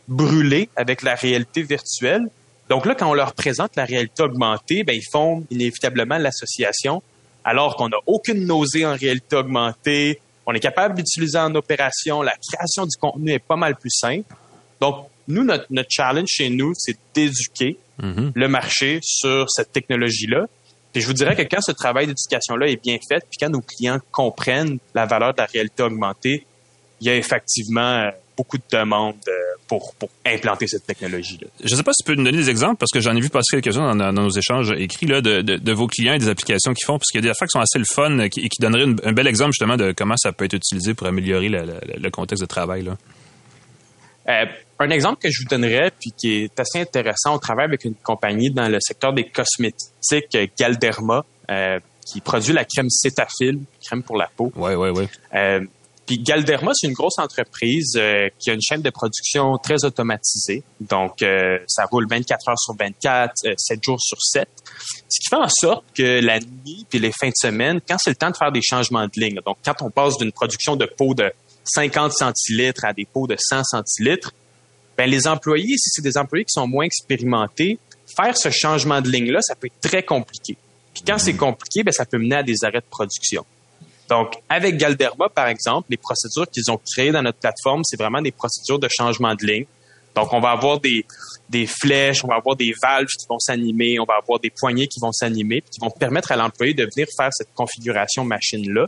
brûlées 0.08 0.70
avec 0.76 1.02
la 1.02 1.15
réalité 1.15 1.63
virtuelle. 1.63 2.28
Donc 2.70 2.86
là, 2.86 2.96
quand 2.96 3.10
on 3.10 3.13
leur 3.13 3.34
présente 3.34 3.76
la 3.76 3.86
réalité 3.86 4.24
augmentée, 4.24 4.84
ben, 4.84 4.96
ils 4.96 5.08
font 5.12 5.46
inévitablement 5.50 6.17
l'association, 6.17 7.02
alors 7.44 7.76
qu'on 7.76 7.89
n'a 7.89 7.98
aucune 8.06 8.46
nausée 8.46 8.86
en 8.86 8.96
réalité 8.96 9.36
augmentée, 9.36 10.20
on 10.46 10.54
est 10.54 10.60
capable 10.60 10.96
d'utiliser 10.96 11.38
en 11.38 11.54
opération, 11.56 12.22
la 12.22 12.34
création 12.52 12.86
du 12.86 12.98
contenu 12.98 13.32
est 13.32 13.39
pas 13.39 13.56
mal 13.56 13.76
plus 13.76 13.91
simple. 13.91 14.34
Donc, 14.80 15.08
nous, 15.28 15.44
notre, 15.44 15.67
challenge 15.89 16.28
chez 16.28 16.50
nous, 16.50 16.74
c'est 16.76 16.98
d'éduquer 17.13 17.78
mm-hmm. 18.02 18.32
le 18.34 18.48
marché 18.48 19.00
sur 19.02 19.50
cette 19.50 19.72
technologie-là. 19.72 20.46
Et 20.94 21.00
je 21.00 21.08
vous 21.08 21.13
dirais 21.13 21.36
que 21.36 21.44
quand 21.44 21.62
ce 21.62 21.72
travail 21.72 22.08
d'éducation-là 22.08 22.67
est 22.67 22.82
bien 22.82 22.98
fait, 23.08 23.24
puis 23.30 23.38
quand 23.39 23.50
nos 23.50 23.62
clients 23.62 24.00
comprennent 24.12 24.80
la 24.94 25.06
valeur 25.06 25.34
de 25.34 25.39
la 25.39 25.46
réalité 25.46 25.84
augmentée, 25.84 26.46
il 27.01 27.07
y 27.07 27.09
a 27.09 27.15
effectivement 27.15 27.81
euh, 27.81 28.11
beaucoup 28.37 28.57
de 28.57 28.63
demandes 28.71 29.15
euh, 29.27 29.31
pour, 29.67 29.93
pour 29.95 30.09
implanter 30.25 30.67
cette 30.67 30.85
technologie-là. 30.85 31.47
Je 31.63 31.71
ne 31.71 31.75
sais 31.75 31.83
pas 31.83 31.91
si 31.93 32.03
tu 32.03 32.11
peux 32.11 32.15
nous 32.15 32.23
donner 32.23 32.37
des 32.37 32.49
exemples, 32.49 32.77
parce 32.77 32.91
que 32.91 33.01
j'en 33.01 33.15
ai 33.15 33.19
vu 33.19 33.29
passer 33.29 33.59
quelques-uns 33.59 33.95
dans, 33.95 34.13
nos 34.13 34.29
échanges 34.29 34.71
écrits 34.77 35.07
là, 35.07 35.19
de, 35.21 35.41
de, 35.41 35.73
vos 35.73 35.87
clients 35.87 36.13
et 36.13 36.19
des 36.19 36.29
applications 36.29 36.73
qu'ils 36.73 36.85
font, 36.85 36.99
parce 36.99 37.09
qu'il 37.09 37.19
y 37.19 37.23
a 37.23 37.27
des 37.27 37.29
affaires 37.29 37.47
qui 37.47 37.53
sont 37.53 37.59
assez 37.59 37.79
le 37.79 37.85
fun 37.85 38.19
et 38.19 38.29
qui, 38.29 38.47
qui 38.47 38.61
donneraient 38.61 38.85
un 39.03 39.13
bel 39.13 39.27
exemple 39.27 39.51
justement 39.51 39.77
de 39.77 39.93
comment 39.93 40.15
ça 40.15 40.31
peut 40.31 40.45
être 40.45 40.53
utilisé 40.53 40.93
pour 40.93 41.07
améliorer 41.07 41.49
le, 41.49 42.09
contexte 42.11 42.43
de 42.43 42.47
travail. 42.47 42.83
Là. 42.83 42.97
Euh, 44.29 44.45
un 44.79 44.89
exemple 44.91 45.21
que 45.21 45.29
je 45.31 45.41
vous 45.41 45.49
donnerais, 45.49 45.91
puis 45.99 46.11
qui 46.15 46.43
est 46.43 46.59
assez 46.59 46.79
intéressant, 46.79 47.35
on 47.35 47.39
travaille 47.39 47.65
avec 47.65 47.83
une 47.83 47.95
compagnie 47.95 48.51
dans 48.51 48.67
le 48.67 48.77
secteur 48.79 49.13
des 49.13 49.25
cosmétiques, 49.25 50.37
Galderma, 50.57 51.25
qui 52.05 52.21
produit 52.21 52.53
la 52.53 52.65
crème 52.65 52.89
Cetaphil, 52.89 53.59
crème 53.83 54.03
pour 54.03 54.17
la 54.17 54.29
peau. 54.35 54.51
Oui, 54.55 54.73
oui, 54.75 54.89
oui. 54.89 55.07
Puis 56.12 56.19
Galderma, 56.19 56.74
c'est 56.76 56.88
une 56.88 56.93
grosse 56.93 57.19
entreprise 57.19 57.93
euh, 57.95 58.28
qui 58.38 58.50
a 58.50 58.54
une 58.54 58.62
chaîne 58.62 58.82
de 58.82 58.89
production 58.89 59.58
très 59.58 59.86
automatisée. 59.86 60.62
Donc, 60.82 61.21
euh, 61.21 61.58
ça 61.67 61.86
roule 61.86 62.06
24 62.10 62.50
heures 62.50 62.60
sur 62.60 62.76
24, 62.78 63.32
7 63.34 63.47
euh, 63.47 63.80
jours 63.82 64.02
sur 64.02 64.21
7. 64.21 64.45
Ce 65.08 65.21
qui 65.21 65.30
fait 65.30 65.41
en 65.41 65.47
sorte 65.47 65.86
que 65.95 66.19
la 66.19 66.41
nuit 66.41 66.86
puis 66.89 67.00
les 67.00 67.13
fins 67.13 67.30
de 67.30 67.34
semaine, 67.38 67.80
quand 67.88 67.95
c'est 67.97 68.10
le 68.10 68.17
temps 68.17 68.30
de 68.30 68.36
faire 68.36 68.52
des 68.52 68.62
changements 68.62 69.06
de 69.06 69.13
ligne, 69.15 69.39
donc 69.45 69.60
quand 69.63 69.82
on 69.84 69.89
passe 69.89 70.17
d'une 70.17 70.34
production 70.34 70.76
de 70.76 70.86
pots 70.86 71.13
de 71.13 71.32
50 71.63 72.12
centilitres 72.12 72.84
à 72.84 72.91
des 72.91 73.06
pots 73.06 73.28
de 73.28 73.38
100 73.39 73.63
centilitres, 73.63 74.34
ben 74.97 75.10
les 75.10 75.28
employés, 75.28 75.78
si 75.78 75.91
c'est 75.91 76.02
des 76.02 76.17
employés 76.17 76.43
qui 76.43 76.52
sont 76.52 76.67
moins 76.67 76.84
expérimentés, 76.84 77.80
faire 78.17 78.36
ce 78.36 78.50
changement 78.50 79.00
de 79.00 79.10
ligne-là, 79.10 79.39
ça 79.39 79.56
peut 79.56 79.67
être 79.67 79.80
très 79.80 80.04
compliqué. 80.04 80.58
Puis 80.93 81.04
quand 81.08 81.19
c'est 81.19 81.36
compliqué, 81.36 81.84
ben 81.84 81.93
ça 81.93 82.04
peut 82.04 82.17
mener 82.17 82.36
à 82.36 82.43
des 82.43 82.65
arrêts 82.65 82.82
de 82.82 82.89
production. 82.91 83.45
Donc, 84.12 84.34
avec 84.50 84.76
Galderma, 84.76 85.30
par 85.30 85.47
exemple, 85.47 85.88
les 85.89 85.95
procédures 85.95 86.45
qu'ils 86.52 86.69
ont 86.69 86.78
créées 86.78 87.13
dans 87.13 87.21
notre 87.21 87.39
plateforme, 87.39 87.82
c'est 87.86 87.95
vraiment 87.95 88.21
des 88.21 88.34
procédures 88.34 88.78
de 88.78 88.89
changement 88.89 89.34
de 89.36 89.45
ligne. 89.45 89.65
Donc, 90.17 90.34
on 90.34 90.41
va 90.41 90.50
avoir 90.50 90.82
des, 90.82 91.06
des 91.47 91.65
flèches, 91.65 92.21
on 92.26 92.28
va 92.28 92.36
avoir 92.36 92.58
des 92.58 92.74
valves 92.84 93.08
qui 93.08 93.26
vont 93.30 93.39
s'animer, 93.39 94.02
on 94.02 94.04
va 94.04 94.15
avoir 94.15 94.38
des 94.41 94.50
poignées 94.50 94.88
qui 94.88 95.00
vont 95.00 95.13
s'animer, 95.13 95.62
qui 95.62 95.80
vont 95.80 95.89
permettre 95.89 96.34
à 96.34 96.36
l'employé 96.36 96.74
de 96.74 96.84
venir 96.93 97.08
faire 97.15 97.30
cette 97.32 97.54
configuration 97.56 98.26
machine-là. 98.26 98.88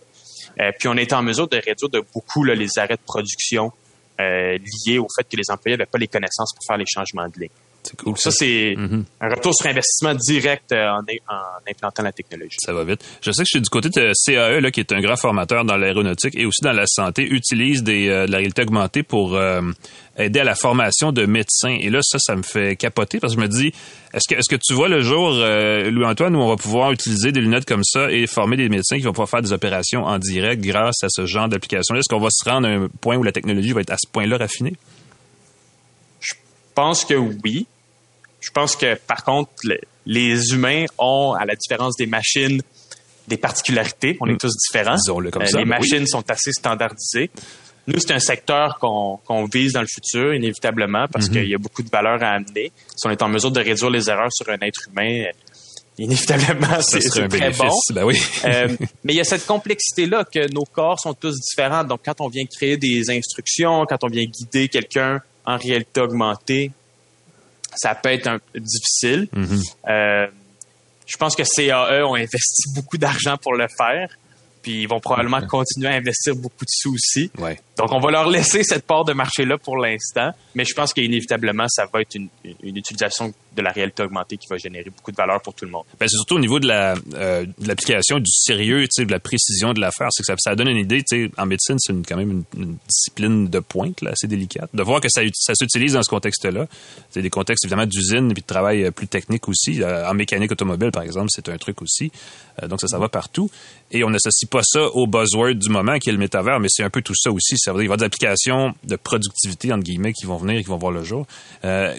Euh, 0.59 0.71
puis, 0.77 0.89
on 0.89 0.97
est 0.97 1.13
en 1.13 1.23
mesure 1.23 1.47
de 1.47 1.55
réduire 1.55 1.89
de 1.89 2.03
beaucoup 2.13 2.43
les 2.43 2.77
arrêts 2.77 2.97
de 2.97 3.05
production 3.05 3.71
euh, 4.19 4.57
liés 4.85 4.99
au 4.99 5.07
fait 5.15 5.23
que 5.23 5.37
les 5.37 5.49
employés 5.49 5.77
n'avaient 5.77 5.89
pas 5.89 5.99
les 5.99 6.09
connaissances 6.09 6.53
pour 6.53 6.65
faire 6.67 6.77
les 6.77 6.85
changements 6.85 7.29
de 7.29 7.39
ligne. 7.39 7.49
C'est 7.83 7.97
cool. 7.97 8.17
Ça, 8.17 8.31
c'est 8.31 8.75
mm-hmm. 8.75 9.03
un 9.21 9.29
retour 9.29 9.53
sur 9.53 9.67
investissement 9.67 10.15
direct 10.15 10.71
euh, 10.71 10.87
en, 10.89 11.01
implantant 11.69 12.03
la 12.03 12.11
technologie. 12.11 12.57
Ça 12.59 12.73
va 12.73 12.83
vite. 12.83 13.03
Je 13.21 13.31
sais 13.31 13.43
que 13.43 13.47
je 13.47 13.57
suis 13.57 13.61
du 13.61 13.69
côté 13.69 13.89
de 13.89 14.11
CAE, 14.25 14.61
là, 14.61 14.71
qui 14.71 14.79
est 14.79 14.91
un 14.91 15.01
grand 15.01 15.17
formateur 15.17 15.65
dans 15.65 15.75
l'aéronautique 15.75 16.35
et 16.35 16.45
aussi 16.45 16.61
dans 16.61 16.71
la 16.71 16.85
santé, 16.87 17.23
utilise 17.23 17.83
des, 17.83 18.07
euh, 18.07 18.25
de 18.25 18.31
la 18.31 18.37
réalité 18.37 18.61
augmentée 18.61 19.03
pour 19.03 19.35
euh, 19.35 19.61
aider 20.17 20.39
à 20.39 20.43
la 20.43 20.55
formation 20.55 21.11
de 21.11 21.25
médecins. 21.25 21.77
Et 21.79 21.89
là, 21.89 21.99
ça, 22.01 22.19
ça 22.19 22.35
me 22.35 22.43
fait 22.43 22.75
capoter 22.75 23.19
parce 23.19 23.35
que 23.35 23.41
je 23.41 23.45
me 23.45 23.49
dis, 23.49 23.73
est-ce 24.13 24.27
que, 24.29 24.39
est-ce 24.39 24.49
que 24.49 24.59
tu 24.61 24.73
vois 24.73 24.87
le 24.87 25.01
jour, 25.01 25.31
Louis-Antoine, 25.31 26.35
où 26.35 26.39
on 26.39 26.49
va 26.49 26.55
pouvoir 26.55 26.91
utiliser 26.91 27.31
des 27.31 27.41
lunettes 27.41 27.65
comme 27.65 27.83
ça 27.83 28.11
et 28.11 28.27
former 28.27 28.57
des 28.57 28.69
médecins 28.69 28.97
qui 28.97 29.03
vont 29.03 29.11
pouvoir 29.11 29.29
faire 29.29 29.41
des 29.41 29.53
opérations 29.53 30.05
en 30.05 30.19
direct 30.19 30.61
grâce 30.63 31.03
à 31.03 31.07
ce 31.09 31.25
genre 31.25 31.49
d'application-là? 31.49 31.99
Est-ce 31.99 32.13
qu'on 32.13 32.21
va 32.21 32.29
se 32.31 32.47
rendre 32.47 32.67
à 32.67 32.71
un 32.71 32.87
point 33.01 33.17
où 33.17 33.23
la 33.23 33.31
technologie 33.31 33.73
va 33.73 33.81
être 33.81 33.91
à 33.91 33.97
ce 33.97 34.09
point-là 34.09 34.37
raffinée? 34.37 34.75
Pense 36.73 37.05
que 37.05 37.15
oui. 37.15 37.65
Je 38.39 38.51
pense 38.51 38.75
que, 38.75 38.95
par 38.95 39.23
contre, 39.23 39.51
les 40.05 40.53
humains 40.53 40.85
ont, 40.97 41.33
à 41.33 41.45
la 41.45 41.55
différence 41.55 41.95
des 41.95 42.07
machines, 42.07 42.61
des 43.27 43.37
particularités. 43.37 44.17
On 44.19 44.27
est 44.27 44.33
mm. 44.33 44.37
tous 44.37 44.55
différents. 44.57 44.97
Comme 45.31 45.43
euh, 45.43 45.57
les 45.57 45.65
machines 45.65 46.05
sont 46.07 46.29
assez 46.29 46.51
standardisées. 46.51 47.29
Nous, 47.87 47.99
c'est 47.99 48.13
un 48.13 48.19
secteur 48.19 48.79
qu'on 48.79 49.45
vise 49.45 49.73
dans 49.73 49.81
le 49.81 49.87
futur, 49.87 50.33
inévitablement, 50.33 51.05
parce 51.11 51.27
mm-hmm. 51.27 51.33
qu'il 51.33 51.49
y 51.49 51.55
a 51.55 51.57
beaucoup 51.57 51.83
de 51.83 51.89
valeur 51.89 52.21
à 52.23 52.31
amener. 52.31 52.71
Si 52.95 53.07
on 53.07 53.09
est 53.09 53.21
en 53.21 53.27
mesure 53.27 53.51
de 53.51 53.59
réduire 53.59 53.89
les 53.89 54.09
erreurs 54.09 54.31
sur 54.31 54.49
un 54.49 54.57
être 54.61 54.87
humain, 54.89 55.25
inévitablement, 55.97 56.81
c'est 56.81 57.01
très 57.01 57.27
bon. 57.27 57.69
Ben 57.93 58.03
oui. 58.05 58.21
euh, 58.45 58.69
mais 59.03 59.13
il 59.13 59.17
y 59.17 59.21
a 59.21 59.25
cette 59.25 59.45
complexité-là 59.45 60.23
que 60.23 60.51
nos 60.53 60.63
corps 60.63 60.99
sont 60.99 61.13
tous 61.13 61.37
différents. 61.39 61.83
Donc, 61.83 62.01
quand 62.05 62.21
on 62.21 62.29
vient 62.29 62.45
créer 62.45 62.77
des 62.77 63.09
instructions, 63.09 63.85
quand 63.85 64.03
on 64.03 64.07
vient 64.07 64.25
guider 64.25 64.69
quelqu'un 64.69 65.21
en 65.45 65.57
réalité 65.57 66.01
augmentée, 66.01 66.71
ça 67.75 67.95
peut 67.95 68.09
être 68.09 68.27
un 68.27 68.39
difficile. 68.55 69.27
Mm-hmm. 69.35 69.75
euh, 69.89 70.27
je 71.05 71.17
pense 71.17 71.35
que 71.35 71.43
CAE 71.43 72.03
ont 72.03 72.15
investi 72.15 72.63
beaucoup 72.75 72.97
d'argent 72.97 73.37
pour 73.37 73.55
le 73.55 73.67
faire. 73.77 74.09
Puis 74.61 74.83
ils 74.83 74.87
vont 74.87 75.01
probablement 75.01 75.45
continuer 75.45 75.89
à 75.89 75.95
investir 75.95 76.35
beaucoup 76.35 76.63
de 76.63 76.69
sous 76.69 76.93
aussi. 76.93 77.29
Ouais. 77.37 77.59
Donc 77.77 77.91
on 77.91 77.99
va 77.99 78.11
leur 78.11 78.29
laisser 78.29 78.63
cette 78.63 78.85
part 78.85 79.03
de 79.03 79.13
marché-là 79.13 79.57
pour 79.57 79.77
l'instant. 79.77 80.31
Mais 80.55 80.63
je 80.65 80.73
pense 80.75 80.93
qu'inévitablement, 80.93 81.65
ça 81.67 81.85
va 81.91 82.01
être 82.01 82.15
une, 82.15 82.29
utilisation 82.63 83.33
de 83.55 83.61
la 83.61 83.71
réalité 83.71 84.03
augmentée 84.03 84.37
qui 84.37 84.47
va 84.47 84.57
générer 84.57 84.89
beaucoup 84.89 85.11
de 85.11 85.15
valeur 85.15 85.41
pour 85.41 85.53
tout 85.53 85.65
le 85.65 85.71
monde. 85.71 85.83
Ben, 85.99 86.07
c'est 86.07 86.15
surtout 86.15 86.35
au 86.35 86.39
niveau 86.39 86.59
de 86.59 86.67
euh, 86.69 87.45
l'application, 87.65 88.19
du 88.19 88.31
sérieux, 88.31 88.85
de 88.97 89.11
la 89.11 89.19
précision 89.19 89.73
de 89.73 89.79
l'affaire. 89.79 90.07
C'est 90.11 90.23
que 90.23 90.33
ça, 90.39 90.55
donne 90.55 90.69
une 90.69 90.77
idée. 90.77 91.03
En 91.37 91.45
médecine, 91.45 91.77
c'est 91.79 91.93
quand 92.07 92.17
même 92.17 92.43
une, 92.55 92.77
discipline 92.87 93.47
de 93.47 93.59
pointe, 93.59 94.01
là, 94.01 94.11
assez 94.11 94.27
délicate. 94.27 94.69
De 94.73 94.83
voir 94.83 95.01
que 95.01 95.09
ça, 95.09 95.21
ça 95.33 95.53
s'utilise 95.55 95.93
dans 95.93 96.03
ce 96.03 96.09
contexte-là. 96.09 96.67
C'est 97.09 97.21
des 97.21 97.29
contextes 97.29 97.65
évidemment 97.65 97.85
d'usine 97.85 98.31
et 98.31 98.33
de 98.33 98.41
travail 98.41 98.83
euh, 98.83 98.91
plus 98.91 99.07
technique 99.07 99.47
aussi. 99.47 99.81
Euh, 99.81 100.09
en 100.09 100.13
mécanique 100.13 100.51
automobile, 100.51 100.91
par 100.91 101.03
exemple, 101.03 101.27
c'est 101.29 101.49
un 101.49 101.57
truc 101.57 101.81
aussi. 101.81 102.11
Donc 102.67 102.81
ça, 102.81 102.87
ça 102.87 102.99
va 102.99 103.09
partout. 103.09 103.49
Et 103.91 104.03
on 104.03 104.09
n'associe 104.09 104.49
pas 104.49 104.61
ça 104.63 104.87
au 104.93 105.07
buzzword 105.07 105.55
du 105.55 105.69
moment 105.69 105.97
qui 105.97 106.09
est 106.09 106.11
le 106.11 106.17
métavers, 106.17 106.59
mais 106.59 106.67
c'est 106.69 106.83
un 106.83 106.89
peu 106.89 107.01
tout 107.01 107.15
ça 107.15 107.31
aussi. 107.31 107.57
Ça 107.63 107.71
veut 107.71 107.77
dire 107.77 107.83
qu'il 107.83 107.89
va 107.89 107.93
y 107.93 107.95
avoir 107.95 107.97
des 107.97 108.05
applications 108.05 108.73
de 108.83 108.95
productivité, 108.95 109.71
entre 109.71 109.83
guillemets, 109.83 110.13
qui 110.13 110.25
vont 110.25 110.37
venir 110.37 110.59
et 110.59 110.63
qui 110.63 110.69
vont 110.69 110.77
voir 110.77 110.91
le 110.91 111.03
jour. 111.03 111.25
Euh, 111.65 111.95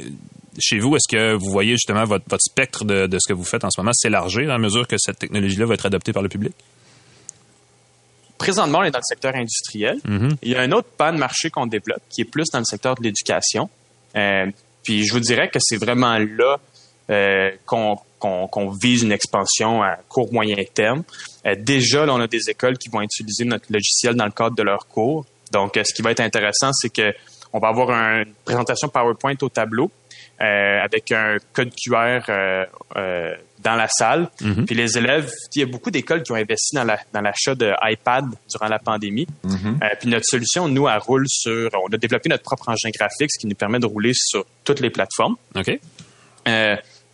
chez 0.58 0.78
vous, 0.78 0.94
est-ce 0.96 1.08
que 1.08 1.34
vous 1.34 1.50
voyez 1.50 1.72
justement 1.72 2.04
votre, 2.04 2.24
votre 2.28 2.42
spectre 2.42 2.84
de, 2.84 3.06
de, 3.06 3.18
ce 3.20 3.28
que 3.28 3.34
vous 3.34 3.44
faites 3.44 3.64
en 3.64 3.70
ce 3.70 3.80
moment 3.80 3.92
s'élargir 3.92 4.50
à 4.50 4.58
mesure 4.58 4.86
que 4.86 4.96
cette 4.98 5.18
technologie-là 5.18 5.66
va 5.66 5.74
être 5.74 5.86
adoptée 5.86 6.12
par 6.12 6.22
le 6.22 6.28
public? 6.28 6.54
Présentement, 8.38 8.80
on 8.80 8.84
est 8.84 8.90
dans 8.90 8.98
le 8.98 9.08
secteur 9.08 9.34
industriel. 9.34 9.98
Mm-hmm. 10.06 10.36
Il 10.42 10.52
y 10.52 10.56
a 10.56 10.60
un 10.60 10.72
autre 10.72 10.88
pan 10.96 11.12
de 11.12 11.18
marché 11.18 11.50
qu'on 11.50 11.66
développe 11.66 12.02
qui 12.10 12.22
est 12.22 12.24
plus 12.24 12.50
dans 12.52 12.58
le 12.58 12.64
secteur 12.64 12.94
de 12.94 13.02
l'éducation. 13.02 13.70
Euh, 14.16 14.46
puis 14.82 15.04
je 15.04 15.12
vous 15.12 15.20
dirais 15.20 15.48
que 15.48 15.58
c'est 15.60 15.76
vraiment 15.76 16.18
là 16.18 16.58
euh, 17.10 17.50
qu'on 17.66 18.70
vise 18.70 19.02
une 19.02 19.12
expansion 19.12 19.82
à 19.82 19.96
court 20.08 20.32
moyen 20.32 20.56
terme. 20.72 21.04
Euh, 21.46 21.54
déjà, 21.58 22.06
là, 22.06 22.14
on 22.14 22.20
a 22.20 22.26
des 22.26 22.50
écoles 22.50 22.78
qui 22.78 22.88
vont 22.88 23.02
utiliser 23.02 23.44
notre 23.44 23.72
logiciel 23.72 24.14
dans 24.14 24.24
le 24.24 24.30
cadre 24.30 24.56
de 24.56 24.62
leurs 24.62 24.86
cours. 24.86 25.26
Donc, 25.54 25.76
euh, 25.76 25.84
ce 25.84 25.94
qui 25.94 26.02
va 26.02 26.10
être 26.10 26.20
intéressant, 26.20 26.72
c'est 26.72 26.92
que 26.92 27.14
on 27.54 27.60
va 27.60 27.68
avoir 27.68 27.90
une 27.90 28.34
présentation 28.44 28.88
PowerPoint 28.88 29.36
au 29.40 29.48
tableau 29.48 29.90
euh, 30.40 30.80
avec 30.82 31.12
un 31.12 31.36
code 31.52 31.70
QR 31.72 32.22
euh, 32.28 32.66
euh, 32.96 33.34
dans 33.62 33.76
la 33.76 33.86
salle. 33.88 34.28
Mm-hmm. 34.40 34.64
Puis 34.64 34.74
les 34.74 34.98
élèves, 34.98 35.30
il 35.54 35.60
y 35.60 35.62
a 35.62 35.66
beaucoup 35.66 35.92
d'écoles 35.92 36.24
qui 36.24 36.32
ont 36.32 36.34
investi 36.34 36.74
dans, 36.74 36.82
la, 36.82 36.98
dans 37.12 37.20
l'achat 37.20 37.54
de 37.54 37.72
iPad 37.82 38.24
durant 38.50 38.66
la 38.66 38.80
pandémie. 38.80 39.28
Mm-hmm. 39.46 39.98
Puis 40.00 40.08
notre 40.08 40.26
solution, 40.26 40.66
nous, 40.66 40.88
elle 40.88 40.98
roule 40.98 41.26
sur... 41.28 41.70
On 41.74 41.94
a 41.94 41.96
développé 41.96 42.28
notre 42.28 42.42
propre 42.42 42.68
engin 42.68 42.90
graphique, 42.90 43.30
ce 43.30 43.38
qui 43.38 43.46
nous 43.46 43.54
permet 43.54 43.78
de 43.78 43.86
rouler 43.86 44.10
sur 44.12 44.44
toutes 44.64 44.80
les 44.80 44.90
plateformes. 44.90 45.36
OK. 45.54 45.78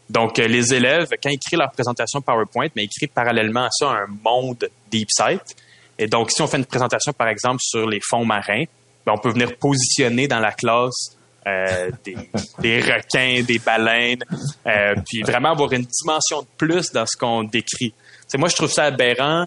Donc, 0.09 0.38
les 0.38 0.74
élèves, 0.74 1.09
quand 1.22 1.31
ils 1.31 1.38
créent 1.38 1.59
leur 1.59 1.70
présentation 1.70 2.22
PowerPoint, 2.22 2.68
mais 2.74 2.85
ils 2.85 2.88
créent 2.88 3.12
parallèlement 3.12 3.66
à 3.66 3.70
ça 3.70 3.90
un 3.90 4.07
monde 4.24 4.68
DeepSight. 4.90 5.55
Et 6.00 6.06
donc, 6.06 6.30
si 6.30 6.40
on 6.40 6.46
fait 6.46 6.56
une 6.56 6.64
présentation, 6.64 7.12
par 7.12 7.28
exemple, 7.28 7.58
sur 7.60 7.86
les 7.86 8.00
fonds 8.02 8.24
marins, 8.24 8.64
ben, 9.04 9.12
on 9.12 9.18
peut 9.18 9.28
venir 9.28 9.54
positionner 9.56 10.26
dans 10.26 10.40
la 10.40 10.50
classe 10.50 11.14
euh, 11.46 11.90
des, 12.02 12.16
des, 12.58 12.80
requins, 12.80 13.42
des 13.42 13.58
baleines, 13.58 14.24
euh, 14.66 14.94
puis 15.06 15.20
vraiment 15.22 15.50
avoir 15.50 15.70
une 15.72 15.84
dimension 15.84 16.40
de 16.40 16.46
plus 16.56 16.90
dans 16.90 17.04
ce 17.04 17.18
qu'on 17.18 17.44
décrit. 17.44 17.92
C'est 18.26 18.38
moi, 18.38 18.48
je 18.48 18.56
trouve 18.56 18.70
ça 18.70 18.84
aberrant 18.84 19.44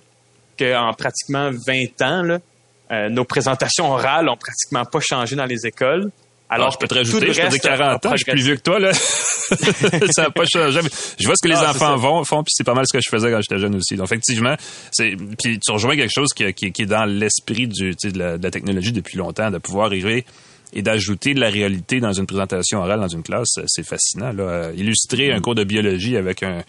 qu'en 0.59 0.93
pratiquement 0.93 1.49
20 1.51 2.01
ans, 2.03 2.21
là, 2.21 2.39
euh, 2.91 3.09
nos 3.09 3.25
présentations 3.25 3.91
orales 3.91 4.29
ont 4.29 4.37
pratiquement 4.37 4.85
pas 4.85 4.99
changé 4.99 5.35
dans 5.35 5.45
les 5.45 5.65
écoles. 5.65 6.11
Alors, 6.53 6.71
je 6.71 6.77
peux 6.77 6.87
te 6.87 6.93
rajouter, 6.93 7.33
je 7.33 7.41
peux 7.41 7.57
40 7.57 8.05
ans, 8.05 8.11
je 8.11 8.17
suis 8.17 8.31
plus 8.31 8.43
vieux 8.43 8.55
que 8.55 8.61
toi, 8.61 8.79
là. 8.79 8.93
ça 10.11 10.23
n'a 10.23 10.29
pas 10.29 10.45
changé. 10.45 10.79
Je 11.19 11.25
vois 11.25 11.35
ce 11.35 11.47
que 11.47 11.51
les 11.51 11.59
ah, 11.59 11.71
enfants 11.71 11.97
vont, 11.97 12.23
font, 12.23 12.43
puis 12.43 12.53
c'est 12.55 12.63
pas 12.63 12.73
mal 12.73 12.85
ce 12.87 12.97
que 12.97 13.01
je 13.03 13.09
faisais 13.09 13.31
quand 13.31 13.41
j'étais 13.41 13.59
jeune 13.59 13.75
aussi. 13.75 13.95
Donc, 13.95 14.07
effectivement, 14.07 14.55
c'est, 14.91 15.15
puis 15.41 15.59
tu 15.59 15.71
rejoins 15.71 15.95
quelque 15.95 16.13
chose 16.13 16.29
qui, 16.33 16.51
qui, 16.53 16.71
qui 16.71 16.81
est 16.83 16.87
dans 16.87 17.05
l'esprit 17.05 17.67
du, 17.67 17.91
de 17.91 18.17
la, 18.17 18.37
de 18.37 18.43
la 18.43 18.51
technologie 18.51 18.91
depuis 18.91 19.17
longtemps, 19.17 19.51
de 19.51 19.57
pouvoir 19.57 19.87
arriver 19.87 20.25
et 20.73 20.81
d'ajouter 20.81 21.33
de 21.33 21.39
la 21.39 21.49
réalité 21.49 21.99
dans 21.99 22.13
une 22.13 22.25
présentation 22.25 22.79
orale 22.79 22.99
dans 22.99 23.07
une 23.07 23.23
classe, 23.23 23.59
c'est 23.67 23.85
fascinant. 23.85 24.31
Là. 24.31 24.71
Illustrer 24.75 25.31
un 25.31 25.39
cours 25.39 25.55
de 25.55 25.63
biologie 25.63 26.17
avec 26.17 26.41
un, 26.41 26.63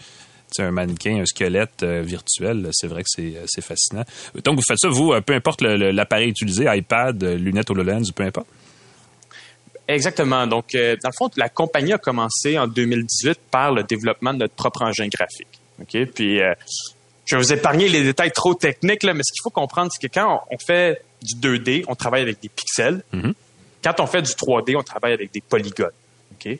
un 0.59 0.71
mannequin, 0.71 1.21
un 1.21 1.25
squelette 1.25 1.83
euh, 1.83 2.01
virtuel, 2.01 2.69
c'est 2.71 2.87
vrai 2.87 3.03
que 3.03 3.09
c'est 3.45 3.61
fascinant. 3.61 4.03
Donc, 4.43 4.57
vous 4.57 4.63
faites 4.67 4.79
ça, 4.79 4.89
vous, 4.89 5.13
peu 5.25 5.33
importe 5.33 5.61
l'appareil 5.61 6.29
utilisé, 6.29 6.65
iPad, 6.67 7.23
lunettes 7.23 7.71
HoloLens, 7.71 8.11
peu 8.13 8.23
importe? 8.23 8.47
Exactement. 9.87 10.47
Donc, 10.47 10.73
euh, 10.73 10.95
dans 11.01 11.09
le 11.09 11.15
fond, 11.17 11.29
la 11.37 11.49
compagnie 11.49 11.93
a 11.93 11.97
commencé 11.97 12.57
en 12.57 12.67
2018 12.67 13.39
par 13.51 13.71
le 13.71 13.83
développement 13.83 14.33
de 14.33 14.39
notre 14.39 14.55
propre 14.55 14.81
engin 14.81 15.07
graphique. 15.07 15.47
OK? 15.79 16.11
Puis, 16.13 16.41
euh, 16.41 16.53
je 17.25 17.35
vais 17.35 17.41
vous 17.41 17.53
épargner 17.53 17.87
les 17.87 18.03
détails 18.03 18.31
trop 18.31 18.53
techniques, 18.53 19.03
là, 19.03 19.13
mais 19.13 19.23
ce 19.23 19.31
qu'il 19.31 19.43
faut 19.43 19.49
comprendre, 19.49 19.91
c'est 19.91 20.07
que 20.07 20.13
quand 20.13 20.43
on 20.49 20.57
fait 20.57 21.03
du 21.21 21.35
2D, 21.35 21.85
on 21.87 21.95
travaille 21.95 22.21
avec 22.21 22.39
des 22.39 22.49
pixels. 22.49 23.03
Mm-hmm. 23.13 23.33
Quand 23.83 23.99
on 23.99 24.07
fait 24.07 24.21
du 24.21 24.31
3D, 24.31 24.75
on 24.75 24.83
travaille 24.83 25.13
avec 25.13 25.31
des 25.31 25.41
polygones. 25.41 25.91
OK? 26.33 26.57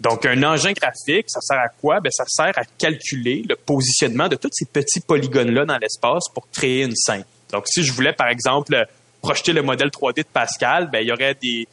Donc, 0.00 0.24
un 0.26 0.42
engin 0.44 0.72
graphique, 0.72 1.26
ça 1.28 1.40
sert 1.40 1.58
à 1.58 1.68
quoi? 1.68 2.00
Ben, 2.00 2.10
ça 2.12 2.24
sert 2.28 2.56
à 2.56 2.62
calculer 2.78 3.42
le 3.48 3.56
positionnement 3.56 4.28
de 4.28 4.36
tous 4.36 4.48
ces 4.52 4.64
petits 4.64 5.00
polygones-là 5.00 5.64
dans 5.64 5.78
l'espace 5.78 6.24
pour 6.32 6.48
créer 6.50 6.84
une 6.84 6.94
scène. 6.94 7.24
Donc, 7.50 7.64
si 7.66 7.82
je 7.82 7.92
voulais, 7.92 8.12
par 8.12 8.28
exemple, 8.28 8.86
projeter 9.20 9.52
le 9.52 9.62
modèle 9.62 9.88
3D 9.88 10.18
de 10.18 10.22
Pascal, 10.32 10.88
ben, 10.90 11.00
il 11.00 11.08
y 11.08 11.12
aurait 11.12 11.34
des, 11.34 11.66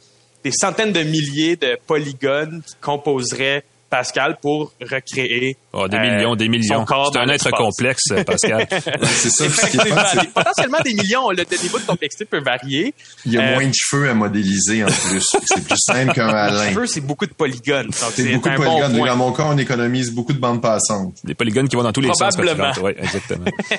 des 0.46 0.52
centaines 0.52 0.92
de 0.92 1.02
milliers 1.02 1.56
de 1.56 1.76
polygones 1.88 2.62
qui 2.64 2.76
composeraient 2.80 3.64
Pascal 3.90 4.36
pour 4.40 4.72
recréer. 4.80 5.56
Oh, 5.72 5.88
des 5.88 5.98
millions, 5.98 6.36
des 6.36 6.48
millions. 6.48 6.84
C'est 6.86 7.18
un 7.18 7.28
être 7.28 7.50
complexe, 7.50 8.12
Pascal. 8.24 8.66
c'est 9.02 9.30
ça. 9.30 10.22
potentiellement 10.32 10.78
des 10.84 10.94
millions. 10.94 11.30
Le, 11.30 11.44
niveau 11.62 11.78
de 11.80 11.84
complexité 11.84 12.26
peut 12.26 12.40
varier. 12.40 12.94
Il 13.24 13.32
y 13.32 13.38
a 13.38 13.54
moins 13.54 13.66
de 13.66 13.72
cheveux 13.74 14.08
à 14.08 14.14
modéliser 14.14 14.84
en 14.84 14.86
plus. 14.86 15.24
C'est 15.46 15.64
plus 15.64 15.78
simple 15.78 16.12
qu'un 16.14 16.28
Alain. 16.28 16.70
cheveux, 16.70 16.86
c'est 16.86 17.00
beaucoup 17.00 17.26
de 17.26 17.34
polygones. 17.34 17.90
C'est 17.92 18.32
beaucoup 18.34 18.48
de 18.48 18.54
polygones. 18.54 18.96
dans 18.96 19.16
mon 19.16 19.32
cas, 19.32 19.46
on 19.46 19.58
économise 19.58 20.12
beaucoup 20.12 20.32
de 20.32 20.38
bandes 20.38 20.62
passantes. 20.62 21.14
Des 21.24 21.34
polygones 21.34 21.68
qui 21.68 21.74
vont 21.74 21.82
dans 21.82 21.92
tous 21.92 22.02
les 22.02 22.14
sens. 22.14 22.36
Probablement. 22.36 22.72
Oui, 22.82 22.92
exactement. 22.98 23.46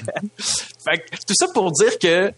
tout 1.27 1.33
ça 1.33 1.47
pour 1.53 1.71
dire 1.71 1.97
que 1.99 2.33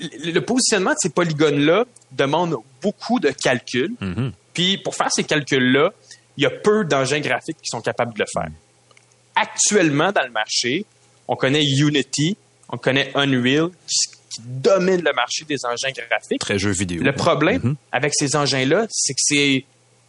le 0.00 0.40
positionnement 0.40 0.90
de 0.90 0.98
ces 0.98 1.10
polygones-là 1.10 1.84
demande 2.12 2.56
beaucoup 2.82 3.20
de 3.20 3.30
calculs. 3.30 3.92
Mm-hmm. 4.00 4.32
Puis 4.54 4.78
pour 4.78 4.94
faire 4.94 5.10
ces 5.10 5.24
calculs-là, 5.24 5.92
il 6.36 6.44
y 6.44 6.46
a 6.46 6.50
peu 6.50 6.84
d'engins 6.84 7.20
graphiques 7.20 7.58
qui 7.58 7.68
sont 7.68 7.80
capables 7.80 8.14
de 8.14 8.20
le 8.20 8.26
faire. 8.32 8.50
Actuellement, 9.34 10.12
dans 10.12 10.24
le 10.24 10.30
marché, 10.30 10.84
on 11.28 11.36
connaît 11.36 11.62
Unity, 11.62 12.36
on 12.68 12.78
connaît 12.78 13.10
Unreal, 13.14 13.70
qui, 13.86 14.10
domine 14.38 15.02
le 15.02 15.12
marché 15.12 15.44
des 15.44 15.56
engins 15.64 15.90
graphiques. 15.90 16.40
Très 16.40 16.58
jeu 16.58 16.70
vidéo. 16.70 17.02
Le 17.02 17.12
problème 17.12 17.60
Mm-hmm. 17.60 17.76
avec 17.92 18.12
ces 18.14 18.36
engins-là, 18.36 18.86
c'est 18.88 19.12
que 19.12 19.20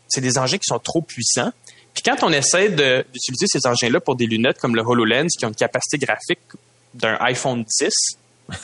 c'est, 0.09 0.21
des 0.21 0.37
engins 0.37 0.57
qui 0.57 0.67
sont 0.67 0.79
trop 0.79 1.01
puissants. 1.01 1.51
Puis 1.93 2.03
quand 2.03 2.23
on 2.23 2.31
essaie 2.31 2.69
d'utiliser 2.69 3.47
ces 3.47 3.65
engins-là 3.67 3.99
pour 3.99 4.15
des 4.15 4.27
lunettes 4.27 4.59
comme 4.59 4.75
le 4.75 4.81
HoloLens, 4.81 5.27
qui 5.37 5.45
ont 5.45 5.49
une 5.49 5.55
capacité 5.55 5.97
graphique 5.97 6.39
d'un 6.93 7.17
iPhone 7.19 7.63
10, 7.63 7.89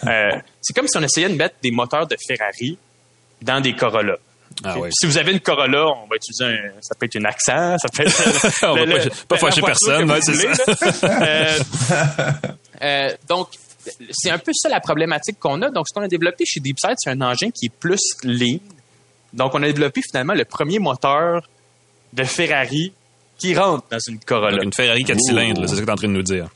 euh, 0.07 0.39
c'est 0.61 0.73
comme 0.75 0.87
si 0.87 0.97
on 0.97 1.03
essayait 1.03 1.29
de 1.29 1.35
mettre 1.35 1.55
des 1.63 1.71
moteurs 1.71 2.07
de 2.07 2.15
Ferrari 2.27 2.77
dans 3.41 3.61
des 3.61 3.73
Corolla. 3.73 4.15
Ah 4.63 4.79
oui. 4.79 4.89
Si 4.91 5.05
vous 5.05 5.17
avez 5.17 5.33
une 5.33 5.39
Corolla, 5.39 5.85
on 5.87 6.07
va 6.07 6.15
utiliser 6.15 6.45
un, 6.45 6.71
ça 6.81 6.95
peut 6.95 7.05
être 7.05 7.15
une 7.15 7.25
accent, 7.25 7.77
ça 7.77 7.87
peut 7.93 8.03
être 8.03 8.63
On 8.63 8.73
va 8.75 8.85
le- 8.85 8.91
pas- 8.97 9.03
le- 9.05 9.11
pas 9.27 9.37
fâcher 9.37 9.61
personne, 9.61 10.21
c'est 10.21 10.43
là. 10.43 11.17
Euh, 11.21 11.59
euh, 12.81 13.09
donc, 13.29 13.49
c'est 14.11 14.31
un 14.31 14.37
peu 14.39 14.51
ça 14.53 14.69
la 14.69 14.79
problématique 14.79 15.37
qu'on 15.39 15.61
a. 15.61 15.69
Donc, 15.69 15.85
ce 15.89 15.93
qu'on 15.93 16.03
a 16.03 16.07
développé 16.07 16.43
chez 16.45 16.59
DeepSight, 16.59 16.95
c'est 16.97 17.09
un 17.11 17.21
engin 17.21 17.49
qui 17.51 17.67
est 17.67 17.73
plus 17.79 18.01
lean. 18.23 18.57
Donc, 19.33 19.53
on 19.53 19.61
a 19.63 19.67
développé 19.67 20.01
finalement 20.01 20.33
le 20.33 20.45
premier 20.45 20.79
moteur 20.79 21.47
de 22.13 22.23
Ferrari 22.23 22.93
qui 23.37 23.55
rentre 23.55 23.85
dans 23.91 23.99
une 24.07 24.19
Corolla. 24.19 24.53
Donc, 24.57 24.63
une 24.63 24.73
Ferrari 24.73 25.03
4 25.03 25.17
Oh. 25.19 25.27
cylindres, 25.27 25.69
c'est 25.69 25.75
ce 25.75 25.81
que 25.81 25.85
tu 25.85 25.89
es 25.89 25.93
en 25.93 25.95
train 25.95 26.07
de 26.07 26.13
nous 26.13 26.23
dire. 26.23 26.47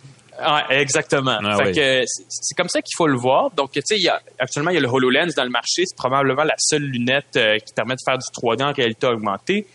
Exactement. 0.70 1.38
Ah 1.44 1.58
c'est 1.74 2.56
comme 2.56 2.70
ça 2.70 2.82
qu'il 2.82 2.96
faut 2.96 3.08
le 3.08 3.18
voir. 3.18 3.52
Donc, 3.52 3.72
tu 3.72 3.82
sais, 3.84 3.98
actuellement, 4.40 4.72
il 4.72 4.76
y 4.76 4.78
a 4.78 4.82
le 4.82 4.88
HoloLens 4.88 5.34
dans 5.36 5.44
le 5.44 5.50
marché. 5.50 5.84
C'est 5.86 5.96
probablement 5.96 6.44
la 6.44 6.56
seule 6.58 6.84
lunette 6.84 7.36
euh, 7.36 7.58
qui 7.60 7.74
permet 7.74 7.96
de 7.96 8.02
faire 8.06 8.18
du 8.18 8.26
3D 8.40 8.64
en 8.64 8.74
réalité 8.74 9.08
augmentée. 9.08 9.66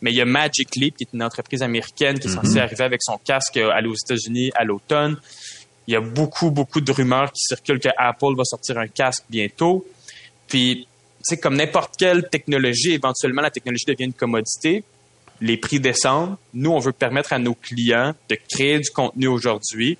Mais 0.00 0.10
il 0.10 0.16
y 0.16 0.20
a 0.20 0.24
Magic 0.24 0.76
Leap, 0.76 0.96
qui 0.96 1.04
est 1.04 1.14
une 1.14 1.22
entreprise 1.22 1.62
américaine 1.62 2.18
qui 2.18 2.28
est 2.28 2.30
censée 2.30 2.54
mhm. 2.54 2.58
arriver 2.58 2.84
avec 2.84 3.02
son 3.02 3.18
casque 3.18 3.56
euh, 3.56 3.70
aller 3.70 3.88
aux 3.88 3.94
États-Unis 3.94 4.50
à 4.54 4.64
l'automne. 4.64 5.16
Il 5.86 5.94
y 5.94 5.96
a 5.96 6.00
beaucoup, 6.00 6.50
beaucoup 6.50 6.80
de 6.80 6.92
rumeurs 6.92 7.30
qui 7.32 7.42
circulent 7.44 7.80
que 7.80 7.90
Apple 7.96 8.34
va 8.36 8.44
sortir 8.44 8.78
un 8.78 8.88
casque 8.88 9.24
bientôt. 9.28 9.86
Puis, 10.48 10.86
sais, 11.22 11.38
comme 11.38 11.56
n'importe 11.56 11.94
quelle 11.98 12.28
technologie, 12.28 12.92
éventuellement, 12.92 13.42
la 13.42 13.50
technologie 13.50 13.84
devient 13.86 14.04
une 14.04 14.12
commodité 14.12 14.84
les 15.40 15.56
prix 15.56 15.80
descendent. 15.80 16.36
Nous, 16.52 16.70
on 16.70 16.78
veut 16.78 16.92
permettre 16.92 17.32
à 17.32 17.38
nos 17.38 17.54
clients 17.54 18.14
de 18.28 18.36
créer 18.48 18.78
du 18.78 18.90
contenu 18.90 19.26
aujourd'hui, 19.26 19.98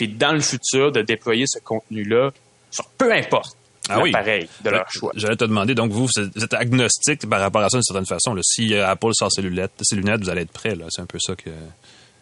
puis 0.00 0.08
dans 0.08 0.32
le 0.32 0.40
futur, 0.40 0.92
de 0.92 1.02
déployer 1.02 1.44
ce 1.46 1.58
contenu-là 1.58 2.30
sur 2.70 2.86
peu 2.96 3.12
importe 3.12 3.54
ah 3.90 4.00
l'appareil 4.02 4.48
de 4.64 4.70
leur 4.70 4.90
choix. 4.90 5.12
J'allais 5.14 5.36
te 5.36 5.44
demander, 5.44 5.74
donc 5.74 5.90
vous, 5.92 6.06
vous 6.06 6.42
êtes 6.42 6.54
agnostique 6.54 7.28
par 7.28 7.38
rapport 7.38 7.60
à 7.60 7.68
ça 7.68 7.76
d'une 7.76 7.82
certaine 7.82 8.06
façon. 8.06 8.34
Si 8.40 8.72
euh, 8.72 8.88
Apple 8.88 9.10
sort 9.12 9.30
ses 9.30 9.42
lunettes, 9.42 9.72
ses 9.82 9.96
lunettes, 9.96 10.22
vous 10.22 10.30
allez 10.30 10.40
être 10.40 10.52
prêt. 10.52 10.74
C'est 10.88 11.02
un 11.02 11.06
peu 11.06 11.18
ça 11.20 11.34
que, 11.36 11.50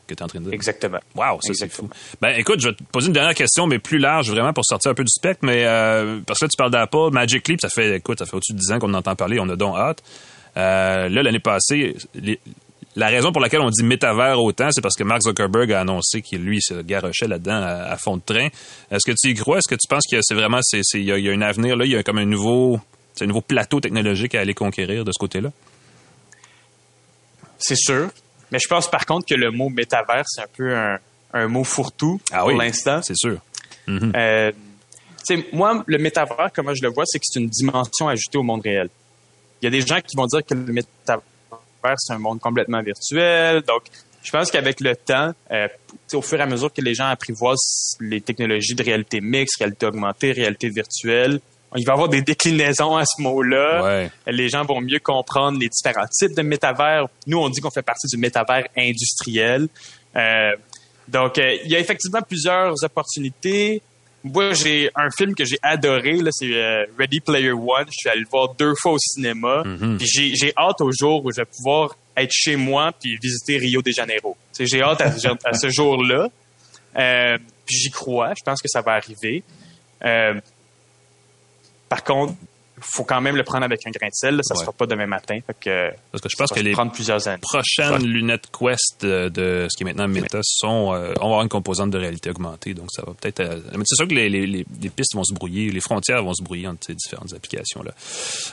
que 0.09 0.15
tu 0.15 0.15
es 0.15 0.23
en 0.25 0.27
train 0.27 0.41
de 0.41 0.47
dire. 0.47 0.55
Exactement. 0.55 0.99
Wow, 1.15 1.41
ça 1.41 1.55
c'est 1.55 1.69
fou. 1.69 1.89
Ben 2.21 2.31
écoute, 2.31 2.59
je 2.59 2.71
vais 2.71 2.75
te 2.75 2.83
poser 2.83 3.07
une 3.07 3.13
dernière 3.13 3.37
question, 3.37 3.69
mais 3.69 3.79
plus 3.79 3.99
large, 3.99 4.29
vraiment, 4.29 4.53
pour 4.53 4.65
sortir 4.65 4.91
un 4.91 4.95
peu 4.95 5.05
du 5.05 5.13
spectre. 5.13 5.45
Mais 5.45 5.67
euh, 5.67 6.19
parce 6.27 6.41
que 6.41 6.47
là, 6.47 6.49
tu 6.49 6.57
parles 6.57 6.73
d'Apple, 6.73 7.13
Magic 7.13 7.47
Leap, 7.47 7.61
ça 7.61 7.69
fait, 7.69 7.99
écoute, 7.99 8.19
ça 8.19 8.27
fait 8.27 8.35
au-dessus 8.35 8.55
de 8.55 8.59
10 8.59 8.73
ans 8.73 8.79
qu'on 8.81 8.95
entend 8.95 9.15
parler, 9.15 9.39
on 9.39 9.49
a 9.51 9.55
donc 9.55 9.77
hâte. 9.77 10.03
Euh, 10.57 11.09
là, 11.09 11.23
l'année 11.23 11.39
passée, 11.39 11.95
la 12.99 13.07
raison 13.07 13.31
pour 13.31 13.41
laquelle 13.41 13.61
on 13.61 13.71
dit 13.71 13.85
métavers 13.85 14.43
autant, 14.43 14.71
c'est 14.73 14.81
parce 14.81 14.97
que 14.97 15.05
Mark 15.05 15.23
Zuckerberg 15.23 15.73
a 15.73 15.81
annoncé 15.81 16.21
qu'il, 16.21 16.43
lui, 16.43 16.61
se 16.61 16.83
garochait 16.83 17.29
là-dedans 17.29 17.63
à, 17.63 17.97
fond 17.97 18.17
de 18.17 18.23
train. 18.23 18.49
Est-ce 18.91 19.09
que 19.09 19.17
tu 19.17 19.31
y 19.31 19.35
crois? 19.35 19.59
Est-ce 19.59 19.69
que 19.69 19.77
tu 19.77 19.87
penses 19.89 20.03
que 20.11 20.19
c'est 20.21 20.35
vraiment, 20.35 20.59
c'est, 20.63 20.83
il 20.95 21.05
y, 21.05 21.13
a 21.13 21.33
un 21.33 21.41
avenir 21.41 21.77
là, 21.77 21.85
il 21.85 21.93
y 21.93 21.97
a 21.97 22.03
comme 22.03 22.19
un 22.19 22.25
nouveau, 22.25 22.81
un 23.21 23.27
nouveau 23.27 23.41
plateau 23.41 23.79
technologique 23.79 24.35
à 24.35 24.41
aller 24.41 24.53
conquérir 24.53 25.05
de 25.05 25.13
ce 25.13 25.19
côté-là? 25.19 25.53
C'est 27.57 27.77
sûr. 27.77 28.11
Mais 28.51 28.59
je 28.59 28.67
pense 28.69 28.91
par 28.91 29.07
contre 29.07 29.27
que 29.27 29.35
le 29.35 29.53
mot 29.53 29.69
métavers, 29.69 30.25
c'est 30.27 30.43
un 30.43 30.49
peu 30.57 30.75
un, 30.75 31.49
mot 31.49 31.63
fourre-tout 31.63 32.21
ah 32.33 32.41
pour 32.41 32.51
l'instant. 32.51 33.01
C'est 33.03 33.17
sûr. 33.17 33.39
Mm-hmm. 33.87 34.13
Euh, 34.17 34.53
moi, 35.53 35.85
le 35.87 35.99
métavers, 35.99 36.51
comment 36.53 36.75
je 36.75 36.83
le 36.83 36.89
vois, 36.89 37.05
c'est 37.07 37.21
que 37.21 37.25
c'est 37.29 37.39
une 37.39 37.49
dimension 37.49 38.09
ajoutée 38.09 38.39
au 38.39 38.43
monde 38.43 38.63
réel. 38.63 38.89
Il 39.63 39.67
y 39.67 39.69
a 39.69 39.71
des 39.71 39.87
gens 39.87 40.01
qui 40.01 40.17
vont 40.17 40.27
dire 40.27 40.45
que 40.45 40.55
le 40.55 40.73
métavers, 40.73 41.23
c'est 41.97 42.13
un 42.13 42.19
monde 42.19 42.41
complètement 42.41 42.83
virtuel. 42.83 43.63
Donc, 43.63 43.83
je 44.23 44.31
pense 44.31 44.51
qu'avec 44.51 44.81
le 44.81 44.95
temps, 44.97 45.33
euh, 45.51 45.69
au 46.13 46.23
fur 46.23 46.39
et 46.39 46.43
à 46.43 46.47
mesure 46.47 46.73
que 46.73 46.81
les 46.81 46.95
gens 46.95 47.07
apprivoisent 47.07 47.97
les 48.01 48.21
technologies 48.21 48.75
de 48.75 48.83
réalité 48.83 49.21
mixte, 49.21 49.59
réalité 49.59 49.87
augmentée, 49.87 50.33
réalité 50.33 50.69
virtuelle, 50.69 51.41
il 51.77 51.85
va 51.85 51.93
y 51.93 51.95
avoir 51.95 52.09
des 52.09 52.23
déclinaisons 52.23 52.97
à 52.97 53.05
ce 53.05 53.21
mot-là. 53.23 54.09
Les 54.27 54.49
gens 54.49 54.65
vont 54.65 54.81
mieux 54.81 55.01
comprendre 55.01 55.59
les 55.59 55.69
différents 55.69 56.07
types 56.11 56.35
de 56.35 56.43
métavers. 56.43 57.07
Nous, 57.27 57.39
on 57.39 57.49
dit 57.51 57.61
qu'on 57.61 57.71
fait 57.71 57.83
partie 57.83 58.07
du 58.07 58.17
métavers 58.17 58.67
industriel. 58.77 59.69
Euh, 60.17 60.53
donc, 61.07 61.39
euh, 61.39 61.57
il 61.65 61.71
y 61.71 61.77
a 61.77 61.79
effectivement 61.79 62.23
plusieurs 62.23 62.73
opportunités. 62.83 63.83
Moi, 64.33 64.53
j'ai 64.53 64.91
un 64.95 65.11
film 65.11 65.35
que 65.35 65.45
j'ai 65.45 65.59
adoré, 65.63 66.19
là, 66.19 66.31
c'est 66.33 66.53
euh, 66.53 66.85
Ready 66.99 67.21
Player 67.21 67.53
One. 67.53 67.87
Je 67.87 67.97
suis 67.97 68.09
allé 68.09 68.21
le 68.21 68.27
voir 68.31 68.55
deux 68.55 68.75
fois 68.81 68.93
au 68.93 68.99
cinéma. 68.99 69.63
Mhm. 69.65 69.99
Puis 69.99 70.35
j'ai 70.35 70.53
hâte 70.57 70.81
au 70.81 70.91
jour 70.93 71.25
où 71.25 71.33
je 71.33 71.41
vais 71.41 71.47
pouvoir 71.47 71.97
être 72.17 72.33
chez 72.33 72.57
moi 72.57 72.93
puis 72.99 73.17
visiter 73.23 73.59
Rio 73.59 73.83
de 73.83 73.91
Janeiro. 73.91 74.37
J'ai 74.59 74.83
hâte 74.83 75.01
à, 75.01 75.53
ce 75.55 75.69
jour-là. 75.69 76.29
Euh, 76.97 77.39
puis 77.65 77.77
j'y 77.77 77.91
crois. 77.91 78.33
Je 78.39 78.43
pense 78.45 78.61
que 78.61 78.69
ça 78.69 78.81
va 78.81 78.93
arriver. 78.93 79.43
Euh, 80.05 80.35
par 81.89 82.05
contre, 82.05 82.35
faut 82.81 83.05
quand 83.05 83.21
même 83.21 83.37
le 83.37 83.45
prendre 83.45 83.65
avec 83.65 83.87
un 83.87 83.91
grain 83.91 84.09
de 84.09 84.15
sel. 84.15 84.41
Ça 84.43 84.55
ne 84.55 84.61
sera 84.61 84.73
pas 84.73 84.87
demain 84.87 85.07
matin. 85.07 85.39
que, 85.61 85.91
Parce 86.13 86.23
que 86.23 86.29
je 86.31 86.37
pense 86.37 86.51
que 86.53 86.61
les 86.61 86.73
prochaines 86.73 88.07
lunettes 88.07 88.49
Quest 88.51 89.05
de, 89.05 89.67
ce 89.71 89.77
qui 89.77 89.83
est 89.83 89.87
maintenant 89.87 90.09
Meta 90.09 90.41
sont, 90.43 90.93
euh, 90.95 91.13
on 91.21 91.21
va 91.21 91.25
avoir 91.25 91.43
une 91.43 91.49
composante 91.49 91.91
de 91.91 91.99
réalité 91.99 92.31
augmentée. 92.31 92.75
Donc, 92.75 92.89
ça 92.91 93.03
va 93.07 93.13
peut-être. 93.15 93.41
Euh, 93.41 93.61
mais 93.73 93.85
c'est 93.85 93.97
sûr 93.97 94.09
que 94.09 94.15
les, 94.15 94.29
les, 94.29 94.47
les, 94.47 94.65
pistes 94.91 95.15
vont 95.15 95.25
se 95.25 95.35
brouiller, 95.35 95.71
les 95.71 95.81
frontières 95.81 96.23
vont 96.23 96.35
se 96.35 96.43
brouiller 96.43 96.69
entre 96.69 96.87
ces 96.87 96.95
différentes 96.95 97.33
applications-là. 97.33 97.93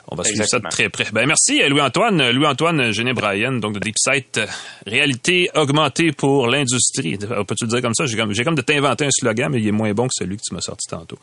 On 0.10 0.16
va 0.16 0.24
suivre 0.24 0.46
ça 0.46 0.60
de 0.60 0.68
très 0.70 0.90
près. 0.90 1.06
Ben, 1.12 1.26
merci, 1.26 1.62
Louis-Antoine. 1.68 2.32
Louis-Antoine 2.32 2.92
Géné 2.92 3.14
Bryan, 3.14 3.60
donc 3.60 3.74
de 3.74 3.80
DeepSight, 3.80 4.40
réalité 4.86 5.50
augmentée 5.56 6.12
pour 6.12 6.48
l'industrie. 6.48 7.18
Peux-tu 7.18 7.66
le 7.66 7.70
dire 7.70 7.82
comme 7.82 7.96
ça? 7.96 8.06
J'ai 8.06 8.18
comme, 8.18 8.34
comme 8.34 8.56
de 8.56 8.62
t'inventer 8.62 9.06
un 9.06 9.12
slogan, 9.12 9.52
mais 9.52 9.60
il 9.60 9.68
est 9.68 9.72
moins 9.72 9.92
bon 9.94 10.08
que 10.08 10.14
celui 10.14 10.38
que 10.38 10.42
tu 10.48 10.54
m'as 10.54 10.62
sorti 10.62 10.88
tantôt. 10.90 11.18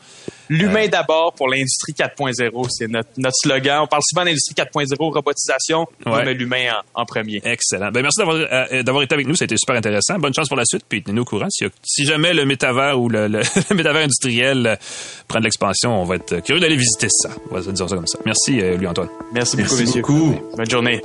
L'humain 0.49 0.87
d'abord 0.87 1.33
pour 1.33 1.47
l'industrie 1.47 1.93
4.0, 1.93 2.67
c'est 2.69 2.87
notre, 2.93 3.35
slogan. 3.41 3.81
On 3.83 3.87
parle 3.87 4.01
souvent 4.05 4.25
d'industrie 4.25 4.55
4.0, 4.55 4.95
robotisation. 4.99 5.85
On 6.05 6.15
met 6.23 6.33
l'humain 6.33 6.81
en, 6.93 7.05
premier. 7.05 7.41
Excellent. 7.43 7.91
Ben, 7.91 8.01
merci 8.01 8.21
euh, 8.21 8.83
d'avoir 8.83 9.03
été 9.03 9.13
avec 9.13 9.27
nous. 9.27 9.35
C'était 9.35 9.57
super 9.57 9.75
intéressant. 9.75 10.19
Bonne 10.19 10.33
chance 10.33 10.47
pour 10.47 10.57
la 10.57 10.65
suite. 10.65 10.83
Puis 10.87 11.03
tenez-nous 11.03 11.23
au 11.23 11.25
courant. 11.25 11.47
Si, 11.49 12.05
jamais 12.05 12.33
le 12.33 12.45
métavers 12.45 12.99
ou 12.99 13.09
le, 13.09 13.27
métavers 13.73 14.03
industriel 14.03 14.67
euh, 14.67 14.75
prend 15.27 15.39
de 15.39 15.45
l'expansion, 15.45 16.01
on 16.01 16.05
va 16.05 16.15
être 16.15 16.41
curieux 16.41 16.61
d'aller 16.61 16.77
visiter 16.77 17.07
ça. 17.09 17.29
On 17.51 17.55
va 17.55 17.61
dire 17.61 17.89
ça 17.89 17.95
comme 17.95 18.07
ça. 18.07 18.19
Merci, 18.25 18.61
euh, 18.61 18.77
Louis-Antoine. 18.77 19.09
Merci 19.33 19.57
beaucoup, 19.57 19.75
merci 19.75 20.01
beaucoup. 20.01 20.35
Bonne 20.55 20.69
journée. 20.69 21.01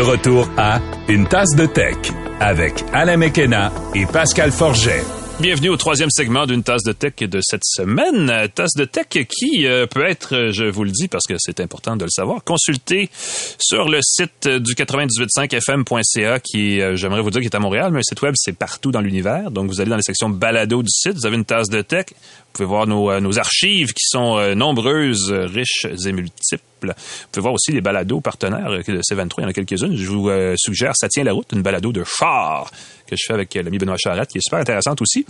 De 0.00 0.04
retour 0.04 0.48
à 0.56 0.80
Une 1.08 1.28
tasse 1.28 1.54
de 1.54 1.66
tech 1.66 1.94
avec 2.40 2.86
Alain 2.94 3.18
Mekena 3.18 3.70
et 3.94 4.06
Pascal 4.06 4.50
Forget. 4.50 5.02
Bienvenue 5.40 5.68
au 5.68 5.76
troisième 5.76 6.08
segment 6.10 6.46
d'une 6.46 6.62
tasse 6.62 6.84
de 6.84 6.92
tech 6.92 7.16
de 7.16 7.40
cette 7.42 7.64
semaine. 7.64 8.48
Tasse 8.54 8.74
de 8.76 8.86
tech 8.86 9.08
qui 9.08 9.66
euh, 9.66 9.86
peut 9.86 10.04
être, 10.06 10.52
je 10.52 10.64
vous 10.64 10.84
le 10.84 10.90
dis 10.90 11.08
parce 11.08 11.26
que 11.26 11.34
c'est 11.38 11.60
important 11.60 11.96
de 11.96 12.04
le 12.04 12.10
savoir, 12.10 12.44
consultée 12.44 13.10
sur 13.58 13.88
le 13.88 14.00
site 14.02 14.48
du 14.48 14.74
985fm.ca 14.74 16.40
qui, 16.40 16.80
euh, 16.80 16.96
j'aimerais 16.96 17.20
vous 17.20 17.30
dire, 17.30 17.42
qui 17.42 17.46
est 17.48 17.54
à 17.54 17.58
Montréal, 17.58 17.90
mais 17.92 17.98
un 17.98 18.02
site 18.02 18.22
web, 18.22 18.34
c'est 18.36 18.56
partout 18.56 18.90
dans 18.92 19.00
l'univers. 19.00 19.50
Donc, 19.50 19.70
vous 19.70 19.82
allez 19.82 19.90
dans 19.90 19.96
les 19.96 20.02
sections 20.02 20.30
balado 20.30 20.82
du 20.82 20.90
site, 20.90 21.12
vous 21.12 21.26
avez 21.26 21.36
une 21.36 21.44
tasse 21.44 21.68
de 21.68 21.82
tech. 21.82 22.06
Vous 22.52 22.64
pouvez 22.64 22.68
voir 22.68 22.86
nos, 22.86 23.10
euh, 23.10 23.38
archives 23.38 23.92
qui 23.92 24.04
sont 24.04 24.54
nombreuses, 24.54 25.30
riches 25.30 25.86
et 26.06 26.12
multiples. 26.12 26.64
Vous 26.82 27.28
pouvez 27.32 27.42
voir 27.42 27.54
aussi 27.54 27.72
les 27.72 27.80
balados 27.80 28.20
partenaires 28.20 28.70
de 28.70 28.82
C23. 28.82 29.34
Il 29.38 29.42
y 29.42 29.44
en 29.44 29.48
a 29.48 29.52
quelques-unes. 29.52 29.96
Je 29.96 30.06
vous 30.06 30.28
euh, 30.28 30.54
suggère 30.56 30.92
Ça 30.96 31.08
tient 31.08 31.24
la 31.24 31.32
route, 31.32 31.46
une 31.52 31.62
balado 31.62 31.92
de 31.92 32.04
char 32.04 32.70
que 33.06 33.16
je 33.16 33.24
fais 33.26 33.34
avec 33.34 33.54
euh, 33.56 33.62
l'ami 33.62 33.78
Benoît 33.78 33.96
Charette, 33.98 34.30
qui 34.30 34.38
est 34.38 34.42
super 34.42 34.60
intéressante 34.60 35.00
aussi. 35.02 35.26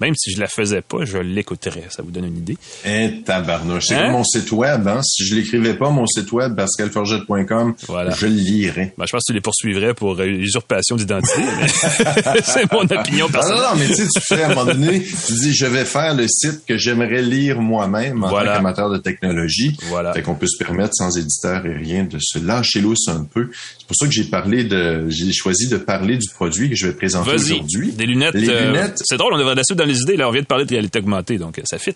Même 0.00 0.14
si 0.16 0.32
je 0.32 0.40
la 0.40 0.48
faisais 0.48 0.82
pas, 0.82 1.04
je 1.04 1.18
l'écouterais. 1.18 1.84
Ça 1.90 2.02
vous 2.02 2.10
donne 2.10 2.24
une 2.24 2.38
idée. 2.38 2.56
Eh, 2.84 3.22
tabarnouche. 3.24 3.86
C'est 3.86 3.94
hein? 3.94 4.10
mon 4.10 4.24
site 4.24 4.50
web, 4.52 4.86
hein? 4.88 5.00
Si 5.02 5.24
je 5.24 5.34
l'écrivais 5.34 5.74
pas, 5.74 5.90
mon 5.90 6.06
site 6.06 6.32
web, 6.32 6.56
pascalforget.com, 6.56 7.74
je 7.78 8.26
le 8.26 8.32
lirais. 8.32 8.94
Ben, 8.98 9.06
je 9.06 9.12
pense 9.12 9.22
que 9.22 9.32
tu 9.32 9.34
les 9.34 9.40
poursuivrais 9.40 9.94
pour 9.94 10.18
euh, 10.18 10.26
usurpation 10.26 10.96
d'identité. 10.96 11.42
c'est 12.42 12.70
mon 12.72 12.82
opinion 12.82 13.28
personnelle. 13.28 13.58
Non, 13.58 13.70
non, 13.70 13.76
mais 13.76 13.86
tu 13.86 13.94
sais, 13.94 14.08
tu 14.08 14.20
fais 14.20 14.42
à 14.42 14.46
un 14.46 14.48
moment 14.54 14.66
donné, 14.66 15.02
tu 15.02 15.32
dis, 15.32 15.54
je 15.54 15.66
vais 15.66 15.84
faire 15.84 16.14
le 16.14 16.26
site 16.28 16.64
que 16.66 16.76
j'aimerais 16.76 17.22
lire 17.22 17.60
moi-même 17.60 18.24
en 18.24 18.30
tant 18.30 18.44
qu'amateur 18.44 18.90
de 18.90 18.98
technologie. 18.98 19.76
Voilà. 19.84 20.12
Fait 20.12 20.22
qu'on 20.22 20.34
peut 20.34 20.46
se 20.46 20.58
permettre, 20.58 20.94
sans 20.94 21.16
éditeur 21.16 21.66
et 21.66 21.74
rien, 21.74 22.04
de 22.04 22.18
se 22.20 22.38
lâcher 22.38 22.80
l'os 22.80 23.08
un 23.08 23.24
peu. 23.24 23.50
C'est 23.78 23.86
pour 23.86 23.96
ça 23.96 24.06
que 24.06 24.12
j'ai 24.12 24.24
parlé 24.24 24.64
de, 24.64 25.06
j'ai 25.08 25.32
choisi 25.32 25.68
de 25.68 25.76
parler 25.76 26.16
du 26.16 26.28
produit 26.28 26.70
que 26.70 26.76
je 26.76 26.86
vais 26.86 26.94
présenter 26.94 27.30
aujourd'hui. 27.30 27.92
Des 27.92 28.06
lunettes. 28.06 28.34
Les 28.34 28.48
euh, 28.48 28.66
lunettes. 28.66 29.00
C'est 29.04 29.16
drôle, 29.16 29.34
on 29.34 29.38
devrait 29.38 29.54
les 29.84 30.00
idées. 30.00 30.16
Là, 30.16 30.28
on 30.28 30.32
vient 30.32 30.42
de 30.42 30.46
parler 30.46 30.64
de 30.64 30.70
réalité 30.70 30.98
augmentée, 30.98 31.38
donc 31.38 31.60
ça 31.64 31.78
fit. 31.78 31.94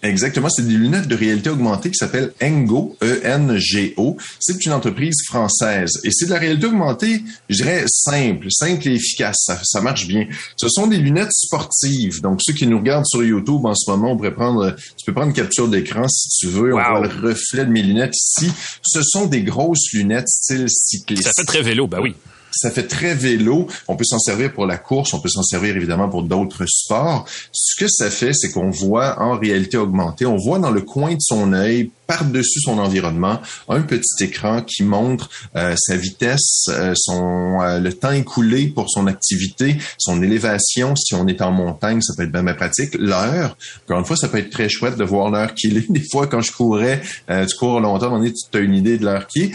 Exactement, 0.00 0.48
c'est 0.48 0.66
des 0.66 0.74
lunettes 0.74 1.08
de 1.08 1.16
réalité 1.16 1.50
augmentée 1.50 1.90
qui 1.90 1.96
s'appellent 1.96 2.32
Engo, 2.40 2.96
E-N-G-O. 3.02 4.16
C'est 4.38 4.64
une 4.64 4.72
entreprise 4.72 5.16
française 5.26 5.90
et 6.04 6.10
c'est 6.12 6.26
de 6.26 6.30
la 6.30 6.38
réalité 6.38 6.66
augmentée, 6.66 7.20
je 7.48 7.56
dirais 7.56 7.84
simple, 7.88 8.46
simple 8.50 8.86
et 8.86 8.94
efficace. 8.94 9.50
Ça, 9.64 9.80
marche 9.80 10.06
bien. 10.06 10.26
Ce 10.56 10.68
sont 10.68 10.86
des 10.86 10.98
lunettes 10.98 11.32
sportives. 11.32 12.20
Donc 12.20 12.40
ceux 12.42 12.52
qui 12.52 12.66
nous 12.68 12.78
regardent 12.78 13.06
sur 13.06 13.24
YouTube 13.24 13.64
en 13.64 13.74
ce 13.74 13.90
moment, 13.90 14.12
on 14.12 14.16
pourrait 14.16 14.34
prendre, 14.34 14.76
tu 14.96 15.04
peux 15.04 15.12
prendre 15.12 15.28
une 15.28 15.34
capture 15.34 15.66
d'écran 15.66 16.06
si 16.06 16.28
tu 16.38 16.46
veux. 16.46 16.72
On 16.74 16.80
voit 16.80 17.00
le 17.00 17.28
reflet 17.28 17.64
de 17.64 17.70
mes 17.70 17.82
lunettes 17.82 18.14
ici. 18.16 18.52
Ce 18.82 19.02
sont 19.02 19.26
des 19.26 19.42
grosses 19.42 19.92
lunettes 19.92 20.28
style 20.28 20.66
cycliste. 20.68 21.24
Ça 21.24 21.32
fait 21.36 21.46
très 21.46 21.62
vélo, 21.62 21.88
bah 21.88 21.98
oui. 22.00 22.14
Ça 22.58 22.70
fait 22.70 22.86
très 22.86 23.14
vélo. 23.14 23.68
On 23.86 23.96
peut 23.96 24.04
s'en 24.04 24.18
servir 24.18 24.52
pour 24.52 24.66
la 24.66 24.78
course, 24.78 25.14
on 25.14 25.20
peut 25.20 25.28
s'en 25.28 25.42
servir 25.42 25.76
évidemment 25.76 26.08
pour 26.08 26.22
d'autres 26.22 26.64
sports. 26.66 27.26
Ce 27.52 27.78
que 27.78 27.88
ça 27.88 28.10
fait, 28.10 28.32
c'est 28.32 28.50
qu'on 28.50 28.70
voit 28.70 29.20
en 29.20 29.38
réalité 29.38 29.76
augmentée, 29.76 30.26
on 30.26 30.36
voit 30.36 30.58
dans 30.58 30.70
le 30.70 30.80
coin 30.80 31.12
de 31.12 31.20
son 31.20 31.52
œil, 31.52 31.90
par-dessus 32.08 32.60
son 32.60 32.78
environnement, 32.78 33.38
un 33.68 33.82
petit 33.82 34.24
écran 34.24 34.62
qui 34.62 34.82
montre 34.82 35.28
euh, 35.54 35.76
sa 35.78 35.94
vitesse, 35.96 36.64
euh, 36.70 36.94
son 36.96 37.60
euh, 37.60 37.78
le 37.78 37.92
temps 37.92 38.10
écoulé 38.10 38.68
pour 38.68 38.90
son 38.90 39.06
activité, 39.06 39.76
son 39.98 40.20
élévation. 40.22 40.96
Si 40.96 41.14
on 41.14 41.26
est 41.28 41.42
en 41.42 41.52
montagne, 41.52 42.00
ça 42.00 42.14
peut 42.16 42.24
être 42.24 42.32
bien, 42.32 42.42
pratique. 42.54 42.94
L'heure, 42.94 43.56
encore 43.84 43.98
une 43.98 44.06
fois, 44.06 44.16
ça 44.16 44.28
peut 44.28 44.38
être 44.38 44.50
très 44.50 44.70
chouette 44.70 44.96
de 44.96 45.04
voir 45.04 45.30
l'heure 45.30 45.54
qu'il 45.54 45.76
est. 45.76 45.92
Des 45.98 46.04
fois, 46.10 46.26
quand 46.26 46.40
je 46.40 46.50
courais, 46.50 47.02
tu 47.28 47.56
cours 47.58 47.80
longtemps, 47.80 48.20
tu 48.22 48.58
as 48.58 48.60
une 48.60 48.74
idée 48.74 48.96
de 48.96 49.04
l'heure 49.04 49.26
qui 49.26 49.42
est. 49.42 49.52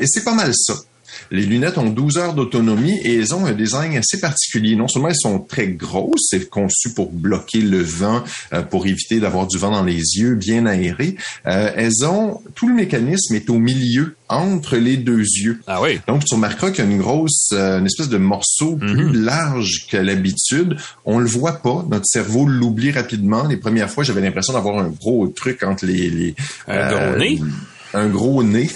et 0.00 0.06
c'est 0.06 0.24
pas 0.24 0.34
mal 0.34 0.52
ça. 0.54 0.74
Les 1.30 1.42
lunettes 1.42 1.78
ont 1.78 1.88
12 1.88 2.18
heures 2.18 2.34
d'autonomie 2.34 2.98
et 3.02 3.16
elles 3.16 3.34
ont 3.34 3.46
un 3.46 3.52
design 3.52 3.96
assez 3.96 4.20
particulier. 4.20 4.76
Non 4.76 4.88
seulement 4.88 5.08
elles 5.08 5.16
sont 5.16 5.38
très 5.38 5.68
grosses, 5.68 6.26
c'est 6.30 6.48
conçu 6.48 6.92
pour 6.94 7.10
bloquer 7.12 7.60
le 7.60 7.82
vent, 7.82 8.22
euh, 8.52 8.62
pour 8.62 8.86
éviter 8.86 9.20
d'avoir 9.20 9.46
du 9.46 9.58
vent 9.58 9.70
dans 9.70 9.84
les 9.84 10.00
yeux, 10.18 10.34
bien 10.34 10.66
aéré. 10.66 11.16
Euh, 11.46 11.70
elles 11.76 12.04
ont 12.04 12.40
tout 12.54 12.68
le 12.68 12.74
mécanisme 12.74 13.34
est 13.34 13.50
au 13.50 13.58
milieu 13.58 14.16
entre 14.28 14.76
les 14.76 14.96
deux 14.96 15.20
yeux. 15.20 15.60
Ah 15.66 15.80
oui. 15.82 16.00
Donc 16.06 16.24
tu 16.24 16.34
remarqueras 16.34 16.70
qu'il 16.70 16.84
y 16.84 16.88
a 16.88 16.90
une 16.90 16.98
grosse, 16.98 17.50
euh, 17.52 17.78
une 17.78 17.86
espèce 17.86 18.08
de 18.08 18.18
morceau 18.18 18.76
plus 18.76 19.04
mhm. 19.04 19.24
large 19.24 19.86
que 19.90 19.96
l'habitude. 19.96 20.76
On 21.04 21.18
le 21.18 21.26
voit 21.26 21.62
pas. 21.62 21.84
Notre 21.90 22.06
cerveau 22.06 22.46
l'oublie 22.46 22.90
rapidement. 22.90 23.44
Les 23.46 23.56
premières 23.56 23.90
fois, 23.90 24.04
j'avais 24.04 24.20
l'impression 24.20 24.52
d'avoir 24.52 24.78
un 24.78 24.88
gros 24.88 25.26
truc 25.28 25.62
entre 25.62 25.86
les, 25.86 26.10
les 26.10 26.34
un 26.66 26.88
gros 26.90 27.18
nez 27.18 27.40
un 27.94 28.08
gros 28.08 28.42
nez. 28.42 28.68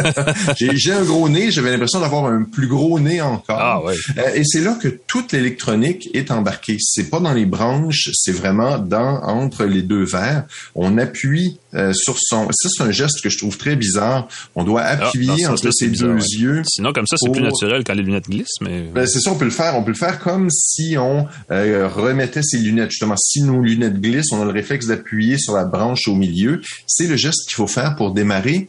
j'ai 0.56 0.92
un 0.92 1.04
gros 1.04 1.28
nez, 1.28 1.50
j'avais 1.50 1.70
l'impression 1.70 2.00
d'avoir 2.00 2.26
un 2.26 2.42
plus 2.42 2.66
gros 2.66 2.98
nez 3.00 3.20
encore. 3.20 3.58
Ah. 3.58 3.80
Euh, 4.18 4.34
et 4.34 4.44
c'est 4.44 4.60
là 4.60 4.76
que 4.80 4.88
toute 4.88 5.32
l'électronique 5.32 6.08
est 6.14 6.30
embarquée. 6.30 6.76
C'est 6.80 7.08
pas 7.10 7.20
dans 7.20 7.32
les 7.32 7.46
branches, 7.46 8.10
c'est 8.14 8.32
vraiment 8.32 8.78
dans 8.78 9.22
entre 9.22 9.64
les 9.64 9.82
deux 9.82 10.04
verres. 10.04 10.44
On 10.74 10.98
appuie 10.98 11.58
euh, 11.76 11.92
sur 11.92 12.16
son. 12.18 12.48
Ça 12.50 12.68
c'est 12.68 12.82
un 12.82 12.90
geste 12.90 13.20
que 13.22 13.28
je 13.28 13.38
trouve 13.38 13.56
très 13.56 13.76
bizarre. 13.76 14.28
On 14.54 14.64
doit 14.64 14.82
ah, 14.82 15.06
appuyer 15.06 15.46
entre 15.46 15.70
ses 15.70 15.88
deux 15.88 16.16
yeux. 16.16 16.62
Sinon 16.66 16.92
comme 16.92 17.06
ça 17.06 17.16
c'est 17.18 17.30
plus 17.30 17.42
naturel 17.42 17.84
quand 17.84 17.94
les 17.94 18.02
lunettes 18.02 18.28
glissent. 18.28 18.60
Mais 18.60 18.82
ben, 18.94 19.06
c'est 19.06 19.20
ça, 19.20 19.30
on 19.30 19.36
peut 19.36 19.44
le 19.44 19.50
faire. 19.50 19.76
On 19.76 19.82
peut 19.82 19.92
le 19.92 19.96
faire 19.96 20.18
comme 20.18 20.48
si 20.50 20.96
on 20.98 21.26
euh, 21.50 21.88
remettait 21.88 22.42
ses 22.42 22.58
lunettes. 22.58 22.90
Justement, 22.90 23.16
si 23.16 23.42
nos 23.42 23.60
lunettes 23.60 24.00
glissent, 24.00 24.32
on 24.32 24.40
a 24.40 24.44
le 24.44 24.50
réflexe 24.50 24.86
d'appuyer 24.86 25.38
sur 25.38 25.54
la 25.54 25.64
branche 25.64 26.08
au 26.08 26.14
milieu. 26.14 26.60
C'est 26.86 27.06
le 27.06 27.16
geste 27.16 27.48
qu'il 27.48 27.56
faut 27.56 27.66
faire 27.66 27.94
pour 27.96 28.12
démarrer 28.12 28.68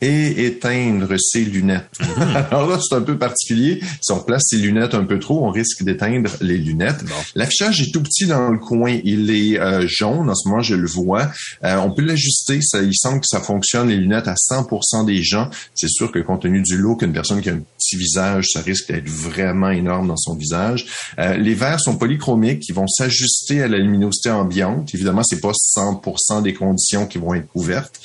et 0.00 0.46
éteindre 0.46 1.16
ses 1.18 1.44
lunettes. 1.44 1.88
Mhm. 2.00 2.36
Alors 2.50 2.68
là, 2.68 2.78
c'est 2.80 2.94
un 2.94 3.02
peu 3.02 3.18
particulier. 3.18 3.80
Si 4.00 4.12
on 4.12 4.20
place 4.20 4.42
ses 4.46 4.58
lunettes 4.58 4.94
un 4.94 5.04
peu 5.04 5.18
trop, 5.18 5.44
on 5.44 5.50
risque 5.50 5.82
d'éteindre 5.82 6.30
les 6.40 6.56
lunettes. 6.56 7.04
L'affichage 7.34 7.82
est 7.82 7.92
tout 7.92 8.02
petit 8.02 8.26
dans 8.26 8.50
le 8.50 8.58
coin. 8.58 8.98
Il 9.04 9.30
est 9.30 9.58
euh, 9.58 9.86
jaune. 9.88 10.30
En 10.30 10.34
ce 10.34 10.48
moment, 10.48 10.62
je 10.62 10.76
le 10.76 10.86
vois. 10.86 11.30
Euh, 11.64 11.76
on 11.76 11.90
peut 11.90 12.02
l'ajuster. 12.02 12.60
Ça, 12.62 12.80
il 12.82 12.94
semble 12.94 13.20
que 13.20 13.26
ça 13.26 13.40
fonctionne, 13.40 13.88
les 13.88 13.96
lunettes, 13.96 14.28
à 14.28 14.34
100% 14.34 15.04
des 15.04 15.22
gens. 15.22 15.50
C'est 15.74 15.88
sûr 15.88 16.12
que 16.12 16.20
compte 16.20 16.42
tenu 16.42 16.62
du 16.62 16.76
look, 16.76 17.02
une 17.02 17.12
personne 17.12 17.40
qui 17.40 17.50
a 17.50 17.54
un 17.54 17.60
petit 17.78 17.96
visage, 17.96 18.46
ça 18.52 18.60
risque 18.60 18.92
d'être 18.92 19.08
vraiment 19.08 19.70
énorme 19.70 20.06
dans 20.06 20.16
son 20.16 20.34
visage. 20.34 20.86
Euh, 21.18 21.36
les 21.36 21.54
verres 21.54 21.80
sont 21.80 21.96
polychromiques. 21.96 22.68
Ils 22.68 22.74
vont 22.74 22.86
s'ajuster 22.86 23.62
à 23.62 23.68
la 23.68 23.78
luminosité 23.78 24.30
ambiante. 24.30 24.94
Évidemment, 24.94 25.22
c'est 25.24 25.40
pas 25.40 25.52
100% 25.52 26.42
des 26.42 26.54
conditions 26.54 27.06
qui 27.06 27.18
vont 27.18 27.34
être 27.34 27.48
couvertes, 27.48 28.00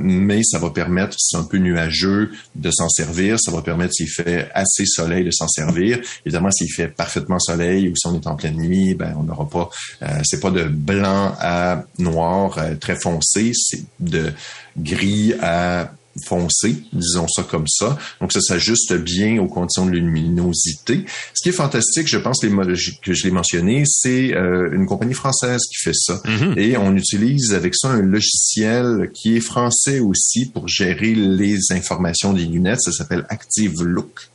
mais 0.00 0.42
ça 0.42 0.58
va 0.58 0.70
permettre 0.70 1.15
c'est 1.16 1.36
un 1.36 1.44
peu 1.44 1.58
nuageux, 1.58 2.30
de 2.54 2.70
s'en 2.70 2.88
servir. 2.88 3.38
Ça 3.40 3.50
va 3.50 3.62
permettre, 3.62 3.92
s'il 3.94 4.08
fait 4.08 4.48
assez 4.54 4.84
soleil, 4.86 5.24
de 5.24 5.30
s'en 5.30 5.48
servir. 5.48 5.98
Évidemment, 6.24 6.50
s'il 6.50 6.72
fait 6.72 6.88
parfaitement 6.88 7.38
soleil 7.38 7.88
ou 7.88 7.96
si 7.96 8.06
on 8.06 8.14
est 8.14 8.26
en 8.26 8.36
pleine 8.36 8.56
nuit, 8.56 8.94
ben 8.94 9.14
on 9.18 9.24
n'aura 9.24 9.48
pas. 9.48 9.70
Euh, 10.02 10.20
c'est 10.24 10.40
pas 10.40 10.50
de 10.50 10.64
blanc 10.64 11.34
à 11.40 11.84
noir 11.98 12.58
euh, 12.58 12.74
très 12.74 12.96
foncé, 12.96 13.52
c'est 13.54 13.84
de 14.00 14.32
gris 14.76 15.34
à 15.40 15.90
foncé, 16.24 16.76
disons 16.92 17.28
ça 17.28 17.42
comme 17.42 17.66
ça. 17.66 17.98
Donc 18.20 18.32
ça 18.32 18.40
s'ajuste 18.40 18.94
bien 18.94 19.40
aux 19.40 19.46
conditions 19.46 19.86
de 19.86 19.92
luminosité. 19.92 21.04
Ce 21.34 21.42
qui 21.42 21.50
est 21.50 21.52
fantastique, 21.52 22.08
je 22.08 22.18
pense 22.18 22.40
que 22.40 23.12
je 23.12 23.24
l'ai 23.24 23.30
mentionné, 23.30 23.84
c'est 23.86 24.34
euh, 24.34 24.70
une 24.72 24.86
compagnie 24.86 25.14
française 25.14 25.60
qui 25.70 25.76
fait 25.82 25.94
ça. 25.94 26.20
Mm-hmm. 26.24 26.58
Et 26.58 26.76
on 26.76 26.94
utilise 26.96 27.54
avec 27.54 27.74
ça 27.74 27.88
un 27.88 28.02
logiciel 28.02 29.10
qui 29.14 29.36
est 29.36 29.40
français 29.40 30.00
aussi 30.00 30.46
pour 30.46 30.68
gérer 30.68 31.14
les 31.14 31.58
informations 31.70 32.32
des 32.32 32.44
lunettes. 32.44 32.80
Ça 32.80 32.92
s'appelle 32.92 33.26
Active 33.28 33.82
Look. 33.82 34.28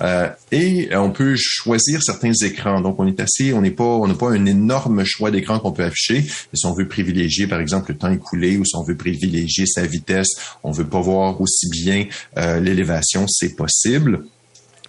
Euh, 0.00 0.28
et 0.52 0.88
on 0.94 1.10
peut 1.10 1.34
choisir 1.36 2.02
certains 2.02 2.32
écrans. 2.32 2.80
Donc 2.80 2.98
on 2.98 3.06
est 3.06 3.20
assez, 3.20 3.52
on 3.52 3.62
n'est 3.62 3.70
pas, 3.70 3.84
on 3.84 4.06
n'a 4.06 4.14
pas 4.14 4.30
un 4.30 4.46
énorme 4.46 5.04
choix 5.04 5.30
d'écran 5.30 5.58
qu'on 5.58 5.72
peut 5.72 5.84
afficher. 5.84 6.20
Mais 6.20 6.56
si 6.56 6.66
on 6.66 6.74
veut 6.74 6.88
privilégier, 6.88 7.46
par 7.46 7.60
exemple, 7.60 7.92
le 7.92 7.98
temps 7.98 8.10
écoulé 8.10 8.56
ou 8.56 8.64
si 8.64 8.76
on 8.76 8.82
veut 8.82 8.96
privilégier 8.96 9.66
sa 9.66 9.86
vitesse, 9.86 10.28
on 10.62 10.70
veut 10.70 10.86
pas 10.86 11.00
voir 11.00 11.27
aussi 11.36 11.68
bien 11.70 12.06
euh, 12.36 12.60
l'élévation, 12.60 13.26
c'est 13.28 13.54
possible. 13.56 14.24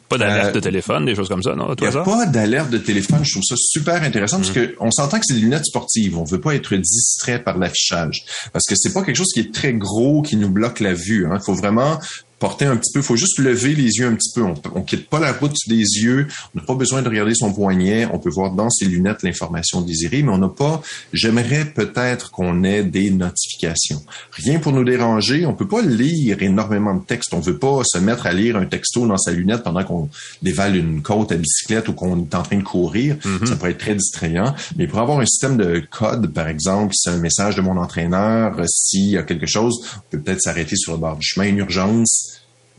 Pas 0.10 0.18
d'alerte 0.18 0.54
de 0.54 0.58
euh, 0.58 0.62
téléphone, 0.62 1.06
des 1.06 1.14
choses 1.14 1.30
comme 1.30 1.44
ça, 1.44 1.54
non? 1.54 1.74
Il 1.78 1.88
n'y 1.88 1.96
a 1.96 2.04
pas 2.04 2.26
d'alerte 2.26 2.72
de 2.72 2.80
téléphone. 2.80 3.20
Je 3.24 3.32
trouve 3.32 3.44
ça 3.44 3.56
super 3.58 4.02
intéressant 4.02 4.38
parce 4.38 4.56
mm. 4.56 4.74
qu'on 4.76 4.90
s'entend 4.90 5.20
que 5.20 5.26
c'est 5.28 5.36
des 5.36 5.42
lunettes 5.42 5.66
sportives. 5.66 6.18
On 6.18 6.24
veut 6.24 6.42
pas 6.42 6.56
être 6.56 6.76
distrait 6.76 7.44
par 7.44 7.60
l'affichage 7.60 8.26
parce 8.52 8.66
que 8.66 8.74
c'est 8.76 8.92
pas 8.92 9.04
quelque 9.04 9.18
chose 9.18 9.32
qui 9.32 9.42
est 9.42 9.54
très 9.54 9.74
gros 9.74 10.24
qui 10.24 10.36
nous 10.36 10.50
bloque 10.50 10.80
la 10.80 10.94
vue. 10.94 11.28
Il 11.30 11.32
hein. 11.32 11.40
faut 11.40 11.54
vraiment 11.54 12.00
porter 12.40 12.66
un 12.66 12.78
petit 12.78 12.92
peu, 12.94 13.00
il 13.02 13.06
faut 13.06 13.18
juste 13.18 13.40
lever 13.40 13.76
les 13.76 13.98
yeux 13.98 14.08
un 14.08 14.16
petit 14.16 14.32
peu. 14.34 14.44
On, 14.44 14.54
on 14.74 14.82
quitte 14.82 15.10
pas 15.10 15.20
la 15.20 15.34
route 15.34 15.56
des 15.68 15.76
yeux, 15.76 16.28
on 16.56 16.60
n'a 16.60 16.66
pas 16.66 16.76
besoin 16.76 17.02
de 17.02 17.10
regarder 17.10 17.36
son 17.36 17.54
poignet, 17.54 18.08
on 18.12 18.20
peut 18.20 18.30
voir 18.30 18.52
dans 18.52 18.70
ses 18.70 18.86
lunettes 18.86 19.24
l'information 19.24 19.82
désirée, 19.82 20.24
mais 20.24 20.32
on 20.32 20.38
n'a 20.38 20.50
pas, 20.50 20.82
j'aimerais 21.14 21.66
peut-être 21.66 22.32
qu'on 22.32 22.64
ait 22.64 22.84
des 22.84 23.12
notifications. 23.12 24.02
Rien 24.32 24.60
pour 24.60 24.72
nous 24.72 24.84
déranger, 24.84 25.46
on 25.46 25.54
peut 25.54 25.68
pas 25.68 25.82
lire 25.82 26.42
énormément 26.42 26.96
de 26.96 27.04
texte, 27.04 27.34
on 27.34 27.40
veut 27.40 27.58
pas 27.58 27.82
se 27.84 27.98
mettre 27.98 28.26
à 28.26 28.34
lire 28.34 28.56
un 28.56 28.66
texto 28.66 29.06
dans 29.06 29.18
sa 29.18 29.32
lunette 29.32 29.64
pendant 29.64 29.84
qu'on 29.84 30.10
dévale 30.42 30.76
une 30.76 31.02
côte 31.02 31.32
à 31.32 31.36
bicyclette 31.36 31.90
ou 31.90 31.94
qu'on 31.94 32.24
est 32.24 32.36
en 32.36 32.44
train 32.44 32.58
de 32.58 32.64
courir, 32.64 33.16
mm-hmm. 33.16 33.46
ça 33.46 33.56
pourrait 33.56 33.72
être 33.72 33.80
très 33.80 33.96
distrayant, 33.96 34.56
mais 34.78 34.88
pour 34.88 35.00
avoir 35.00 35.20
un 35.20 35.26
système 35.26 35.58
de 35.58 35.84
code, 35.90 36.34
par 36.34 36.48
exemple, 36.48 36.94
c'est 36.96 37.10
un 37.10 37.18
message 37.18 37.56
de 37.56 37.62
mon 37.62 37.78
entraîneur, 37.78 38.56
s'il 38.68 39.10
y 39.10 39.18
a 39.18 39.24
quelque 39.24 39.48
chose, 39.48 39.82
on 39.98 40.12
peut 40.12 40.20
peut-être 40.20 40.42
s'arrêter 40.42 40.76
sur 40.76 40.94
le 40.94 41.00
bord 41.00 41.18
du 41.18 41.26
chemin, 41.26 41.48
une 41.48 41.58
urgence, 41.58 42.28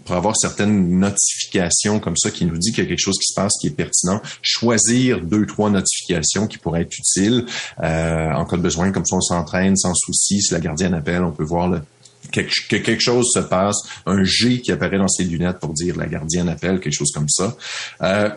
pour 0.04 0.16
avoir 0.16 0.36
certaines 0.36 0.98
notifications 0.98 2.00
comme 2.00 2.16
ça 2.16 2.30
qui 2.30 2.44
nous 2.44 2.58
dit 2.58 2.72
qu'il 2.72 2.84
y 2.84 2.86
a 2.86 2.88
quelque 2.88 3.02
chose 3.02 3.18
qui 3.18 3.32
se 3.32 3.34
passe 3.34 3.52
qui 3.60 3.68
est 3.68 3.70
pertinent, 3.70 4.20
choisir 4.42 5.20
deux, 5.20 5.46
trois 5.46 5.70
notifications 5.70 6.46
qui 6.46 6.58
pourraient 6.58 6.82
être 6.82 6.98
utiles 6.98 7.46
euh, 7.82 8.32
en 8.32 8.44
cas 8.44 8.56
de 8.56 8.62
besoin, 8.62 8.92
comme 8.92 9.06
ça 9.06 9.16
on 9.16 9.20
s'entraîne 9.20 9.76
sans 9.76 9.94
souci. 9.94 10.40
Si 10.40 10.52
la 10.52 10.60
gardienne 10.60 10.94
appelle, 10.94 11.22
on 11.22 11.32
peut 11.32 11.44
voir 11.44 11.80
que 12.32 12.40
quelque 12.76 13.00
chose 13.00 13.30
se 13.32 13.40
passe, 13.40 13.76
un 14.06 14.22
G 14.24 14.60
qui 14.60 14.72
apparaît 14.72 14.98
dans 14.98 15.08
ses 15.08 15.24
lunettes 15.24 15.58
pour 15.58 15.72
dire 15.72 15.96
la 15.96 16.06
gardienne 16.06 16.48
appelle, 16.48 16.80
quelque 16.80 16.94
chose 16.94 17.12
comme 17.12 17.28
ça. 17.28 17.56
Euh, 18.02 18.30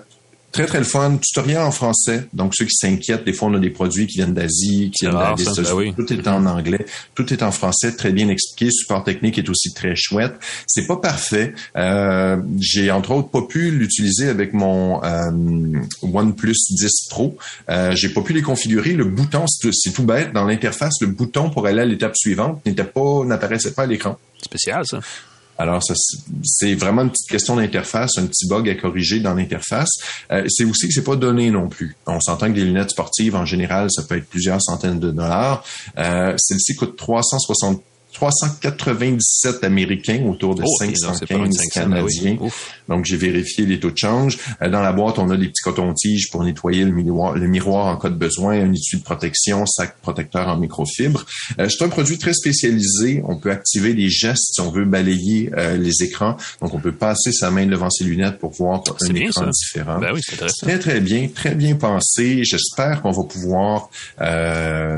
Très, 0.53 0.67
très 0.67 0.77
le 0.77 0.83
fun. 0.83 1.17
Tutoriel 1.17 1.61
en 1.61 1.71
français. 1.71 2.27
Donc, 2.31 2.53
ceux 2.55 2.65
qui 2.65 2.75
s'inquiètent, 2.75 3.25
des 3.25 3.33
fois, 3.33 3.47
on 3.49 3.55
a 3.55 3.59
des 3.59 3.71
produits 3.71 4.05
qui 4.05 4.17
viennent 4.17 4.35
d'Asie, 4.35 4.91
qui 4.95 5.05
viennent 5.05 5.19
d'Asie. 5.35 5.45
Ben 5.45 5.93
tout 5.95 6.13
est 6.13 6.27
en 6.27 6.45
anglais. 6.45 6.85
Tout 7.15 7.33
est 7.33 7.41
en 7.41 7.51
français, 7.51 7.95
très 7.95 8.11
bien 8.11 8.29
expliqué. 8.29 8.71
Support 8.71 9.03
technique 9.03 9.39
est 9.39 9.49
aussi 9.49 9.73
très 9.73 9.95
chouette. 9.95 10.35
C'est 10.67 10.85
pas 10.85 10.97
parfait. 10.97 11.55
Euh, 11.75 12.37
j'ai, 12.59 12.91
entre 12.91 13.11
autres, 13.11 13.29
pas 13.29 13.41
pu 13.41 13.71
l'utiliser 13.71 14.29
avec 14.29 14.53
mon 14.53 15.03
euh, 15.03 15.31
OnePlus 16.03 16.53
10 16.69 17.07
Pro. 17.09 17.35
Euh, 17.69 17.95
j'ai 17.95 18.09
pas 18.09 18.21
pu 18.21 18.33
les 18.33 18.43
configurer. 18.43 18.93
Le 18.93 19.05
bouton, 19.05 19.45
c'est 19.47 19.91
tout 19.91 20.03
bête. 20.03 20.33
Dans 20.33 20.45
l'interface, 20.45 21.01
le 21.01 21.07
bouton 21.07 21.49
pour 21.49 21.65
aller 21.65 21.81
à 21.81 21.85
l'étape 21.85 22.15
suivante 22.15 22.63
n'était 22.63 22.83
pas, 22.83 23.25
n'apparaissait 23.25 23.71
pas 23.71 23.83
à 23.83 23.87
l'écran. 23.87 24.19
Spécial, 24.39 24.85
ça. 24.85 24.99
Alors, 25.57 25.81
c'est 26.43 26.75
vraiment 26.75 27.03
une 27.03 27.11
petite 27.11 27.29
question 27.29 27.55
d'interface, 27.55 28.17
un 28.17 28.25
petit 28.25 28.47
bug 28.47 28.69
à 28.69 28.75
corriger 28.75 29.19
dans 29.19 29.33
l'interface. 29.33 29.89
Euh, 30.31 30.43
c'est 30.47 30.65
aussi 30.65 30.87
que 30.87 30.93
c'est 30.93 31.03
pas 31.03 31.15
donné 31.15 31.51
non 31.51 31.69
plus. 31.69 31.95
On 32.07 32.19
s'entend 32.19 32.47
que 32.47 32.53
des 32.53 32.65
lunettes 32.65 32.89
sportives, 32.89 33.35
en 33.35 33.45
général, 33.45 33.89
ça 33.91 34.03
peut 34.03 34.17
être 34.17 34.27
plusieurs 34.27 34.61
centaines 34.61 34.99
de 34.99 35.11
dollars. 35.11 35.63
Euh, 35.97 36.33
Celle-ci 36.37 36.75
coûte 36.75 36.95
360 36.97 37.83
397 38.13 39.63
Américains 39.63 40.23
autour 40.27 40.55
de 40.55 40.63
515 40.79 41.57
Canadiens. 41.71 42.37
Donc, 42.87 43.05
j'ai 43.05 43.17
vérifié 43.17 43.65
les 43.65 43.79
taux 43.79 43.91
de 43.91 43.97
change. 43.97 44.37
Euh, 44.61 44.69
dans 44.69 44.81
la 44.81 44.93
boîte, 44.93 45.19
on 45.19 45.29
a 45.29 45.37
des 45.37 45.47
petits 45.47 45.63
cotons-tiges 45.63 46.29
pour 46.29 46.43
nettoyer 46.43 46.85
le 46.85 46.91
miroir, 46.91 47.33
le 47.33 47.47
miroir 47.47 47.87
en 47.87 47.97
cas 47.97 48.09
de 48.09 48.15
besoin, 48.15 48.53
un 48.53 48.71
étui 48.71 48.97
de 48.97 49.03
protection, 49.03 49.65
sac 49.65 49.97
protecteur 50.01 50.47
en 50.47 50.57
microfibre. 50.57 51.25
Euh, 51.59 51.69
c'est 51.69 51.83
un 51.83 51.89
produit 51.89 52.17
très 52.17 52.33
spécialisé. 52.33 53.23
On 53.27 53.37
peut 53.37 53.51
activer 53.51 53.93
des 53.93 54.09
gestes 54.09 54.53
si 54.53 54.61
on 54.61 54.71
veut 54.71 54.85
balayer 54.85 55.49
euh, 55.57 55.77
les 55.77 56.03
écrans. 56.03 56.37
Donc, 56.61 56.73
on 56.73 56.79
peut 56.79 56.91
passer 56.91 57.31
sa 57.31 57.51
main 57.51 57.65
devant 57.65 57.89
ses 57.89 58.03
lunettes 58.03 58.37
pour 58.37 58.51
voir 58.51 58.83
un 59.01 59.15
écran 59.15 59.47
différent. 59.51 59.99
Ben 59.99 60.11
oui, 60.13 60.21
très, 60.61 60.79
très 60.79 60.99
bien, 60.99 61.27
très 61.33 61.55
bien 61.55 61.75
pensé. 61.75 62.43
J'espère 62.43 63.01
qu'on 63.01 63.11
va 63.11 63.23
pouvoir 63.23 63.89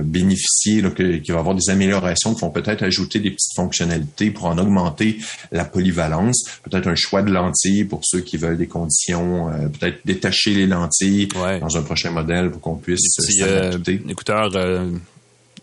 bénéficier, 0.04 0.84
qu'il 0.96 1.06
va 1.06 1.22
y 1.28 1.32
avoir 1.32 1.56
des 1.56 1.70
améliorations 1.70 2.34
qui 2.34 2.42
vont 2.42 2.52
peut-être 2.52 2.84
ajouter 2.84 3.05
des 3.14 3.32
petites 3.32 3.56
fonctionnalités 3.56 4.32
pour 4.32 4.46
en 4.46 4.58
augmenter 4.58 5.18
la 5.52 5.66
polyvalence. 5.66 6.44
Peut-être 6.64 6.88
un 6.88 6.96
choix 6.96 7.22
de 7.22 7.32
lentilles 7.32 7.86
pour 7.86 8.02
ceux 8.04 8.22
qui 8.22 8.38
veulent 8.38 8.58
des 8.58 8.68
conditions, 8.68 9.50
euh, 9.50 9.68
peut-être 9.68 10.00
détacher 10.06 10.54
les 10.54 10.68
lentilles 10.68 11.28
dans 11.28 11.78
un 11.78 11.82
prochain 11.82 12.12
modèle 12.12 12.52
pour 12.52 12.62
qu'on 12.62 12.76
puisse 12.76 13.02
s'adapter. 13.20 14.02
écouteurs 14.08 14.50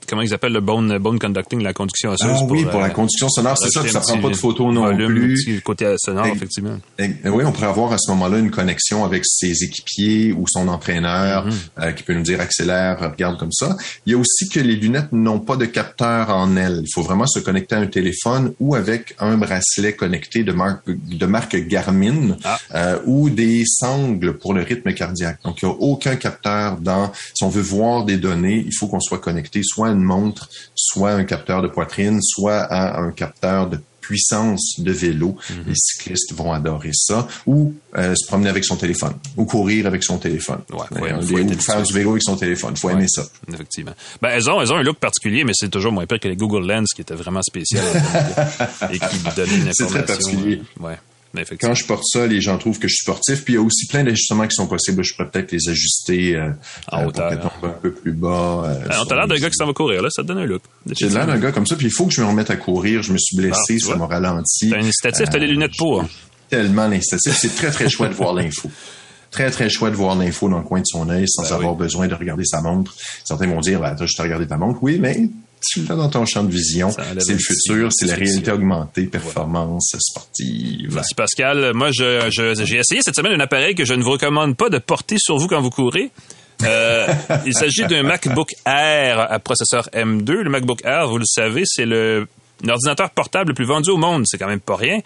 comment 0.08 0.22
ils 0.22 0.34
appellent 0.34 0.52
le 0.52 0.60
bone, 0.60 0.98
bone 0.98 1.18
conducting, 1.18 1.62
la 1.62 1.72
conduction 1.72 2.10
osseuse. 2.10 2.28
Ah 2.32 2.44
oui, 2.48 2.64
pour, 2.64 2.80
la 2.80 2.86
euh, 2.86 2.90
conduction 2.90 3.28
sonore, 3.28 3.56
c'est 3.58 3.70
ça, 3.70 3.86
ça 3.86 4.00
prend 4.00 4.20
pas 4.20 4.28
de 4.28 4.36
photos 4.36 4.72
non 4.72 4.94
plus. 4.94 5.60
côté 5.64 5.94
sonore, 5.98 6.26
effectivement. 6.26 6.78
oui, 6.98 7.44
on 7.44 7.52
pourrait 7.52 7.66
avoir 7.66 7.92
à 7.92 7.98
ce 7.98 8.10
moment-là 8.10 8.38
une 8.38 8.50
connexion 8.50 9.04
avec 9.04 9.24
ses 9.26 9.64
équipiers 9.64 10.32
ou 10.32 10.46
son 10.48 10.68
entraîneur 10.68 11.46
euh, 11.80 11.92
qui 11.92 12.02
peut 12.02 12.14
nous 12.14 12.22
dire 12.22 12.40
accélère, 12.40 12.98
regarde 13.00 13.38
comme 13.38 13.52
ça. 13.52 13.76
Il 14.06 14.12
y 14.12 14.14
a 14.14 14.18
aussi 14.18 14.48
que 14.48 14.60
les 14.60 14.76
lunettes 14.76 15.12
n'ont 15.12 15.40
pas 15.40 15.56
de 15.56 15.64
capteur 15.64 16.30
en 16.30 16.56
elles. 16.56 16.82
Il 16.84 16.92
faut 16.92 17.02
vraiment 17.02 17.26
se 17.26 17.38
connecter 17.38 17.74
à 17.74 17.78
un 17.78 17.86
téléphone 17.86 18.52
ou 18.60 18.74
avec 18.74 19.14
un 19.18 19.36
bracelet 19.36 19.94
connecté 19.94 20.44
de 20.44 20.52
marque, 20.52 20.88
de 20.88 21.26
marque 21.26 21.56
Garmin 21.56 22.36
ah. 22.44 22.58
euh, 22.74 22.98
ou 23.06 23.30
des 23.30 23.64
sangles 23.66 24.38
pour 24.38 24.54
le 24.54 24.62
rythme 24.62 24.92
cardiaque. 24.92 25.38
Donc, 25.44 25.62
il 25.62 25.66
n'y 25.66 25.72
a 25.72 25.74
aucun 25.74 26.16
capteur 26.16 26.76
dans... 26.78 27.12
Si 27.34 27.44
on 27.44 27.48
veut 27.48 27.62
voir 27.62 28.04
des 28.04 28.16
données, 28.16 28.64
il 28.66 28.74
faut 28.74 28.86
qu'on 28.86 29.00
soit 29.00 29.18
connecté 29.18 29.62
soit 29.62 29.91
une 29.92 30.02
montre, 30.02 30.48
soit 30.74 31.12
un 31.12 31.24
capteur 31.24 31.62
de 31.62 31.68
poitrine, 31.68 32.20
soit 32.22 32.60
à 32.60 33.00
un 33.00 33.12
capteur 33.12 33.68
de 33.68 33.78
puissance 34.02 34.74
de 34.78 34.92
vélo. 34.92 35.36
Mhm. 35.48 35.64
Les 35.68 35.74
cyclistes 35.74 36.34
vont 36.34 36.52
adorer 36.52 36.90
ça. 36.92 37.26
Ou 37.46 37.74
euh, 37.96 38.14
se 38.14 38.26
promener 38.26 38.50
avec 38.50 38.64
son 38.64 38.76
téléphone. 38.76 39.14
Ou 39.36 39.46
courir 39.46 39.86
avec 39.86 40.04
son 40.04 40.18
téléphone. 40.18 40.60
Ouais, 40.70 41.12
ou 41.14 41.22
faire 41.22 41.82
du 41.82 41.94
vélo 41.94 42.10
avec 42.10 42.22
son 42.22 42.36
téléphone. 42.36 42.76
faut 42.76 42.90
aimer 42.90 43.08
ça. 43.08 43.24
Effectivement. 43.52 43.92
Ben, 44.20 44.30
elles, 44.30 44.50
ont, 44.50 44.60
elles 44.60 44.72
ont 44.72 44.76
un 44.76 44.82
look 44.82 44.98
particulier, 44.98 45.44
mais 45.44 45.52
c'est 45.54 45.70
toujours 45.70 45.92
moins 45.92 46.06
pire 46.06 46.20
que 46.20 46.28
les 46.28 46.36
Google 46.36 46.66
Lens 46.66 46.92
qui 46.94 47.00
étaient 47.00 47.14
vraiment 47.14 47.42
spécial 47.42 47.84
et 48.92 48.98
qui 48.98 49.18
donnaient 49.36 49.54
une 49.54 49.68
information. 49.68 49.72
C'est 49.72 49.86
très 49.86 50.04
particulier. 50.04 50.62
Euh, 50.80 50.84
ouais. 50.84 50.98
Quand 51.60 51.74
je 51.74 51.86
porte 51.86 52.04
ça, 52.04 52.26
les 52.26 52.40
gens 52.40 52.58
trouvent 52.58 52.78
que 52.78 52.88
je 52.88 52.94
suis 52.94 53.04
sportif. 53.04 53.44
Puis 53.44 53.54
il 53.54 53.56
y 53.56 53.58
a 53.58 53.62
aussi 53.62 53.86
plein 53.86 54.04
d'ajustements 54.04 54.46
qui 54.46 54.54
sont 54.54 54.66
possibles. 54.66 55.02
Je 55.02 55.14
pourrais 55.14 55.30
peut-être 55.30 55.52
les 55.52 55.68
ajuster 55.68 56.36
euh, 56.36 56.50
en 56.90 57.02
euh, 57.02 57.06
hauteur. 57.06 57.52
un 57.62 57.68
peu 57.68 57.92
plus 57.92 58.12
bas. 58.12 58.64
Euh, 58.66 58.88
ben, 58.88 59.04
T'as 59.08 59.14
l'air 59.14 59.26
d'un 59.26 59.36
gars 59.36 59.48
qui 59.48 59.56
s'en 59.56 59.66
va 59.66 59.72
courir, 59.72 60.02
là. 60.02 60.08
Ça 60.10 60.22
te 60.22 60.28
donne 60.28 60.38
un 60.38 60.44
look. 60.44 60.62
J'ai 60.98 61.08
l'air 61.08 61.26
d'un 61.26 61.38
gars 61.38 61.52
comme 61.52 61.66
ça. 61.66 61.76
Puis 61.76 61.86
il 61.86 61.92
faut 61.92 62.06
que 62.06 62.12
je 62.12 62.20
me 62.20 62.26
remette 62.26 62.50
à 62.50 62.56
courir. 62.56 63.02
Je 63.02 63.12
me 63.12 63.18
suis 63.18 63.36
blessé, 63.36 63.78
ah, 63.82 63.86
ça 63.86 63.96
m'a 63.96 64.06
ralenti. 64.06 64.70
T'as 64.70 64.76
un 64.76 64.84
incitatif, 64.84 65.30
t'as 65.30 65.38
des 65.38 65.46
lunettes 65.46 65.76
pour. 65.78 66.04
Tellement 66.50 66.86
l'incitatif. 66.86 67.34
C'est 67.34 67.56
très, 67.56 67.70
très 67.70 67.88
chouette 67.88 68.10
de 68.10 68.16
voir 68.16 68.34
l'info 68.34 68.70
très, 69.32 69.50
très 69.50 69.68
chouette 69.68 69.92
de 69.92 69.96
voir 69.96 70.14
l'info 70.14 70.48
dans 70.48 70.58
le 70.58 70.64
coin 70.64 70.80
de 70.80 70.86
son 70.86 71.08
œil 71.08 71.24
sans 71.26 71.42
ben 71.42 71.54
avoir 71.54 71.74
besoin 71.74 72.06
de 72.06 72.14
regarder 72.14 72.44
sa 72.44 72.60
montre. 72.60 72.94
Certains 73.24 73.48
vont 73.48 73.60
dire, 73.60 73.80
ben, 73.80 73.96
je 73.98 74.14
t'ai 74.14 74.22
regardé 74.22 74.46
ta 74.46 74.58
montre. 74.58 74.78
Oui, 74.82 74.98
mais 75.00 75.28
tu 75.62 75.84
l'as 75.84 75.94
dans 75.94 76.08
ton 76.08 76.24
champ 76.26 76.44
de 76.44 76.50
vision. 76.50 76.90
C'est 77.18 77.32
le 77.32 77.38
futur, 77.38 77.88
c'est 77.92 78.06
la 78.06 78.14
réalité 78.14 78.50
augmentée, 78.50 79.06
performance 79.06 79.94
sportive. 79.98 80.94
Merci 80.94 81.14
Pascal. 81.14 81.72
Moi, 81.74 81.90
je, 81.92 82.28
j'ai 82.30 82.76
essayé 82.76 83.00
cette 83.02 83.16
semaine 83.16 83.32
un 83.32 83.40
appareil 83.40 83.74
que 83.74 83.84
je 83.84 83.94
ne 83.94 84.02
vous 84.02 84.12
recommande 84.12 84.56
pas 84.56 84.68
de 84.68 84.78
porter 84.78 85.16
sur 85.18 85.36
vous 85.36 85.48
quand 85.48 85.60
vous 85.60 85.70
courez. 85.70 86.10
Euh, 86.64 87.06
il 87.46 87.54
s'agit 87.54 87.84
d'un 87.86 88.02
MacBook 88.02 88.50
Air 88.66 89.32
à 89.32 89.38
processeur 89.38 89.88
M2. 89.92 90.32
Le 90.32 90.50
MacBook 90.50 90.84
Air, 90.84 91.08
vous 91.08 91.18
le 91.18 91.24
savez, 91.24 91.62
c'est 91.66 91.86
le 91.86 92.26
l'ordinateur 92.64 93.10
portable 93.10 93.48
le 93.48 93.54
plus 93.54 93.64
vendu 93.64 93.90
au 93.90 93.96
monde. 93.96 94.22
C'est 94.26 94.38
quand 94.38 94.46
même 94.46 94.60
pas 94.60 94.76
rien. 94.76 95.00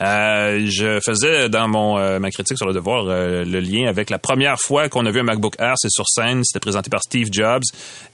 Euh, 0.00 0.66
je 0.66 0.98
faisais 1.04 1.50
dans 1.50 1.68
mon 1.68 1.98
euh, 1.98 2.18
ma 2.18 2.30
critique 2.30 2.56
sur 2.56 2.66
le 2.66 2.72
devoir 2.72 3.04
euh, 3.06 3.44
le 3.44 3.60
lien 3.60 3.86
avec 3.86 4.08
la 4.08 4.18
première 4.18 4.58
fois 4.58 4.88
qu'on 4.88 5.04
a 5.04 5.10
vu 5.10 5.20
un 5.20 5.24
MacBook 5.24 5.56
Air, 5.58 5.74
c'est 5.76 5.90
sur 5.90 6.06
scène, 6.08 6.42
c'était 6.42 6.60
présenté 6.60 6.88
par 6.88 7.02
Steve 7.02 7.28
Jobs. 7.30 7.62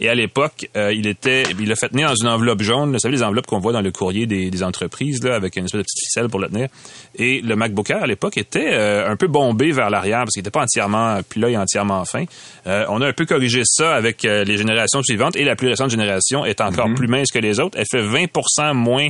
Et 0.01 0.09
à 0.09 0.15
l'époque, 0.15 0.69
il 0.75 1.07
était 1.07 1.45
il 1.59 1.69
l'a 1.69 1.77
fait 1.77 1.89
tenir 1.89 2.09
dans 2.09 2.17
une 2.17 2.29
enveloppe 2.29 2.63
jaune, 2.63 2.93
vous 2.93 2.99
savez 2.99 3.15
les 3.15 3.23
enveloppes 3.23 3.47
qu'on 3.47 3.61
voit 3.61 3.73
dans 3.73 3.81
le 3.81 3.93
courrier 3.93 4.27
des, 4.27 4.51
des, 4.51 4.63
entreprises 4.63 5.23
là 5.23 5.37
avec 5.37 5.57
une 5.57 5.67
espèce 5.67 5.79
de 5.79 5.85
petite 5.85 6.01
ficelle 6.01 6.29
pour 6.29 6.41
le 6.41 6.49
tenir. 6.49 6.69
Et 7.15 7.41
le 7.41 7.55
MacBook 7.55 7.89
Air 7.91 8.03
à 8.03 8.07
l'époque 8.07 8.37
était 8.37 8.75
un 8.75 9.17
peu 9.17 9.29
bombé 9.29 9.71
vers 9.71 9.91
l'arrière 9.91 10.21
parce 10.21 10.33
qu'il 10.33 10.41
n'était 10.41 10.51
pas 10.51 10.63
entièrement 10.63 11.21
puis 11.29 11.41
là 11.41 11.51
il 11.51 11.55
est 11.55 11.59
entièrement 11.59 12.05
fin. 12.05 12.25
on 12.67 13.01
a 13.01 13.07
un 13.07 13.13
peu 13.13 13.27
corrigé 13.27 13.63
ça 13.65 13.95
avec 13.95 14.23
les 14.23 14.57
générations 14.57 15.03
suivantes. 15.03 15.37
Et 15.37 15.45
la 15.45 15.55
plus 15.55 15.69
récente 15.69 15.91
génération 15.91 16.45
est 16.45 16.61
encore 16.61 16.89
mm-hmm. 16.89 16.95
plus 16.95 17.09
mince 17.09 17.31
que 17.31 17.39
les 17.39 17.61
autres, 17.61 17.79
elle 17.79 17.87
fait 17.89 18.03
20% 18.03 18.75
moins 18.75 19.09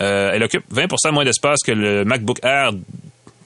euh, 0.00 0.32
elle 0.32 0.42
occupe 0.42 0.64
20% 0.72 1.12
moins 1.12 1.24
d'espace 1.24 1.60
que 1.64 1.72
le 1.72 2.04
MacBook 2.04 2.38
Air 2.42 2.72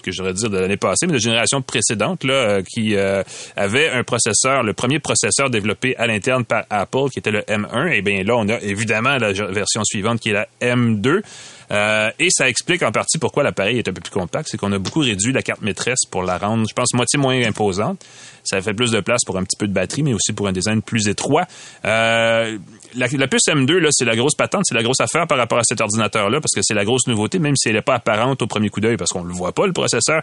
que 0.03 0.13
je 0.13 0.33
dire 0.33 0.51
de 0.51 0.59
l'année 0.59 0.77
passée, 0.77 1.07
mais 1.07 1.15
de 1.15 1.19
génération 1.19 1.63
précédente, 1.63 2.25
là, 2.25 2.35
euh, 2.35 2.63
qui 2.63 2.97
euh, 2.97 3.23
avait 3.57 3.91
un 3.91 4.03
processeur, 4.05 4.63
le 4.63 4.73
premier 4.73 4.99
processeur 4.99 5.51
développé 5.51 5.97
à 5.97 6.07
l'interne 6.07 6.45
par 6.45 6.65
Apple, 6.71 7.11
qui 7.13 7.19
était 7.19 7.31
le 7.31 7.41
M1. 7.41 7.93
Et 7.93 8.03
bien 8.03 8.23
là, 8.25 8.37
on 8.37 8.49
a 8.49 8.61
évidemment 8.61 9.17
la 9.19 9.33
version 9.33 9.83
suivante 9.85 10.21
qui 10.21 10.31
est 10.31 10.35
la 10.35 10.49
M2. 10.61 11.23
Euh, 11.71 12.11
et 12.19 12.29
ça 12.31 12.49
explique 12.49 12.83
en 12.83 12.93
partie 12.93 13.19
pourquoi 13.19 13.43
l'appareil 13.43 13.79
est 13.79 13.89
un 13.89 13.93
peu 13.93 14.01
plus 14.01 14.11
compact. 14.11 14.49
C'est 14.51 14.57
qu'on 14.57 14.73
a 14.73 14.79
beaucoup 14.79 15.01
réduit 15.01 15.33
la 15.33 15.43
carte 15.43 15.61
maîtresse 15.61 16.07
pour 16.11 16.23
la 16.23 16.39
rendre, 16.39 16.67
je 16.67 16.75
pense, 16.75 16.95
moitié 16.95 17.19
moins 17.19 17.39
imposante. 17.43 18.05
Ça 18.49 18.63
fait 18.63 18.73
plus 18.73 18.91
de 18.91 19.01
place 19.01 19.25
pour 19.27 19.37
un 19.37 19.45
petit 19.45 19.57
peu 19.57 19.69
de 19.69 19.73
batterie, 19.73 20.03
mais 20.03 20.15
aussi 20.15 20.33
pour 20.33 20.49
un 20.49 20.53
design 20.53 20.81
plus 20.81 21.07
étroit. 21.09 21.47
Euh, 21.85 22.57
la, 22.95 23.29
puce 23.29 23.47
M2, 23.49 23.73
là, 23.77 23.89
c'est 23.93 24.07
la 24.07 24.17
grosse 24.17 24.35
patente, 24.35 24.63
c'est 24.67 24.75
la 24.75 24.83
grosse 24.83 25.01
affaire 25.01 25.27
par 25.27 25.37
rapport 25.37 25.59
à 25.59 25.65
cet 25.65 25.81
ordinateur-là, 25.81 26.41
parce 26.41 26.55
que 26.55 26.61
c'est 26.63 26.75
la 26.75 26.87
grosse 26.87 27.07
nouveauté, 27.07 27.39
même 27.39 27.57
si 27.57 27.69
elle 27.69 27.75
n'est 27.75 27.83
pas 27.83 27.97
apparente 27.97 28.41
au 28.41 28.47
premier 28.47 28.71
coup 28.71 28.81
d'œil, 28.81 28.97
parce 28.97 29.11
qu'on 29.11 29.23
ne 29.23 29.29
le 29.29 29.35
voit 29.35 29.53
pas, 29.53 29.67
le 29.67 29.75
processeur. 29.75 30.23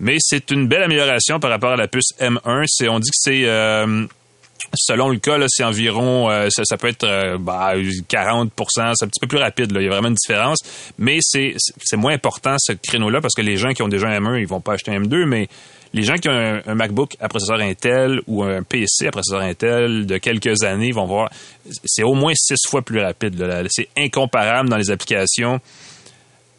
Mais 0.00 0.16
c'est 0.20 0.50
une 0.50 0.68
belle 0.68 0.84
amélioration 0.84 1.38
par 1.38 1.50
rapport 1.50 1.72
à 1.72 1.76
la 1.76 1.86
puce 1.86 2.14
M1. 2.18 2.64
C'est, 2.66 2.88
on 2.88 2.98
dit 2.98 3.10
que 3.10 3.18
c'est... 3.18 3.44
Euh, 3.44 4.06
Selon 4.74 5.08
le 5.08 5.18
cas, 5.18 5.38
c'est 5.48 5.64
environ, 5.64 6.30
euh, 6.30 6.48
ça, 6.50 6.76
peut 6.76 6.88
être 6.88 7.04
euh, 7.04 7.38
bah, 7.38 7.74
40% 7.76 8.48
c'est 8.94 9.04
un 9.04 9.08
petit 9.08 9.20
peu 9.20 9.26
plus 9.26 9.38
rapide. 9.38 9.72
Là. 9.72 9.80
Il 9.80 9.84
y 9.84 9.86
a 9.86 9.90
vraiment 9.90 10.08
une 10.08 10.14
différence. 10.14 10.58
Mais 10.98 11.18
c'est 11.20 11.56
moins 11.96 12.12
important 12.12 12.56
ce 12.58 12.72
créneau-là 12.72 13.20
parce 13.20 13.34
que 13.34 13.42
les 13.42 13.56
gens 13.56 13.70
qui 13.70 13.82
ont 13.82 13.88
déjà 13.88 14.08
un 14.08 14.18
M1, 14.18 14.40
ils 14.40 14.46
vont 14.46 14.60
pas 14.60 14.74
acheter 14.74 14.92
un 14.92 15.00
M2, 15.00 15.24
mais 15.26 15.48
les 15.92 16.02
gens 16.02 16.16
qui 16.16 16.28
ont 16.28 16.32
un, 16.66 16.74
MacBook 16.74 17.16
à 17.20 17.28
processeur 17.28 17.60
Intel 17.60 18.20
ou 18.26 18.42
un 18.42 18.62
PC 18.62 19.06
à 19.06 19.10
processeur 19.10 19.40
Intel 19.40 20.06
de 20.06 20.18
quelques 20.18 20.62
années 20.62 20.92
vont 20.92 21.06
voir, 21.06 21.30
c'est 21.84 22.02
au 22.02 22.14
moins 22.14 22.32
six 22.34 22.66
fois 22.66 22.82
plus 22.82 23.00
rapide. 23.00 23.42
C'est 23.70 23.88
incomparable 23.96 24.68
dans 24.68 24.76
les 24.76 24.90
applications. 24.90 25.60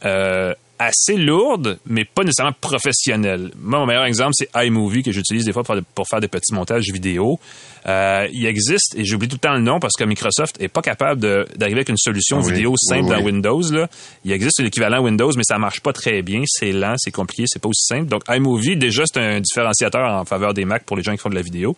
Euh, 0.05 0.53
assez 0.79 1.15
lourde, 1.15 1.79
mais 1.87 2.05
pas 2.05 2.23
nécessairement 2.23 2.55
professionnelle. 2.59 3.51
Moi, 3.59 3.79
mon 3.79 3.85
meilleur 3.85 4.05
exemple, 4.05 4.33
c'est 4.33 4.49
iMovie 4.55 5.01
que 5.01 5.11
j'utilise 5.11 5.45
des 5.45 5.51
fois 5.51 5.63
pour, 5.63 6.07
faire 6.07 6.19
des 6.19 6.27
petits 6.27 6.53
montages 6.53 6.91
vidéo. 6.91 7.39
Euh, 7.87 8.27
il 8.31 8.45
existe, 8.45 8.95
et 8.95 9.03
j'oublie 9.03 9.27
tout 9.27 9.37
le 9.37 9.39
temps 9.39 9.53
le 9.53 9.61
nom 9.61 9.79
parce 9.79 9.93
que 9.97 10.03
Microsoft 10.03 10.61
est 10.61 10.67
pas 10.67 10.81
capable 10.81 11.21
d'arriver 11.55 11.79
avec 11.79 11.89
une 11.89 11.97
solution 11.97 12.39
vidéo 12.41 12.75
simple 12.77 13.09
dans 13.09 13.21
Windows. 13.21 13.61
Là. 13.71 13.87
Il 14.23 14.31
existe 14.31 14.61
l'équivalent 14.61 15.03
Windows, 15.03 15.31
mais 15.35 15.43
ça 15.43 15.57
marche 15.57 15.81
pas 15.81 15.93
très 15.93 16.21
bien. 16.21 16.43
C'est 16.45 16.71
lent, 16.71 16.93
c'est 16.97 17.11
compliqué, 17.11 17.45
c'est 17.47 17.61
pas 17.61 17.69
aussi 17.69 17.85
simple. 17.85 18.07
Donc 18.07 18.21
iMovie, 18.29 18.77
déjà, 18.77 19.03
c'est 19.11 19.19
un 19.19 19.39
différenciateur 19.39 20.07
en 20.07 20.25
faveur 20.25 20.53
des 20.53 20.65
Mac 20.65 20.83
pour 20.83 20.95
les 20.95 21.03
gens 21.03 21.13
qui 21.13 21.19
font 21.19 21.29
de 21.29 21.35
la 21.35 21.41
vidéo. 21.41 21.75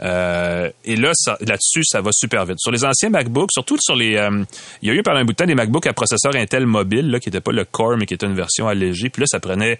Euh, 0.00 0.70
et 0.84 0.96
là, 0.96 1.12
là-dessus, 1.40 1.82
ça 1.84 2.00
va 2.00 2.10
super 2.12 2.44
vite. 2.44 2.58
Sur 2.58 2.70
les 2.70 2.84
anciens 2.84 3.10
MacBooks, 3.10 3.50
surtout 3.52 3.76
sur 3.80 3.96
les... 3.96 4.16
Euh, 4.16 4.44
il 4.82 4.88
y 4.88 4.90
a 4.90 4.94
eu 4.94 5.02
pendant 5.02 5.18
un 5.18 5.24
bout 5.24 5.32
de 5.32 5.36
temps 5.36 5.46
des 5.46 5.54
MacBooks 5.54 5.86
à 5.86 5.92
processeur 5.92 6.34
Intel 6.36 6.66
mobile, 6.66 7.10
là, 7.10 7.20
qui 7.20 7.28
n'était 7.28 7.40
pas 7.40 7.52
le 7.52 7.64
Core, 7.64 7.96
mais 7.96 8.06
qui 8.06 8.14
était 8.14 8.26
une 8.26 8.34
version 8.34 8.68
allégée. 8.68 9.10
Puis 9.10 9.20
là, 9.20 9.26
ça 9.26 9.40
prenait 9.40 9.78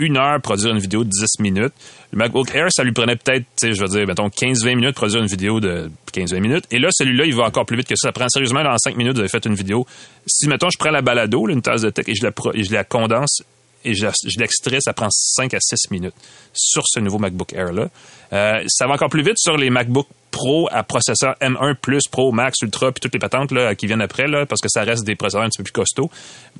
une 0.00 0.16
heure 0.16 0.40
produire 0.40 0.72
une 0.72 0.78
vidéo 0.80 1.04
de 1.04 1.10
10 1.10 1.40
minutes. 1.40 1.72
Le 2.12 2.18
MacBook 2.18 2.52
Air, 2.54 2.68
ça 2.70 2.82
lui 2.82 2.92
prenait 2.92 3.16
peut-être, 3.16 3.44
je 3.62 3.80
veux 3.80 3.88
dire, 3.88 4.06
mettons, 4.06 4.28
15-20 4.28 4.74
minutes 4.74 4.94
produire 4.94 5.20
une 5.20 5.28
vidéo 5.28 5.60
de 5.60 5.90
15-20 6.12 6.40
minutes. 6.40 6.64
Et 6.70 6.78
là, 6.78 6.88
celui-là, 6.90 7.26
il 7.26 7.34
va 7.34 7.44
encore 7.44 7.66
plus 7.66 7.76
vite 7.76 7.86
que 7.86 7.96
ça. 7.96 8.08
Ça 8.08 8.12
prend 8.12 8.28
sérieusement, 8.28 8.64
dans 8.64 8.76
5 8.78 8.96
minutes, 8.96 9.14
vous 9.14 9.20
avez 9.20 9.28
fait 9.28 9.44
une 9.44 9.54
vidéo. 9.54 9.86
Si, 10.26 10.48
mettons, 10.48 10.70
je 10.70 10.78
prends 10.78 10.90
la 10.90 11.02
balado, 11.02 11.48
une 11.48 11.62
tasse 11.62 11.82
de 11.82 11.90
tech, 11.90 12.08
et 12.08 12.14
je 12.14 12.24
la, 12.24 12.32
et 12.54 12.64
je 12.64 12.72
la 12.72 12.82
condense 12.82 13.42
et 13.84 13.94
je, 13.94 14.06
l'extrais, 14.38 14.78
ça 14.80 14.92
prend 14.92 15.08
5 15.10 15.54
à 15.54 15.58
6 15.60 15.90
minutes 15.90 16.14
sur 16.52 16.82
ce 16.86 17.00
nouveau 17.00 17.18
MacBook 17.18 17.52
Air-là. 17.52 17.88
Euh, 18.32 18.62
ça 18.68 18.86
va 18.86 18.94
encore 18.94 19.08
plus 19.08 19.22
vite 19.22 19.38
sur 19.38 19.56
les 19.56 19.70
MacBook 19.70 20.06
Pro 20.30 20.68
à 20.70 20.82
processeur 20.82 21.34
M1 21.40 21.74
Plus, 21.74 22.02
Pro, 22.10 22.30
Max, 22.30 22.58
Ultra, 22.62 22.92
puis 22.92 23.00
toutes 23.00 23.14
les 23.14 23.18
patentes 23.18 23.52
là, 23.52 23.74
qui 23.74 23.86
viennent 23.86 24.02
après, 24.02 24.26
là, 24.26 24.46
parce 24.46 24.60
que 24.60 24.68
ça 24.68 24.82
reste 24.82 25.04
des 25.04 25.16
processeurs 25.16 25.42
un 25.42 25.48
petit 25.48 25.58
peu 25.58 25.64
plus 25.64 25.72
costauds. 25.72 26.10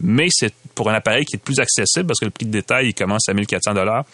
Mais 0.01 0.29
c'est 0.31 0.53
pour 0.75 0.91
un 0.91 0.95
appareil 0.95 1.25
qui 1.25 1.37
est 1.37 1.43
plus 1.43 1.59
accessible, 1.61 2.07
parce 2.07 2.19
que 2.19 2.25
le 2.25 2.31
prix 2.31 2.47
de 2.47 2.51
détail, 2.51 2.89
il 2.89 2.95
commence 2.95 3.29
à 3.29 3.35
1400 3.35 3.75
dollars. 3.75 4.05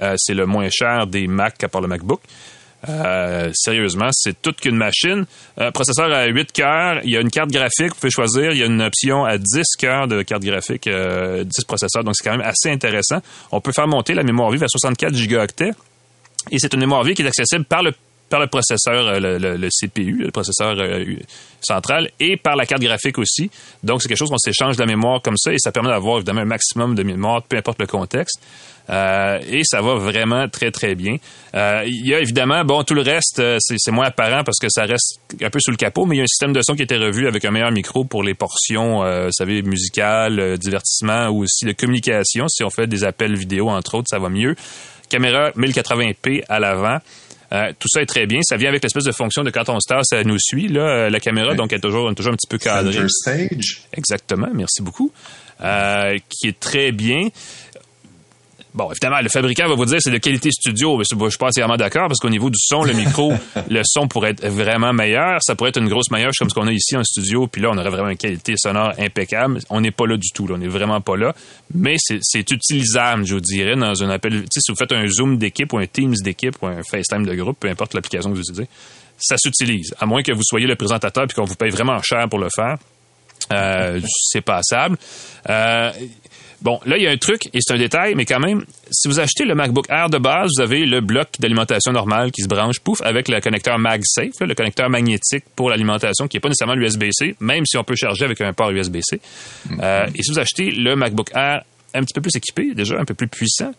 Euh, 0.00 0.14
c'est 0.16 0.34
le 0.34 0.46
moins 0.46 0.68
cher 0.70 1.06
des 1.06 1.26
Mac 1.26 1.62
à 1.64 1.68
part 1.68 1.80
le 1.80 1.88
MacBook. 1.88 2.20
Euh, 2.88 3.50
sérieusement, 3.54 4.08
c'est 4.12 4.40
toute 4.40 4.60
qu'une 4.60 4.76
machine. 4.76 5.26
Euh, 5.58 5.70
processeur 5.70 6.10
à 6.12 6.26
8 6.26 6.52
cœurs, 6.52 7.00
il 7.04 7.10
y 7.10 7.16
a 7.16 7.20
une 7.20 7.30
carte 7.30 7.50
graphique, 7.50 7.88
vous 7.88 8.00
pouvez 8.00 8.10
choisir, 8.10 8.52
il 8.52 8.58
y 8.58 8.62
a 8.62 8.66
une 8.66 8.80
option 8.80 9.24
à 9.24 9.36
10 9.38 9.76
cœurs 9.78 10.08
de 10.08 10.22
carte 10.22 10.42
graphique, 10.42 10.84
10 10.84 10.90
euh, 10.90 11.44
processeurs, 11.66 12.04
donc 12.04 12.16
c'est 12.16 12.24
quand 12.24 12.36
même 12.36 12.46
assez 12.46 12.70
intéressant. 12.70 13.20
On 13.52 13.60
peut 13.60 13.72
faire 13.72 13.86
monter 13.86 14.14
la 14.14 14.22
mémoire 14.22 14.50
vive 14.50 14.64
à 14.64 14.68
64 14.68 15.14
gigaoctets 15.14 15.72
et 16.50 16.58
c'est 16.58 16.72
une 16.72 16.80
mémoire 16.80 17.04
vive 17.04 17.14
qui 17.14 17.22
est 17.22 17.26
accessible 17.26 17.64
par 17.64 17.82
le 17.82 17.92
par 18.30 18.40
le 18.40 18.46
processeur, 18.46 19.20
le, 19.20 19.38
le, 19.38 19.68
CPU, 19.68 20.22
le 20.24 20.30
processeur 20.30 20.76
central, 21.60 22.10
et 22.18 22.36
par 22.36 22.56
la 22.56 22.64
carte 22.64 22.80
graphique 22.80 23.18
aussi. 23.18 23.50
Donc, 23.82 24.00
c'est 24.00 24.08
quelque 24.08 24.18
chose 24.18 24.30
qu'on 24.30 24.38
s'échange 24.38 24.76
de 24.76 24.80
la 24.80 24.86
mémoire 24.86 25.20
comme 25.20 25.36
ça, 25.36 25.52
et 25.52 25.58
ça 25.58 25.72
permet 25.72 25.90
d'avoir 25.90 26.16
évidemment 26.16 26.40
un 26.40 26.46
maximum 26.46 26.94
de 26.94 27.02
mémoire, 27.02 27.42
peu 27.42 27.56
importe 27.56 27.80
le 27.80 27.86
contexte. 27.86 28.40
Euh, 28.88 29.38
et 29.48 29.62
ça 29.64 29.80
va 29.82 29.94
vraiment 29.94 30.48
très, 30.48 30.70
très 30.70 30.94
bien. 30.94 31.16
Euh, 31.54 31.84
il 31.86 32.08
y 32.08 32.14
a 32.14 32.20
évidemment, 32.20 32.64
bon, 32.64 32.82
tout 32.82 32.94
le 32.94 33.02
reste, 33.02 33.38
euh, 33.38 33.58
c'est 33.60 33.92
moins 33.92 34.06
apparent 34.06 34.42
parce 34.42 34.58
que 34.58 34.66
ça 34.68 34.84
reste 34.84 35.20
un 35.40 35.50
peu 35.50 35.60
sous 35.60 35.70
le 35.70 35.76
capot, 35.76 36.06
mais 36.06 36.16
il 36.16 36.18
y 36.18 36.22
a 36.22 36.24
un 36.24 36.26
système 36.26 36.52
de 36.52 36.60
son 36.62 36.74
qui 36.74 36.82
a 36.82 36.84
été 36.84 36.96
revu 36.96 37.28
avec 37.28 37.44
un 37.44 37.50
meilleur 37.50 37.70
micro 37.70 38.04
pour 38.04 38.22
les 38.22 38.34
portions, 38.34 39.00
vous 39.00 39.32
savez, 39.32 39.62
musicales, 39.62 40.58
divertissement 40.58 41.28
ou 41.28 41.44
aussi 41.44 41.64
de 41.64 41.72
communication. 41.72 42.48
Si 42.48 42.64
on 42.64 42.70
fait 42.70 42.86
des 42.86 43.04
appels 43.04 43.36
vidéo, 43.36 43.68
entre 43.68 43.94
autres, 43.94 44.08
ça 44.10 44.18
va 44.18 44.28
mieux. 44.28 44.54
Caméra 45.08 45.50
1080p 45.50 46.44
à 46.48 46.60
l'avant. 46.60 46.98
Tout 47.50 47.88
ça 47.88 48.02
est 48.02 48.06
très 48.06 48.26
bien. 48.26 48.40
Ça 48.42 48.56
vient 48.56 48.68
avec 48.68 48.82
l'espèce 48.82 49.04
de 49.04 49.12
fonction 49.12 49.42
de 49.42 49.50
quand 49.50 49.68
on 49.68 49.80
star, 49.80 50.04
ça 50.04 50.22
nous 50.24 50.38
suit. 50.38 50.68
Là, 50.68 51.10
la 51.10 51.20
caméra, 51.20 51.54
donc, 51.54 51.72
est 51.72 51.80
toujours, 51.80 52.14
toujours 52.14 52.32
un 52.32 52.36
petit 52.36 52.48
peu 52.48 52.58
cadrée. 52.58 52.92
Center 52.92 53.08
stage. 53.48 53.82
Exactement. 53.92 54.48
Merci 54.54 54.82
beaucoup. 54.82 55.12
qui 56.28 56.48
est 56.48 56.58
très 56.58 56.92
bien. 56.92 57.28
Bon, 58.72 58.88
évidemment, 58.90 59.20
le 59.20 59.28
fabricant 59.28 59.66
va 59.68 59.74
vous 59.74 59.84
dire 59.84 59.98
c'est 60.00 60.12
de 60.12 60.18
qualité 60.18 60.50
studio, 60.52 60.96
mais 60.96 61.04
je 61.04 61.28
suis 61.28 61.38
pas 61.38 61.46
entièrement 61.48 61.76
d'accord 61.76 62.06
parce 62.06 62.20
qu'au 62.20 62.30
niveau 62.30 62.50
du 62.50 62.58
son, 62.60 62.84
le 62.84 62.92
micro, 62.92 63.32
le 63.68 63.82
son 63.84 64.06
pourrait 64.06 64.30
être 64.30 64.46
vraiment 64.46 64.92
meilleur. 64.92 65.38
Ça 65.42 65.56
pourrait 65.56 65.70
être 65.70 65.80
une 65.80 65.88
grosse 65.88 66.10
meilleure 66.12 66.30
comme 66.38 66.48
ce 66.48 66.54
qu'on 66.54 66.68
a 66.68 66.72
ici 66.72 66.96
en 66.96 67.02
studio, 67.02 67.48
puis 67.48 67.62
là, 67.62 67.70
on 67.72 67.78
aurait 67.78 67.90
vraiment 67.90 68.10
une 68.10 68.16
qualité 68.16 68.54
sonore 68.56 68.92
impeccable. 68.98 69.60
On 69.70 69.80
n'est 69.80 69.90
pas 69.90 70.06
là 70.06 70.16
du 70.16 70.28
tout, 70.32 70.46
là. 70.46 70.54
on 70.54 70.58
n'est 70.58 70.68
vraiment 70.68 71.00
pas 71.00 71.16
là. 71.16 71.34
Mais 71.74 71.96
c'est 71.98 72.50
utilisable, 72.50 73.26
je 73.26 73.34
vous 73.34 73.40
dirais, 73.40 73.74
dans 73.74 74.04
un 74.04 74.10
appel. 74.10 74.42
Tu 74.42 74.46
sais, 74.52 74.60
si 74.60 74.70
vous 74.70 74.76
faites 74.76 74.92
un 74.92 75.06
Zoom 75.08 75.36
d'équipe 75.36 75.72
ou 75.72 75.78
un 75.78 75.86
Teams 75.86 76.14
d'équipe 76.22 76.54
ou 76.62 76.66
un 76.66 76.82
FaceTime 76.88 77.26
de 77.26 77.34
groupe, 77.34 77.58
peu 77.58 77.68
importe 77.68 77.94
l'application 77.94 78.30
que 78.30 78.36
vous 78.36 78.42
utilisez, 78.42 78.68
ça 79.18 79.36
s'utilise. 79.36 79.94
À 79.98 80.06
moins 80.06 80.22
que 80.22 80.32
vous 80.32 80.44
soyez 80.44 80.66
le 80.66 80.76
présentateur 80.76 81.26
puis 81.26 81.34
qu'on 81.34 81.44
vous 81.44 81.56
paye 81.56 81.70
vraiment 81.70 82.00
cher 82.02 82.28
pour 82.28 82.38
le 82.38 82.48
faire. 82.54 82.76
Euh, 83.52 84.00
c'est 84.04 84.42
passable. 84.42 84.96
Euh, 85.48 85.90
Bon, 86.62 86.78
là, 86.84 86.98
il 86.98 87.02
y 87.02 87.06
a 87.06 87.10
un 87.10 87.16
truc, 87.16 87.46
et 87.54 87.58
c'est 87.60 87.72
un 87.72 87.78
détail, 87.78 88.14
mais 88.14 88.26
quand 88.26 88.38
même, 88.38 88.64
si 88.90 89.08
vous 89.08 89.18
achetez 89.18 89.44
le 89.44 89.54
MacBook 89.54 89.86
Air 89.88 90.10
de 90.10 90.18
base, 90.18 90.50
vous 90.56 90.62
avez 90.62 90.84
le 90.84 91.00
bloc 91.00 91.28
d'alimentation 91.38 91.92
normal 91.92 92.30
qui 92.32 92.42
se 92.42 92.48
branche, 92.48 92.80
pouf, 92.80 93.00
avec 93.00 93.28
le 93.28 93.40
connecteur 93.40 93.78
MagSafe, 93.78 94.40
le 94.40 94.54
connecteur 94.54 94.90
magnétique 94.90 95.44
pour 95.56 95.70
l'alimentation, 95.70 96.28
qui 96.28 96.36
n'est 96.36 96.40
pas 96.40 96.48
nécessairement 96.48 96.74
l'USB-C, 96.74 97.36
même 97.40 97.64
si 97.64 97.78
on 97.78 97.84
peut 97.84 97.96
charger 97.96 98.26
avec 98.26 98.40
un 98.42 98.52
port 98.52 98.70
USB-C. 98.70 99.20
Euh, 99.80 100.06
et 100.14 100.22
si 100.22 100.32
vous 100.32 100.38
achetez 100.38 100.70
le 100.70 100.96
MacBook 100.96 101.30
Air 101.34 101.62
un 101.94 102.02
petit 102.02 102.14
peu 102.14 102.20
plus 102.20 102.36
équipé, 102.36 102.74
déjà 102.74 102.98
un 102.98 103.04
peu 103.04 103.14
plus 103.14 103.28
puissant, 103.28 103.72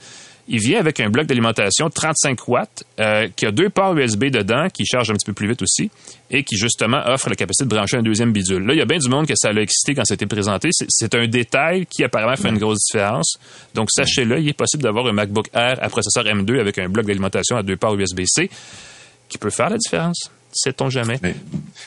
il 0.52 0.60
vient 0.60 0.80
avec 0.80 1.00
un 1.00 1.10
bloc 1.10 1.28
d'alimentation 1.28 1.90
35 1.90 2.48
watts 2.50 2.84
euh, 3.00 3.30
qui 3.34 3.46
a 3.46 3.52
deux 3.52 3.70
ports 3.70 3.98
USB 3.98 4.26
dedans 4.26 4.68
qui 4.68 4.86
charge 4.86 5.10
un 5.10 5.14
petit 5.14 5.26
peu 5.26 5.32
plus 5.32 5.48
vite 5.48 5.62
aussi 5.62 5.90
et 6.30 6.44
qui 6.44 6.58
justement 6.58 7.02
offre 7.06 7.30
la 7.30 7.38
capacité 7.38 7.64
de 7.64 7.70
brancher 7.70 7.98
un 7.98 8.04
deuxième 8.04 8.34
bidule. 8.34 8.66
Là, 8.66 8.74
il 8.74 8.78
y 8.78 8.82
a 8.82 8.86
bien 8.86 8.98
du 8.98 9.10
monde 9.10 9.26
que 9.28 9.34
ça 9.36 9.54
l'a 9.54 9.62
excité 9.62 9.96
quand 9.96 10.04
c'était 10.04 10.26
présenté. 10.26 10.70
C'est 10.90 11.16
un 11.16 11.26
détail 11.26 11.86
qui 11.86 12.04
apparemment 12.04 12.36
fait 12.36 12.50
une 12.50 12.58
grosse 12.58 12.80
différence. 12.80 13.38
Donc 13.74 13.90
sachez-le, 13.92 14.40
il 14.42 14.50
est 14.50 14.54
possible 14.54 14.84
d'avoir 14.84 15.08
un 15.08 15.14
MacBook 15.14 15.48
Air 15.54 15.78
à 15.82 15.88
processeur 15.88 16.26
M2 16.26 16.60
avec 16.60 16.78
un 16.80 16.90
bloc 16.90 17.06
d'alimentation 17.06 17.56
à 17.56 17.64
deux 17.64 17.78
ports 17.78 17.96
USB-C 17.96 18.50
qui 19.30 19.38
peut 19.38 19.50
faire 19.50 19.70
la 19.70 19.78
différence. 19.78 20.30
Sait-on 20.54 20.90
jamais? 20.90 21.20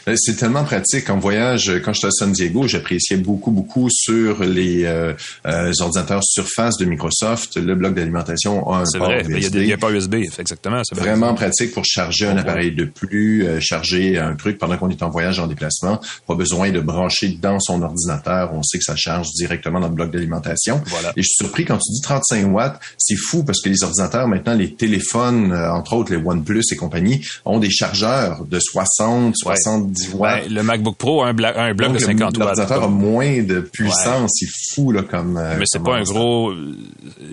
Euh, 0.09 0.15
c'est 0.17 0.37
tellement 0.37 0.65
pratique. 0.65 1.11
En 1.11 1.19
voyage, 1.19 1.73
quand 1.85 1.93
j'étais 1.93 2.07
à 2.07 2.11
San 2.11 2.33
Diego, 2.33 2.67
j'appréciais 2.67 3.17
beaucoup, 3.17 3.51
beaucoup 3.51 3.89
sur 3.91 4.43
les 4.43 4.85
euh, 4.85 5.13
euh, 5.47 5.73
ordinateurs 5.81 6.23
Surface 6.25 6.79
de 6.79 6.87
Microsoft, 6.87 7.57
le 7.57 7.75
bloc 7.75 7.95
d'alimentation 7.95 8.71
a 8.71 8.79
un 8.79 8.99
port 8.99 9.09
vrai. 9.09 9.25
USB. 9.27 9.57
Il 9.57 9.67
y 9.67 9.73
a, 9.73 9.77
pas 9.77 9.91
USB, 9.91 10.15
exactement. 10.39 10.81
C'est 10.85 10.99
vraiment 10.99 11.35
pratique 11.35 11.73
pour 11.73 11.85
charger 11.85 12.27
un 12.27 12.37
appareil 12.37 12.75
de 12.75 12.85
plus, 12.85 13.47
charger 13.61 14.19
un 14.19 14.35
truc 14.35 14.59
pendant 14.59 14.77
qu'on 14.79 14.89
est 14.89 15.03
en 15.03 15.11
voyage 15.11 15.39
en 15.39 15.47
déplacement. 15.47 16.01
Pas 16.27 16.35
besoin 16.35 16.71
de 16.71 16.81
brancher 16.81 17.29
dans 17.41 17.61
son 17.61 17.83
ordinateur. 17.83 18.53
On 18.55 18.63
sait 18.63 18.79
que 18.79 18.85
ça 18.85 18.97
charge 18.97 19.29
directement 19.33 19.81
dans 19.81 19.89
le 19.89 19.95
bloc 19.95 20.11
d'alimentation. 20.11 20.83
Voilà. 20.87 21.11
Et 21.17 21.23
je 21.23 21.29
suis 21.29 21.37
surpris 21.45 21.65
quand 21.65 21.79
tu 21.79 21.93
dis 21.93 22.01
35 22.01 22.47
watts, 22.47 22.81
c'est 22.97 23.17
fou 23.17 23.45
parce 23.45 23.61
que 23.61 23.69
les 23.69 23.83
ordinateurs 23.83 24.27
maintenant, 24.27 24.55
les 24.55 24.75
téléphones, 24.75 25.53
entre 25.53 25.95
autres 25.95 26.15
les 26.15 26.23
OnePlus 26.23 26.63
et 26.73 26.77
compagnie, 26.77 27.25
ont 27.45 27.59
des 27.59 27.71
chargeurs 27.71 28.45
de 28.45 28.54
60, 28.59 29.35
70 29.37 30.15
watts. 30.15 30.49
le 30.49 30.63
MacBook 30.63 30.97
Pro 30.97 31.23
a 31.23 31.29
un, 31.29 31.39
un 31.39 31.75
bloc 31.75 31.93
de 31.93 31.99
50 31.99 32.37
watts. 32.37 32.39
L'ordinateur 32.39 32.83
a 32.85 32.89
moins 32.89 33.43
de 33.43 33.61
puissance. 33.61 34.31
C'est 34.35 34.75
fou, 34.75 34.93
là, 34.93 35.03
comme. 35.03 35.37
Euh, 35.37 35.57
Mais 35.59 35.65
c'est 35.67 35.83
pas 35.83 35.97
un 35.97 36.03
gros. 36.03 36.53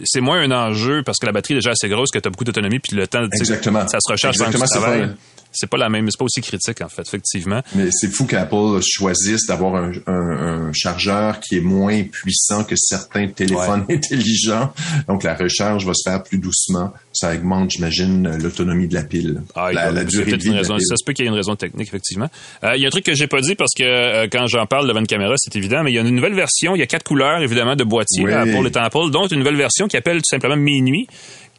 C'est 0.03 0.21
moins 0.21 0.41
un 0.41 0.51
enjeu 0.51 1.03
parce 1.03 1.17
que 1.19 1.25
la 1.25 1.31
batterie 1.31 1.53
est 1.53 1.57
déjà 1.57 1.71
assez 1.71 1.89
grosse 1.89 2.11
que 2.11 2.19
tu 2.19 2.27
as 2.27 2.31
beaucoup 2.31 2.43
d'autonomie 2.43 2.79
puis 2.79 2.95
le 2.95 3.07
temps. 3.07 3.23
Exactement. 3.33 3.87
Ça 3.87 3.97
se 3.99 4.11
recharge 4.11 4.35
Exactement, 4.41 5.07
c'est 5.51 5.69
pas, 5.69 5.77
la 5.77 5.89
même, 5.89 6.09
c'est 6.09 6.17
pas 6.17 6.25
aussi 6.25 6.41
critique 6.41 6.81
en 6.81 6.89
fait, 6.89 7.01
effectivement. 7.01 7.61
Mais 7.75 7.89
c'est 7.91 8.09
fou 8.09 8.25
qu'Apple 8.25 8.79
choisisse 8.81 9.45
d'avoir 9.47 9.75
un, 9.75 9.91
un, 10.07 10.73
chargeur 10.73 11.39
qui 11.39 11.57
est 11.57 11.61
moins 11.61 12.03
puissant 12.03 12.63
que 12.63 12.75
certains 12.77 13.27
téléphones 13.27 13.85
intelligents. 13.89 14.73
Donc 15.07 15.23
la 15.23 15.35
recharge 15.35 15.85
va 15.85 15.93
se 15.93 16.09
faire 16.09 16.23
plus 16.23 16.37
doucement. 16.37 16.93
Ça 17.13 17.33
augmente, 17.33 17.71
j'imagine, 17.71 18.37
l'autonomie 18.37 18.87
de 18.87 18.93
la 18.93 19.03
pile, 19.03 19.41
ah, 19.55 19.71
la, 19.71 20.03
durée 20.03 20.31
de 20.31 20.43
vie. 20.43 20.51
raison, 20.51 20.77
Ça 20.79 20.95
se 20.95 21.03
peut 21.03 21.13
qu'il 21.13 21.25
y 21.25 21.27
ait 21.27 21.31
une 21.31 21.35
raison 21.35 21.55
technique, 21.55 21.87
effectivement. 21.87 22.29
Euh, 22.63 22.75
il 22.75 22.81
y 22.81 22.85
a 22.85 22.87
un 22.87 22.91
truc 22.91 23.03
que 23.03 23.13
j'ai 23.13 23.27
pas 23.27 23.41
dit 23.41 23.55
parce 23.55 23.73
que 23.75 23.83
euh, 23.83 24.27
quand 24.31 24.47
j'en 24.47 24.65
parle 24.65 24.87
devant 24.87 25.01
une 25.01 25.07
caméra, 25.07 25.33
c'est 25.37 25.55
évident, 25.55 25.83
mais 25.83 25.91
il 25.91 25.95
y 25.95 25.97
a 25.97 26.01
une 26.01 26.15
nouvelle 26.15 26.35
version. 26.35 26.75
Il 26.75 26.79
y 26.79 26.83
a 26.83 26.87
quatre 26.87 27.03
couleurs 27.03 27.41
évidemment 27.41 27.75
de 27.75 27.83
boîtier 27.83 28.23
oui. 28.23 28.51
pour 28.51 28.63
le 28.63 28.71
Apple, 28.73 29.11
dont 29.11 29.27
une 29.27 29.39
nouvelle 29.39 29.57
version 29.57 29.87
qui 29.87 29.97
appelle 29.97 30.17
tout 30.17 30.29
simplement 30.29 30.55
Minuit 30.55 31.07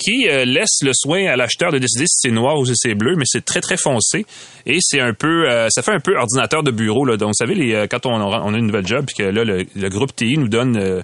qui 0.02 0.28
euh, 0.28 0.44
laisse 0.44 0.82
le 0.82 0.92
soin 0.94 1.26
à 1.26 1.36
l'acheteur 1.36 1.72
de 1.72 1.78
décider 1.78 2.06
si 2.06 2.16
c'est 2.22 2.30
noir 2.30 2.58
ou 2.58 2.66
si 2.66 2.72
c'est 2.74 2.94
bleu, 2.94 3.14
mais 3.16 3.24
c'est 3.26 3.44
très 3.44 3.60
très 3.60 3.76
foncé 3.76 4.26
et 4.66 4.78
c'est 4.80 5.00
un 5.00 5.14
peu, 5.14 5.48
euh, 5.48 5.68
ça 5.70 5.82
fait 5.82 5.92
un 5.92 6.00
peu 6.00 6.16
ordinateur 6.16 6.62
de 6.62 6.70
bureau 6.70 7.04
là. 7.04 7.16
Donc 7.16 7.30
vous 7.30 7.46
savez, 7.46 7.74
euh, 7.74 7.86
quand 7.86 8.06
on, 8.06 8.20
a 8.20 8.58
une 8.58 8.66
nouvelle 8.66 8.86
job, 8.86 9.06
puis 9.06 9.24
que 9.24 9.30
là 9.30 9.44
le, 9.44 9.88
groupe 9.88 10.14
TI 10.14 10.38
nous 10.38 10.48
donne 10.48 11.02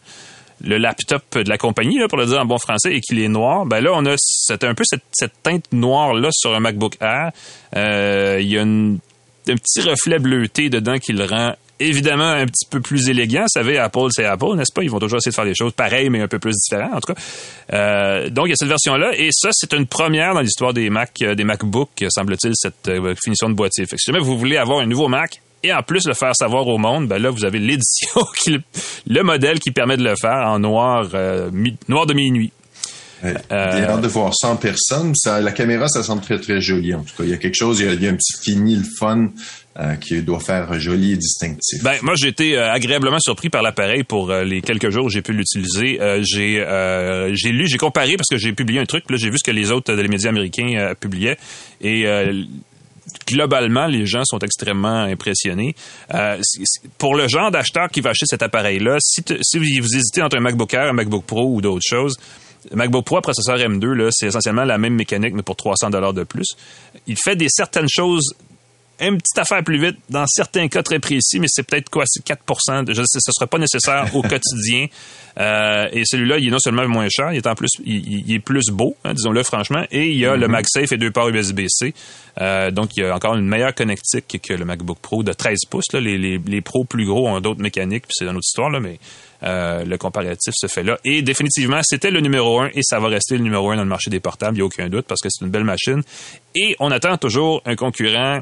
le 0.64 0.78
laptop 0.78 1.22
de 1.38 1.48
la 1.48 1.58
compagnie, 1.58 1.98
là, 1.98 2.08
pour 2.08 2.18
le 2.18 2.26
dire 2.26 2.40
en 2.40 2.44
bon 2.44 2.58
français, 2.58 2.94
et 2.94 3.00
qu'il 3.00 3.20
est 3.20 3.28
noir, 3.28 3.66
ben 3.66 3.80
là, 3.80 3.90
on 3.94 4.04
a 4.06 4.12
un 4.14 4.74
peu 4.74 4.84
cette, 4.84 5.04
cette 5.12 5.42
teinte 5.42 5.66
noire-là 5.72 6.30
sur 6.32 6.54
un 6.54 6.60
MacBook 6.60 6.96
Air. 7.00 7.30
Il 7.74 8.48
y 8.48 8.58
a 8.58 8.62
un 8.62 8.96
petit 9.46 9.80
reflet 9.82 10.18
bleuté 10.18 10.68
dedans 10.68 10.98
qui 10.98 11.12
le 11.12 11.24
rend 11.24 11.54
évidemment 11.80 12.30
un 12.30 12.46
petit 12.46 12.66
peu 12.68 12.80
plus 12.80 13.08
élégant. 13.08 13.42
Vous 13.42 13.60
savez, 13.60 13.78
Apple, 13.78 14.08
c'est 14.10 14.24
Apple, 14.24 14.56
n'est-ce 14.56 14.72
pas? 14.72 14.82
Ils 14.82 14.90
vont 14.90 14.98
toujours 14.98 15.18
essayer 15.18 15.30
de 15.30 15.36
faire 15.36 15.44
des 15.44 15.54
choses 15.54 15.72
pareilles, 15.72 16.10
mais 16.10 16.20
un 16.20 16.28
peu 16.28 16.38
plus 16.38 16.54
différentes, 16.54 16.94
en 16.94 17.00
tout 17.00 17.12
cas. 17.12 17.20
Euh, 17.72 18.30
donc, 18.30 18.46
il 18.46 18.50
y 18.50 18.52
a 18.52 18.56
cette 18.56 18.68
version-là, 18.68 19.12
et 19.16 19.28
ça, 19.32 19.50
c'est 19.52 19.72
une 19.72 19.86
première 19.86 20.34
dans 20.34 20.40
l'histoire 20.40 20.72
des 20.72 20.90
Mac, 20.90 21.12
euh, 21.22 21.34
des 21.34 21.44
MacBooks, 21.44 22.04
semble-t-il, 22.08 22.52
cette 22.54 22.88
euh, 22.88 23.14
finition 23.22 23.48
de 23.48 23.54
boîtier. 23.54 23.86
Fait 23.86 23.96
que 23.96 24.02
si 24.02 24.10
jamais 24.10 24.24
vous 24.24 24.38
voulez 24.38 24.56
avoir 24.56 24.80
un 24.80 24.86
nouveau 24.86 25.08
Mac, 25.08 25.40
et 25.62 25.72
en 25.72 25.82
plus 25.82 26.06
le 26.06 26.14
faire 26.14 26.36
savoir 26.36 26.66
au 26.68 26.78
monde, 26.78 27.08
ben 27.08 27.18
là, 27.20 27.30
vous 27.30 27.44
avez 27.44 27.58
l'édition, 27.58 28.24
le 29.06 29.22
modèle 29.22 29.58
qui 29.58 29.72
permet 29.72 29.96
de 29.96 30.04
le 30.04 30.14
faire 30.14 30.46
en 30.46 30.60
noir, 30.60 31.08
noir 31.88 32.06
de 32.06 32.14
minuit. 32.14 32.52
J'ai 33.22 33.28
hâte 33.84 34.00
de 34.00 34.08
voir 34.08 34.32
100 34.34 34.56
personnes. 34.56 35.12
Ça, 35.16 35.40
la 35.40 35.52
caméra, 35.52 35.88
ça 35.88 36.02
semble 36.02 36.22
très, 36.22 36.38
très 36.38 36.60
joli, 36.60 36.94
en 36.94 37.02
tout 37.02 37.14
cas. 37.16 37.24
Il 37.24 37.30
y 37.30 37.32
a 37.32 37.36
quelque 37.36 37.56
chose, 37.56 37.80
il 37.80 37.86
y 37.86 37.88
a, 37.88 37.94
il 37.94 38.02
y 38.02 38.06
a 38.06 38.10
un 38.10 38.14
petit 38.14 38.34
fini, 38.40 38.76
le 38.76 38.84
fun. 38.98 39.30
Euh, 39.80 39.94
qui 39.94 40.20
doit 40.22 40.40
faire 40.40 40.80
joli 40.80 41.12
et 41.12 41.16
distinctif. 41.16 41.84
Ben 41.84 41.94
moi 42.02 42.14
j'ai 42.16 42.26
été 42.26 42.58
euh, 42.58 42.72
agréablement 42.72 43.20
surpris 43.20 43.48
par 43.48 43.62
l'appareil 43.62 44.02
pour 44.02 44.28
euh, 44.28 44.42
les 44.42 44.60
quelques 44.60 44.90
jours 44.90 45.04
où 45.04 45.08
j'ai 45.08 45.22
pu 45.22 45.32
l'utiliser. 45.32 46.00
j'ai 46.22 47.52
lu, 47.52 47.68
j'ai 47.68 47.78
comparé 47.78 48.16
parce 48.16 48.26
que 48.28 48.38
j'ai 48.38 48.52
publié 48.52 48.80
un 48.80 48.86
truc, 48.86 49.04
là 49.08 49.16
j'ai 49.16 49.30
vu 49.30 49.38
ce 49.38 49.44
que 49.44 49.52
les 49.52 49.70
autres 49.70 49.92
les 49.92 50.08
médias 50.08 50.30
américains 50.30 50.94
publiaient 50.98 51.36
et 51.80 52.06
globalement, 53.24 53.86
les 53.86 54.04
gens 54.04 54.22
sont 54.24 54.40
extrêmement 54.40 55.02
impressionnés. 55.02 55.76
pour 56.98 57.14
le 57.14 57.28
genre 57.28 57.52
d'acheteur 57.52 57.88
qui 57.88 58.00
va 58.00 58.10
acheter 58.10 58.26
cet 58.26 58.42
appareil-là, 58.42 58.96
si, 59.00 59.22
vous 59.58 59.96
hésitez 59.96 60.22
entre 60.22 60.38
un 60.38 60.40
MacBook 60.40 60.74
Air, 60.74 60.88
un 60.88 60.92
MacBook 60.92 61.24
Pro 61.24 61.54
ou 61.54 61.60
d'autres 61.60 61.86
choses, 61.88 62.16
MacBook 62.74 63.04
Pro 63.04 63.20
processeur 63.20 63.58
M2, 63.58 63.92
là, 63.92 64.08
c'est 64.10 64.26
essentiellement 64.26 64.64
la 64.64 64.76
même 64.76 64.94
mécanique, 64.94 65.34
mais 65.34 65.42
pour 65.42 65.54
300 65.54 65.90
dollars 65.90 66.14
de 66.14 66.24
plus. 66.24 66.48
Il 67.06 67.16
fait 67.16 67.36
des 67.36 67.48
certaines 67.48 67.88
choses 67.88 68.34
une 69.00 69.18
petite 69.18 69.38
affaire 69.38 69.62
plus 69.62 69.80
vite 69.80 69.96
dans 70.08 70.26
certains 70.26 70.68
cas 70.68 70.82
très 70.82 70.98
précis, 70.98 71.38
mais 71.38 71.46
c'est 71.48 71.62
peut-être 71.62 71.88
quoi, 71.88 72.04
c'est 72.06 72.24
4 72.24 72.42
je 72.88 73.02
sais, 73.02 73.18
ce 73.20 73.32
sera 73.32 73.46
pas 73.46 73.58
nécessaire 73.58 74.14
au 74.14 74.22
quotidien. 74.22 74.86
Euh, 75.38 75.88
et 75.92 76.02
celui-là, 76.04 76.38
il 76.38 76.48
est 76.48 76.50
non 76.50 76.58
seulement 76.58 76.86
moins 76.88 77.08
cher, 77.08 77.32
il 77.32 77.36
est 77.36 77.46
en 77.46 77.54
plus, 77.54 77.70
il, 77.84 78.32
est 78.32 78.40
plus 78.40 78.70
beau, 78.70 78.96
hein, 79.04 79.14
disons-le 79.14 79.42
franchement, 79.44 79.84
et 79.92 80.08
il 80.08 80.18
y 80.18 80.26
a 80.26 80.36
le 80.36 80.46
mm-hmm. 80.46 80.50
MagSafe 80.50 80.92
et 80.92 80.96
deux 80.96 81.12
ports 81.12 81.28
USB-C. 81.28 81.94
Euh, 82.40 82.70
donc, 82.70 82.96
il 82.96 83.04
y 83.04 83.06
a 83.06 83.14
encore 83.14 83.36
une 83.36 83.46
meilleure 83.46 83.74
connectique 83.74 84.40
que 84.42 84.54
le 84.54 84.64
MacBook 84.64 84.98
Pro 85.00 85.22
de 85.22 85.32
13 85.32 85.58
pouces. 85.70 85.92
Là. 85.92 86.00
Les, 86.00 86.18
les, 86.18 86.38
les 86.38 86.60
pros 86.60 86.84
plus 86.84 87.06
gros 87.06 87.28
ont 87.28 87.40
d'autres 87.40 87.62
mécaniques, 87.62 88.02
puis 88.02 88.14
c'est 88.18 88.24
une 88.24 88.30
autre 88.30 88.46
histoire, 88.46 88.70
là, 88.70 88.80
mais 88.80 88.98
euh, 89.44 89.84
le 89.84 89.96
comparatif 89.98 90.52
se 90.56 90.66
fait 90.66 90.82
là. 90.82 90.98
Et 91.04 91.22
définitivement, 91.22 91.80
c'était 91.82 92.10
le 92.10 92.20
numéro 92.20 92.60
un 92.60 92.70
et 92.74 92.80
ça 92.82 92.98
va 92.98 93.08
rester 93.08 93.36
le 93.36 93.44
numéro 93.44 93.70
un 93.70 93.76
dans 93.76 93.82
le 93.82 93.88
marché 93.88 94.10
des 94.10 94.20
portables, 94.20 94.56
il 94.56 94.60
n'y 94.60 94.62
a 94.62 94.66
aucun 94.66 94.88
doute, 94.88 95.06
parce 95.06 95.20
que 95.20 95.28
c'est 95.30 95.44
une 95.44 95.50
belle 95.50 95.64
machine. 95.64 96.02
Et 96.56 96.74
on 96.80 96.90
attend 96.90 97.16
toujours 97.18 97.62
un 97.64 97.76
concurrent 97.76 98.40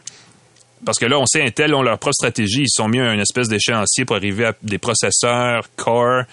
parce 0.84 0.98
que 0.98 1.06
là, 1.06 1.18
on 1.18 1.26
sait 1.26 1.42
Intel 1.42 1.74
ont 1.74 1.82
leur 1.82 1.98
propre 1.98 2.14
stratégie. 2.14 2.62
Ils 2.62 2.70
sont 2.70 2.88
mis 2.88 3.00
à 3.00 3.12
une 3.12 3.20
espèce 3.20 3.48
d'échéancier 3.48 4.04
pour 4.04 4.16
arriver 4.16 4.46
à 4.46 4.54
des 4.62 4.78
processeurs 4.78 5.64
Core 5.76 6.24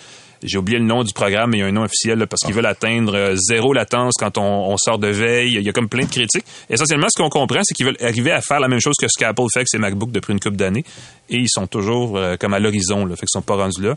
J'ai 0.44 0.58
oublié 0.58 0.80
le 0.80 0.86
nom 0.86 1.04
du 1.04 1.14
programme, 1.14 1.52
mais 1.52 1.58
il 1.58 1.60
y 1.62 1.64
a 1.64 1.68
un 1.68 1.72
nom 1.72 1.84
officiel 1.84 2.26
parce 2.28 2.42
qu'ils 2.42 2.54
veulent 2.54 2.66
atteindre 2.66 3.16
euh, 3.16 3.36
zéro 3.36 3.74
latence 3.74 4.16
quand 4.20 4.38
on, 4.38 4.76
sort 4.78 5.00
de 5.00 5.08
veille. 5.08 5.54
Il 5.56 5.64
y 5.64 5.70
a 5.70 5.72
comme 5.72 5.88
plein 5.90 6.04
de 6.04 6.10
critiques. 6.10 6.46
Essentiellement, 6.70 7.08
ce 7.10 7.22
qu'on 7.22 7.30
comprend, 7.30 7.62
c'est 7.64 7.74
qu'ils 7.74 7.86
veulent 7.86 7.98
arriver 8.02 8.32
à 8.32 8.42
faire 8.42 8.60
la 8.60 8.68
même 8.68 8.82
chose 8.82 8.96
que 9.00 9.08
ce 9.08 9.18
qu'Apple 9.18 9.44
fait 9.54 9.60
avec 9.60 9.70
ses 9.70 9.78
MacBooks 9.78 10.12
depuis 10.12 10.34
une 10.34 10.40
couple 10.40 10.58
d'années. 10.58 10.84
Et 11.30 11.38
ils 11.38 11.50
sont 11.50 11.68
toujours 11.68 12.18
euh, 12.18 12.36
comme 12.38 12.54
à 12.54 12.60
l'horizon, 12.60 13.08
fait 13.10 13.16
qu'ils 13.16 13.28
sont 13.30 13.42
pas 13.42 13.56
rendus 13.56 13.82
là. 13.82 13.96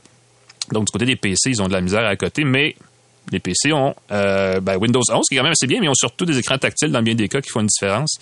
Donc, 0.73 0.87
du 0.87 0.93
côté 0.93 1.05
des 1.05 1.17
PC, 1.17 1.51
ils 1.51 1.63
ont 1.63 1.69
de 1.69 1.73
la 1.73 1.81
misère 1.81 2.05
à 2.05 2.17
côté, 2.17 2.45
mais 2.45 2.75
les 3.33 3.41
PC 3.41 3.73
ont 3.73 3.95
euh, 4.13 4.61
ben, 4.61 4.77
Windows 4.77 5.03
11, 5.09 5.27
qui 5.29 5.35
est 5.35 5.39
quand 5.39 5.45
même 5.45 5.53
assez 5.53 5.67
bien, 5.67 5.81
mais 5.81 5.87
ils 5.87 5.91
ont 5.91 5.95
surtout 5.95 6.25
des 6.25 6.39
écrans 6.39 6.59
tactiles 6.59 6.91
dans 6.91 7.03
bien 7.03 7.15
des 7.15 7.29
cas 7.29 7.41
qui 7.41 7.51
font 7.51 7.61
une 7.61 7.67
différence. 7.67 8.19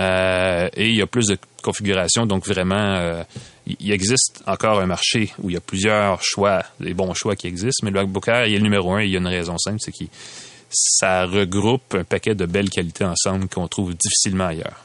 Euh, 0.00 0.68
et 0.74 0.88
il 0.88 0.96
y 0.96 1.02
a 1.02 1.06
plus 1.06 1.26
de 1.26 1.38
configurations, 1.62 2.26
donc 2.26 2.46
vraiment, 2.46 2.96
euh, 2.96 3.22
il 3.66 3.92
existe 3.92 4.42
encore 4.46 4.80
un 4.80 4.86
marché 4.86 5.32
où 5.42 5.50
il 5.50 5.54
y 5.54 5.56
a 5.56 5.60
plusieurs 5.60 6.22
choix, 6.22 6.62
des 6.80 6.94
bons 6.94 7.14
choix 7.14 7.36
qui 7.36 7.46
existent, 7.46 7.84
mais 7.84 7.90
le 7.90 8.00
MacBook 8.00 8.28
Air, 8.28 8.46
il 8.46 8.54
est 8.54 8.58
le 8.58 8.62
numéro 8.62 8.94
un, 8.94 9.00
et 9.00 9.04
il 9.04 9.10
y 9.10 9.16
a 9.16 9.18
une 9.18 9.26
raison 9.26 9.58
simple, 9.58 9.78
c'est 9.80 9.92
que 9.92 10.04
ça 10.70 11.26
regroupe 11.26 11.94
un 11.94 12.04
paquet 12.04 12.34
de 12.34 12.46
belles 12.46 12.70
qualités 12.70 13.04
ensemble 13.04 13.48
qu'on 13.48 13.68
trouve 13.68 13.94
difficilement 13.94 14.46
ailleurs. 14.46 14.82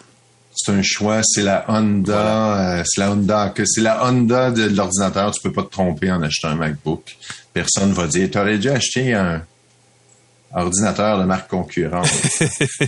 C'est 0.53 0.71
un 0.71 0.81
choix, 0.81 1.21
c'est 1.23 1.43
la 1.43 1.65
Honda, 1.69 2.83
c'est 2.83 2.99
la 2.99 3.11
Honda, 3.11 3.49
que 3.49 3.63
c'est 3.63 3.81
la 3.81 4.03
Honda 4.05 4.51
de 4.51 4.63
l'ordinateur, 4.63 5.31
tu 5.31 5.41
peux 5.41 5.53
pas 5.53 5.63
te 5.63 5.69
tromper 5.69 6.11
en 6.11 6.21
achetant 6.23 6.49
un 6.49 6.55
MacBook 6.55 7.15
personne 7.57 7.91
va 7.91 8.07
dire, 8.07 8.29
tu 8.29 8.37
aurais 8.37 8.57
déjà 8.57 8.73
acheté 8.73 9.13
un 9.13 9.41
ordinateur 10.53 11.19
de 11.19 11.23
marque 11.25 11.49
concurrente. 11.49 12.09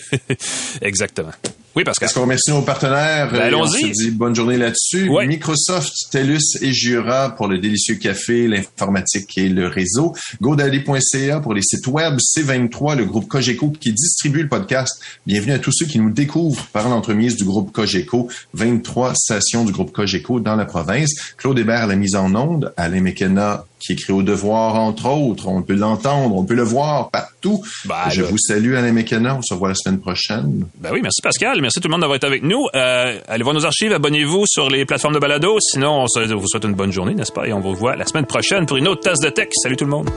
Exactement. 0.82 1.32
Oui, 1.80 1.86
parce. 1.86 2.02
Est-ce 2.02 2.14
qu'on 2.14 2.24
remercie 2.24 2.52
nos 2.52 2.62
partenaires? 2.62 3.32
Ben, 3.32 3.40
allons-y. 3.40 3.86
On 3.86 3.88
se 3.88 4.04
dit 4.04 4.12
bonne 4.12 4.36
journée 4.36 4.58
là-dessus. 4.58 5.10
Microsoft, 5.26 5.94
TELUS 6.12 6.58
et 6.62 6.74
Jura 6.74 7.34
pour 7.38 7.48
le 7.48 7.58
délicieux 7.58 7.96
café, 7.96 8.50
l'informatique 8.50 9.38
et 9.38 9.48
le 9.48 9.68
réseau. 9.68 10.14
GoDaddy.ca 10.42 11.40
pour 11.40 11.54
les 11.54 11.62
sites 11.62 11.88
web. 11.88 12.18
C23, 12.18 12.98
le 12.98 13.06
groupe 13.06 13.30
Cogeco 13.30 13.70
qui 13.70 13.94
distribue 13.94 14.42
le 14.44 14.50
podcast. 14.50 15.02
Bienvenue 15.26 15.54
à 15.54 15.60
tous 15.60 15.72
ceux 15.72 15.86
qui 15.86 16.00
nous 16.00 16.12
découvrent 16.12 16.66
par 16.74 16.90
l'entremise 16.90 17.38
du 17.38 17.46
groupe 17.46 17.72
Cogeco. 17.72 18.30
23 18.56 19.14
stations 19.16 19.64
du 19.64 19.72
groupe 19.72 19.94
Cogeco 19.94 20.42
dans 20.42 20.58
la 20.58 20.66
province. 20.66 21.14
Claude 21.38 21.60
Hébert 21.60 21.88
la 21.88 21.96
mise 21.96 22.16
en 22.16 22.36
onde. 22.36 22.74
Alain 22.76 23.00
McKenna 23.00 23.64
qui 23.80 23.94
écrit 23.94 24.14
au 24.14 24.22
devoir, 24.22 24.76
entre 24.76 25.08
autres. 25.08 25.48
On 25.48 25.62
peut 25.62 25.76
l'entendre, 25.76 26.36
on 26.36 26.44
peut 26.44 26.56
le 26.56 26.64
voir 26.64 27.10
partout. 27.10 27.64
Ben, 27.86 28.10
Je 28.10 28.22
vous 28.22 28.38
salue, 28.38 28.76
Alain 28.76 28.92
McKenna. 28.92 29.38
On 29.38 29.42
se 29.42 29.54
revoit 29.54 29.70
la 29.70 29.76
semaine 29.76 30.00
prochaine. 30.00 30.66
Ben 30.80 30.90
oui, 30.92 31.00
merci 31.02 31.22
Pascal. 31.22 31.62
Merci 31.62 31.69
tout 31.76 31.88
le 31.88 31.92
monde 31.92 32.02
d'avoir 32.02 32.18
été 32.18 32.28
avec 32.28 32.44
nous. 32.44 32.66
Euh, 32.76 33.20
allez 33.28 33.44
voir 33.44 33.54
nos 33.54 33.66
archives, 33.66 33.94
abonnez-vous 33.94 34.46
sur 34.48 34.70
les 34.70 34.86
plateformes 34.86 35.14
de 35.14 35.20
balado. 35.20 35.58
Sinon, 35.60 36.06
on 36.06 36.36
vous 36.36 36.48
souhaite 36.48 36.64
une 36.64 36.74
bonne 36.74 36.92
journée, 36.92 37.14
n'est-ce 37.14 37.32
pas? 37.32 37.48
Et 37.48 37.54
on 37.54 37.60
vous 37.60 37.72
revoit 37.72 37.96
la 37.96 38.06
semaine 38.06 38.26
prochaine 38.26 38.66
pour 38.66 38.78
une 38.78 38.88
autre 38.88 39.02
tasse 39.02 39.20
de 39.20 39.30
tech. 39.30 39.50
Salut 39.54 39.78
tout 39.78 39.86
le 39.86 39.92
monde. 39.92 40.10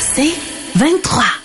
C'est 0.00 0.32
23. 0.76 1.35